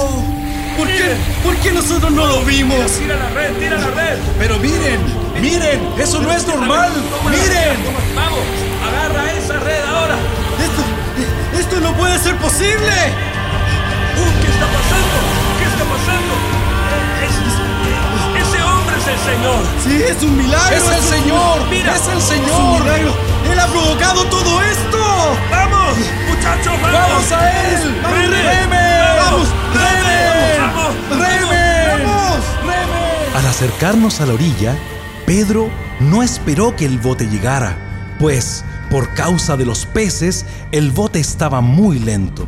¿Por 0.77 0.87
qué? 0.87 1.17
¿Por 1.43 1.57
qué 1.57 1.73
nosotros 1.73 2.13
no 2.13 2.25
lo 2.27 2.43
vimos? 2.45 2.93
Tira 2.99 3.17
la 3.17 3.29
red, 3.31 3.53
tira 3.59 3.79
la 3.79 3.87
red. 3.89 4.17
Pero 4.39 4.59
miren, 4.59 5.01
miren, 5.41 5.81
eso 5.99 6.21
no 6.21 6.31
es 6.33 6.47
normal. 6.47 6.91
Miren. 7.25 7.77
Vamos, 8.15 8.39
agarra 8.87 9.33
esa 9.33 9.55
red 9.59 9.83
ahora! 9.85 10.15
¡Esto, 10.63 10.83
esto 11.59 11.81
no 11.81 11.93
puede 11.95 12.17
ser 12.21 12.37
posible! 12.37 12.93
Uh, 14.17 14.31
¿Qué 14.43 14.49
está 14.53 14.67
pasando? 14.67 15.17
¿Qué 15.59 15.65
está 15.67 15.85
pasando? 15.85 16.33
Es- 17.27 18.47
ese 18.49 18.63
hombre 18.63 18.97
es 19.01 19.07
el 19.09 19.19
Señor. 19.35 19.61
¡Sí, 19.83 20.03
es 20.17 20.23
un 20.23 20.37
milagro! 20.37 20.77
¡Es 20.77 20.87
el 20.97 21.03
Señor! 21.03 21.59
Mira, 21.71 21.97
¡Es 21.97 22.03
el 22.07 22.19
¡Es 22.19 22.23
un 22.25 22.29
Señor! 22.29 22.83
milagro! 22.83 23.15
¡Él 23.51 23.59
ha 23.61 23.67
provocado 23.67 24.25
todo 24.27 24.63
esto! 24.63 24.99
¡Vamos! 25.51 25.97
¡Muchachos, 26.47 26.81
vamos! 26.81 26.93
¡Vamos 26.93 27.33
a 27.33 27.73
él! 27.73 28.03
¡Reme! 28.03 28.37
¡Reme! 28.37 28.99
¡Vamos! 29.19 29.49
¡Reme! 29.75 30.59
¡Vamos! 30.61 30.95
¡Reme! 31.11 32.05
¡Vamos! 32.05 32.45
¡Reme! 32.63 33.37
Al 33.37 33.47
acercarnos 33.47 34.21
a 34.21 34.27
la 34.27 34.35
orilla, 34.35 34.77
Pedro 35.27 35.69
no 35.99 36.23
esperó 36.23 36.77
que 36.77 36.87
el 36.87 36.99
bote 36.99 37.27
llegara, 37.27 37.77
pues 38.21 38.65
por 38.91 39.13
causa 39.15 39.57
de 39.57 39.65
los 39.65 39.87
peces 39.87 40.47
el 40.71 40.93
bote 40.93 41.19
estaba 41.19 41.61
muy 41.61 41.99
lento. 41.99 42.47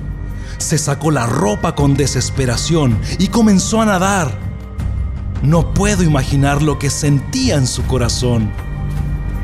Se 0.59 0.79
sacó 0.79 1.11
la 1.11 1.27
ropa 1.27 1.75
con 1.75 1.95
desesperación 1.95 2.99
y 3.19 3.29
comenzó 3.29 3.83
a 3.83 3.87
nadar. 3.87 4.39
No 5.43 5.75
puedo 5.75 6.05
imaginar 6.05 6.62
lo 6.62 6.79
que 6.79 6.91
sentía 6.91 7.57
en 7.57 7.66
su 7.66 7.85
corazón. 7.85 8.51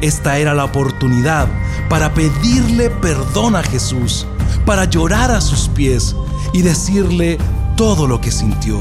Esta 0.00 0.38
era 0.38 0.54
la 0.54 0.64
oportunidad 0.64 1.48
para 1.88 2.14
pedirle 2.14 2.90
perdón 2.90 3.56
a 3.56 3.62
Jesús, 3.62 4.26
para 4.64 4.84
llorar 4.84 5.30
a 5.30 5.40
sus 5.40 5.68
pies 5.68 6.14
y 6.52 6.62
decirle 6.62 7.38
todo 7.76 8.06
lo 8.06 8.20
que 8.20 8.30
sintió. 8.30 8.80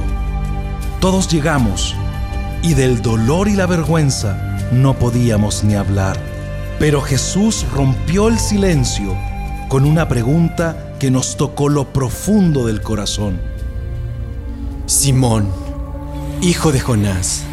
Todos 0.99 1.27
llegamos 1.27 1.95
y 2.61 2.73
del 2.73 3.01
dolor 3.01 3.47
y 3.47 3.53
la 3.53 3.65
vergüenza 3.65 4.37
no 4.71 4.93
podíamos 4.93 5.63
ni 5.63 5.75
hablar. 5.75 6.17
Pero 6.79 7.01
Jesús 7.01 7.65
rompió 7.73 8.27
el 8.27 8.39
silencio 8.39 9.15
con 9.69 9.85
una 9.85 10.07
pregunta 10.07 10.95
que 10.99 11.11
nos 11.11 11.37
tocó 11.37 11.69
lo 11.69 11.91
profundo 11.91 12.67
del 12.67 12.81
corazón. 12.81 13.39
Simón, 14.85 15.49
hijo 16.41 16.71
de 16.71 16.79
Jonás, 16.79 17.43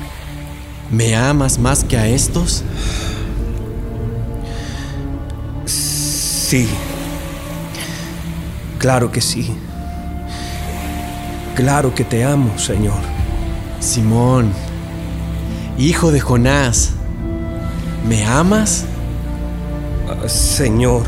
¿me 0.91 1.17
amas 1.17 1.59
más 1.59 1.85
que 1.85 1.97
a 1.97 2.07
estos? 2.07 2.63
Sí. 5.67 6.69
Claro 8.81 9.13
que 9.13 9.21
sí. 9.21 9.55
Claro 11.55 11.95
que 11.95 12.03
te 12.03 12.25
amo, 12.25 12.59
Señor. 12.59 13.03
Simón, 13.79 14.55
hijo 15.77 16.11
de 16.11 16.19
Jonás, 16.19 16.93
¿me 18.09 18.25
amas? 18.25 18.87
Ah, 20.09 20.27
Señor. 20.27 21.03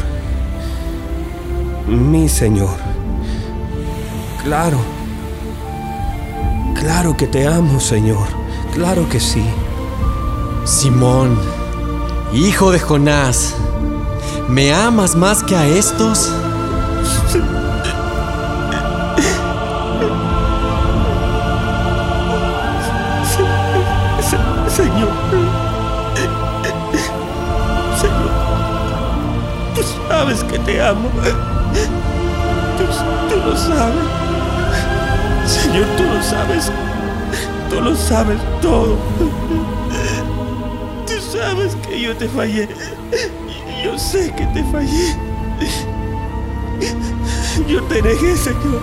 Mi 1.88 2.28
Señor. 2.28 2.76
Claro. 4.44 4.76
Claro 6.78 7.16
que 7.16 7.26
te 7.26 7.46
amo, 7.46 7.80
Señor. 7.80 8.28
Claro 8.74 9.08
que 9.08 9.18
sí. 9.18 9.44
Simón, 10.66 11.38
hijo 12.34 12.70
de 12.70 12.80
Jonás, 12.80 13.54
¿me 14.46 14.74
amas 14.74 15.16
más 15.16 15.42
que 15.42 15.56
a 15.56 15.66
estos? 15.66 16.30
Que 30.40 30.58
te 30.60 30.80
amo. 30.82 31.10
Tú, 32.78 33.36
lo 33.36 33.56
sabes. 33.56 34.04
Señor, 35.46 35.86
tú 35.96 36.04
lo 36.04 36.22
sabes. 36.22 36.72
Tú 37.68 37.80
lo 37.80 37.94
sabes 37.94 38.38
todo. 38.62 38.96
Tú 41.06 41.38
sabes 41.38 41.76
que 41.86 42.00
yo 42.00 42.16
te 42.16 42.28
fallé. 42.28 42.68
Yo 43.84 43.98
sé 43.98 44.32
que 44.34 44.46
te 44.46 44.64
fallé. 44.64 45.16
Yo 47.68 47.82
te 47.84 48.00
negué, 48.00 48.36
Señor. 48.36 48.80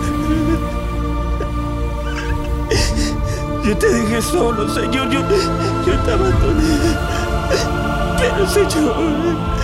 Yo 3.64 3.78
te 3.78 3.90
dejé 3.90 4.22
solo, 4.22 4.70
Señor. 4.70 5.10
Yo, 5.10 5.22
yo 5.88 6.00
te 6.00 6.12
abandoné. 6.12 6.96
Pero, 8.20 8.48
Señor. 8.48 9.59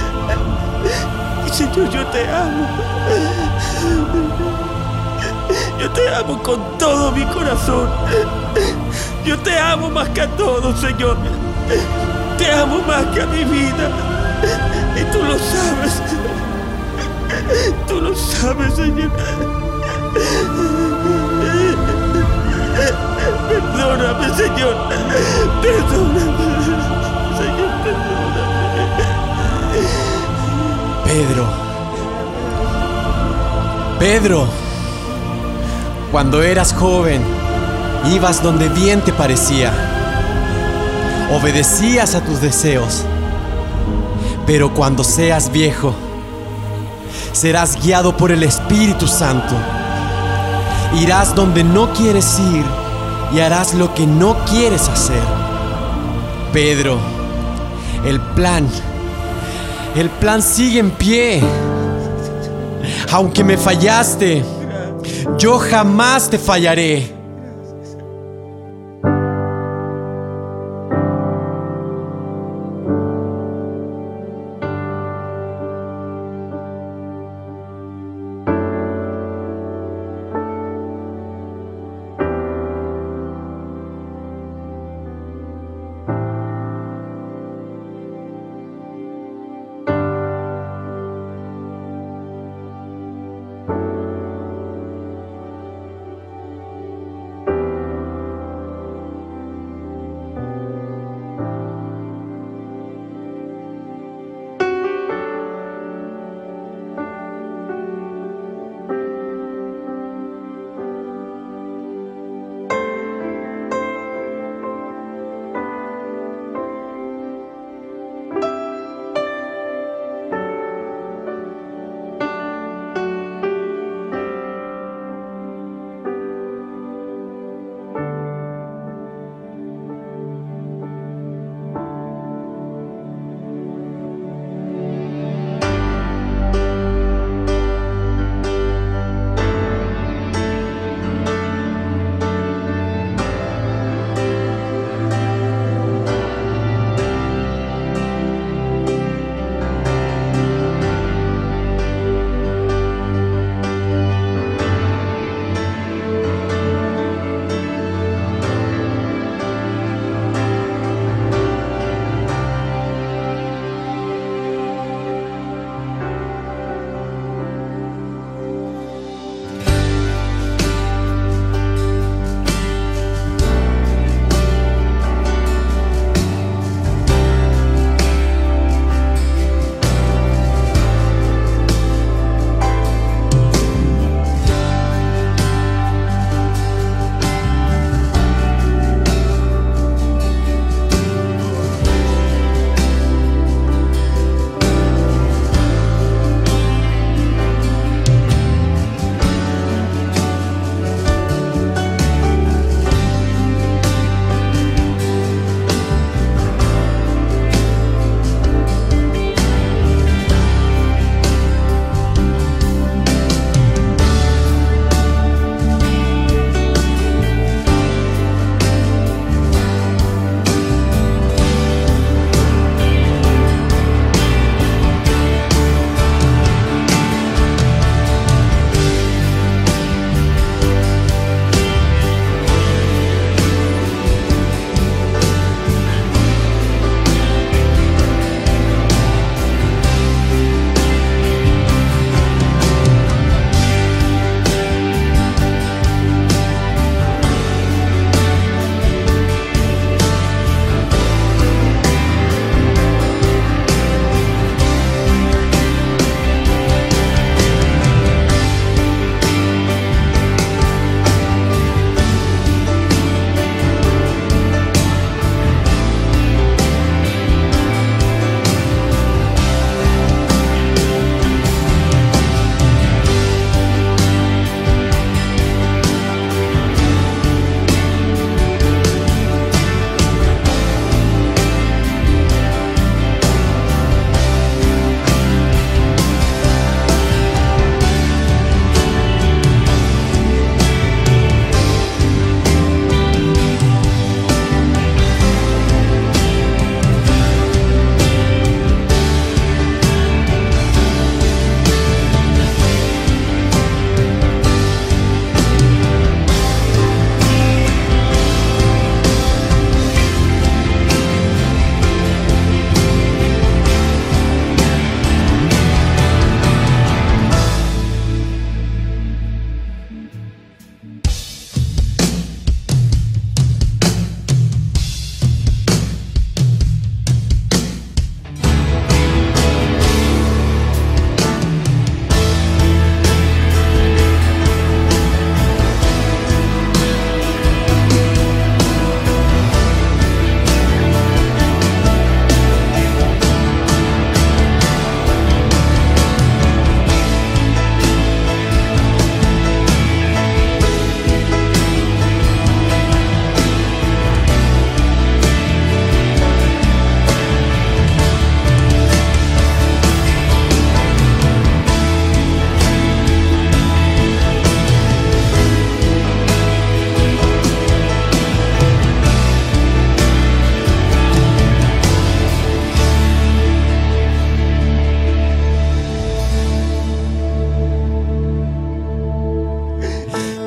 Señor, 1.56 1.90
yo 1.90 2.06
te 2.08 2.30
amo. 2.30 2.68
Yo 5.80 5.90
te 5.92 6.14
amo 6.14 6.44
con 6.44 6.78
todo 6.78 7.14
mi 7.14 7.24
corazón. 7.28 7.90
Yo 9.24 9.40
te 9.40 9.58
amo 9.58 9.90
más 9.90 10.10
que 10.10 10.20
a 10.20 10.28
todo, 10.36 10.76
Señor. 10.76 11.16
Te 12.38 12.52
amo 12.52 12.80
más 12.86 13.06
que 13.14 13.22
a 13.22 13.26
mi 13.28 13.46
vida. 13.46 13.90
Y 14.98 15.04
tú 15.14 15.24
lo 15.24 15.40
sabes. 15.40 16.02
Tú 17.88 18.02
lo 18.02 18.14
sabes, 18.14 18.76
Señor. 18.76 19.12
Perdóname, 23.48 24.36
Señor. 24.36 24.76
Perdóname. 25.62 26.55
Pedro. 31.16 31.48
Pedro. 33.98 34.48
Cuando 36.12 36.44
eras 36.44 36.74
joven, 36.74 37.22
ibas 38.14 38.44
donde 38.44 38.68
bien 38.68 39.00
te 39.00 39.14
parecía. 39.14 39.72
Obedecías 41.32 42.16
a 42.16 42.22
tus 42.22 42.42
deseos. 42.42 43.06
Pero 44.46 44.74
cuando 44.74 45.06
seas 45.06 45.50
viejo, 45.54 45.96
serás 47.32 47.82
guiado 47.82 48.18
por 48.18 48.34
el 48.34 48.44
Espíritu 48.44 49.08
Santo. 49.08 49.56
Irás 51.00 51.34
donde 51.34 51.64
no 51.64 51.94
quieres 51.94 52.38
ir 52.40 52.66
y 53.34 53.40
harás 53.40 53.74
lo 53.74 53.94
que 53.94 54.06
no 54.06 54.36
quieres 54.44 54.90
hacer. 54.90 55.24
Pedro, 56.52 56.98
el 58.04 58.20
plan, 58.20 58.68
el 59.96 60.10
plan 60.10 60.42
sigue 60.42 60.80
en 60.80 60.92
pie. 60.92 61.42
Aunque 63.12 63.44
me 63.44 63.58
fallaste, 63.58 64.44
yo 65.38 65.58
jamás 65.58 66.30
te 66.30 66.38
fallaré. 66.38 67.15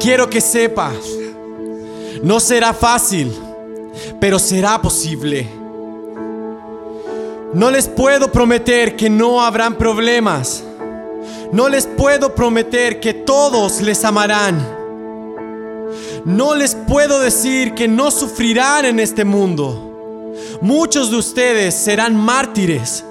Quiero 0.09 0.30
que 0.30 0.40
sepa, 0.40 0.90
no 2.22 2.40
será 2.40 2.72
fácil, 2.72 3.30
pero 4.18 4.39
será 4.39 4.80
posible. 4.80 5.47
No 7.52 7.70
les 7.70 7.89
puedo 7.89 8.32
prometer 8.32 8.97
que 8.97 9.10
no 9.10 9.43
habrán 9.43 9.76
problemas. 9.76 10.64
No 11.52 11.68
les 11.68 11.86
puedo 11.86 12.35
prometer 12.35 13.01
que 13.01 13.12
todos 13.12 13.82
les 13.82 14.02
amarán. 14.02 14.66
No 16.24 16.55
les 16.55 16.74
puedo 16.74 17.20
decir 17.20 17.74
que 17.74 17.86
no 17.86 18.10
sufrirán 18.10 18.86
en 18.86 19.01
este 19.01 19.26
mundo. 19.26 20.32
Muchos 20.62 21.10
de 21.10 21.18
ustedes 21.18 21.74
serán 21.74 22.16
mártires. 22.16 23.05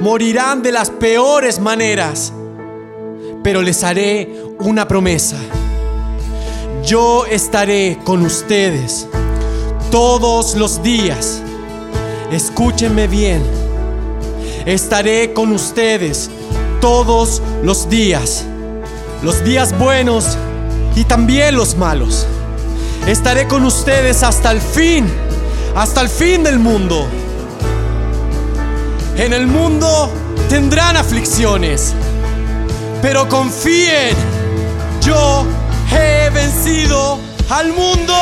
Morirán 0.00 0.62
de 0.62 0.72
las 0.72 0.88
peores 0.88 1.60
maneras. 1.60 2.32
Pero 3.42 3.60
les 3.60 3.84
haré 3.84 4.34
una 4.60 4.88
promesa. 4.88 5.36
Yo 6.84 7.26
estaré 7.26 7.98
con 8.02 8.26
ustedes 8.26 9.06
todos 9.92 10.56
los 10.56 10.82
días. 10.82 11.40
Escúchenme 12.32 13.06
bien. 13.06 13.40
Estaré 14.66 15.32
con 15.32 15.52
ustedes 15.52 16.28
todos 16.80 17.40
los 17.62 17.88
días. 17.88 18.44
Los 19.22 19.44
días 19.44 19.78
buenos 19.78 20.36
y 20.96 21.04
también 21.04 21.54
los 21.54 21.76
malos. 21.76 22.26
Estaré 23.06 23.46
con 23.46 23.64
ustedes 23.64 24.24
hasta 24.24 24.50
el 24.50 24.60
fin, 24.60 25.06
hasta 25.76 26.00
el 26.00 26.08
fin 26.08 26.42
del 26.42 26.58
mundo. 26.58 27.06
En 29.16 29.32
el 29.32 29.46
mundo 29.46 30.10
tendrán 30.48 30.96
aflicciones, 30.96 31.94
pero 33.00 33.28
confíen, 33.28 34.16
yo 35.00 35.46
he 35.92 36.30
vencido 36.30 37.18
al 37.50 37.72
mundo. 37.72 38.14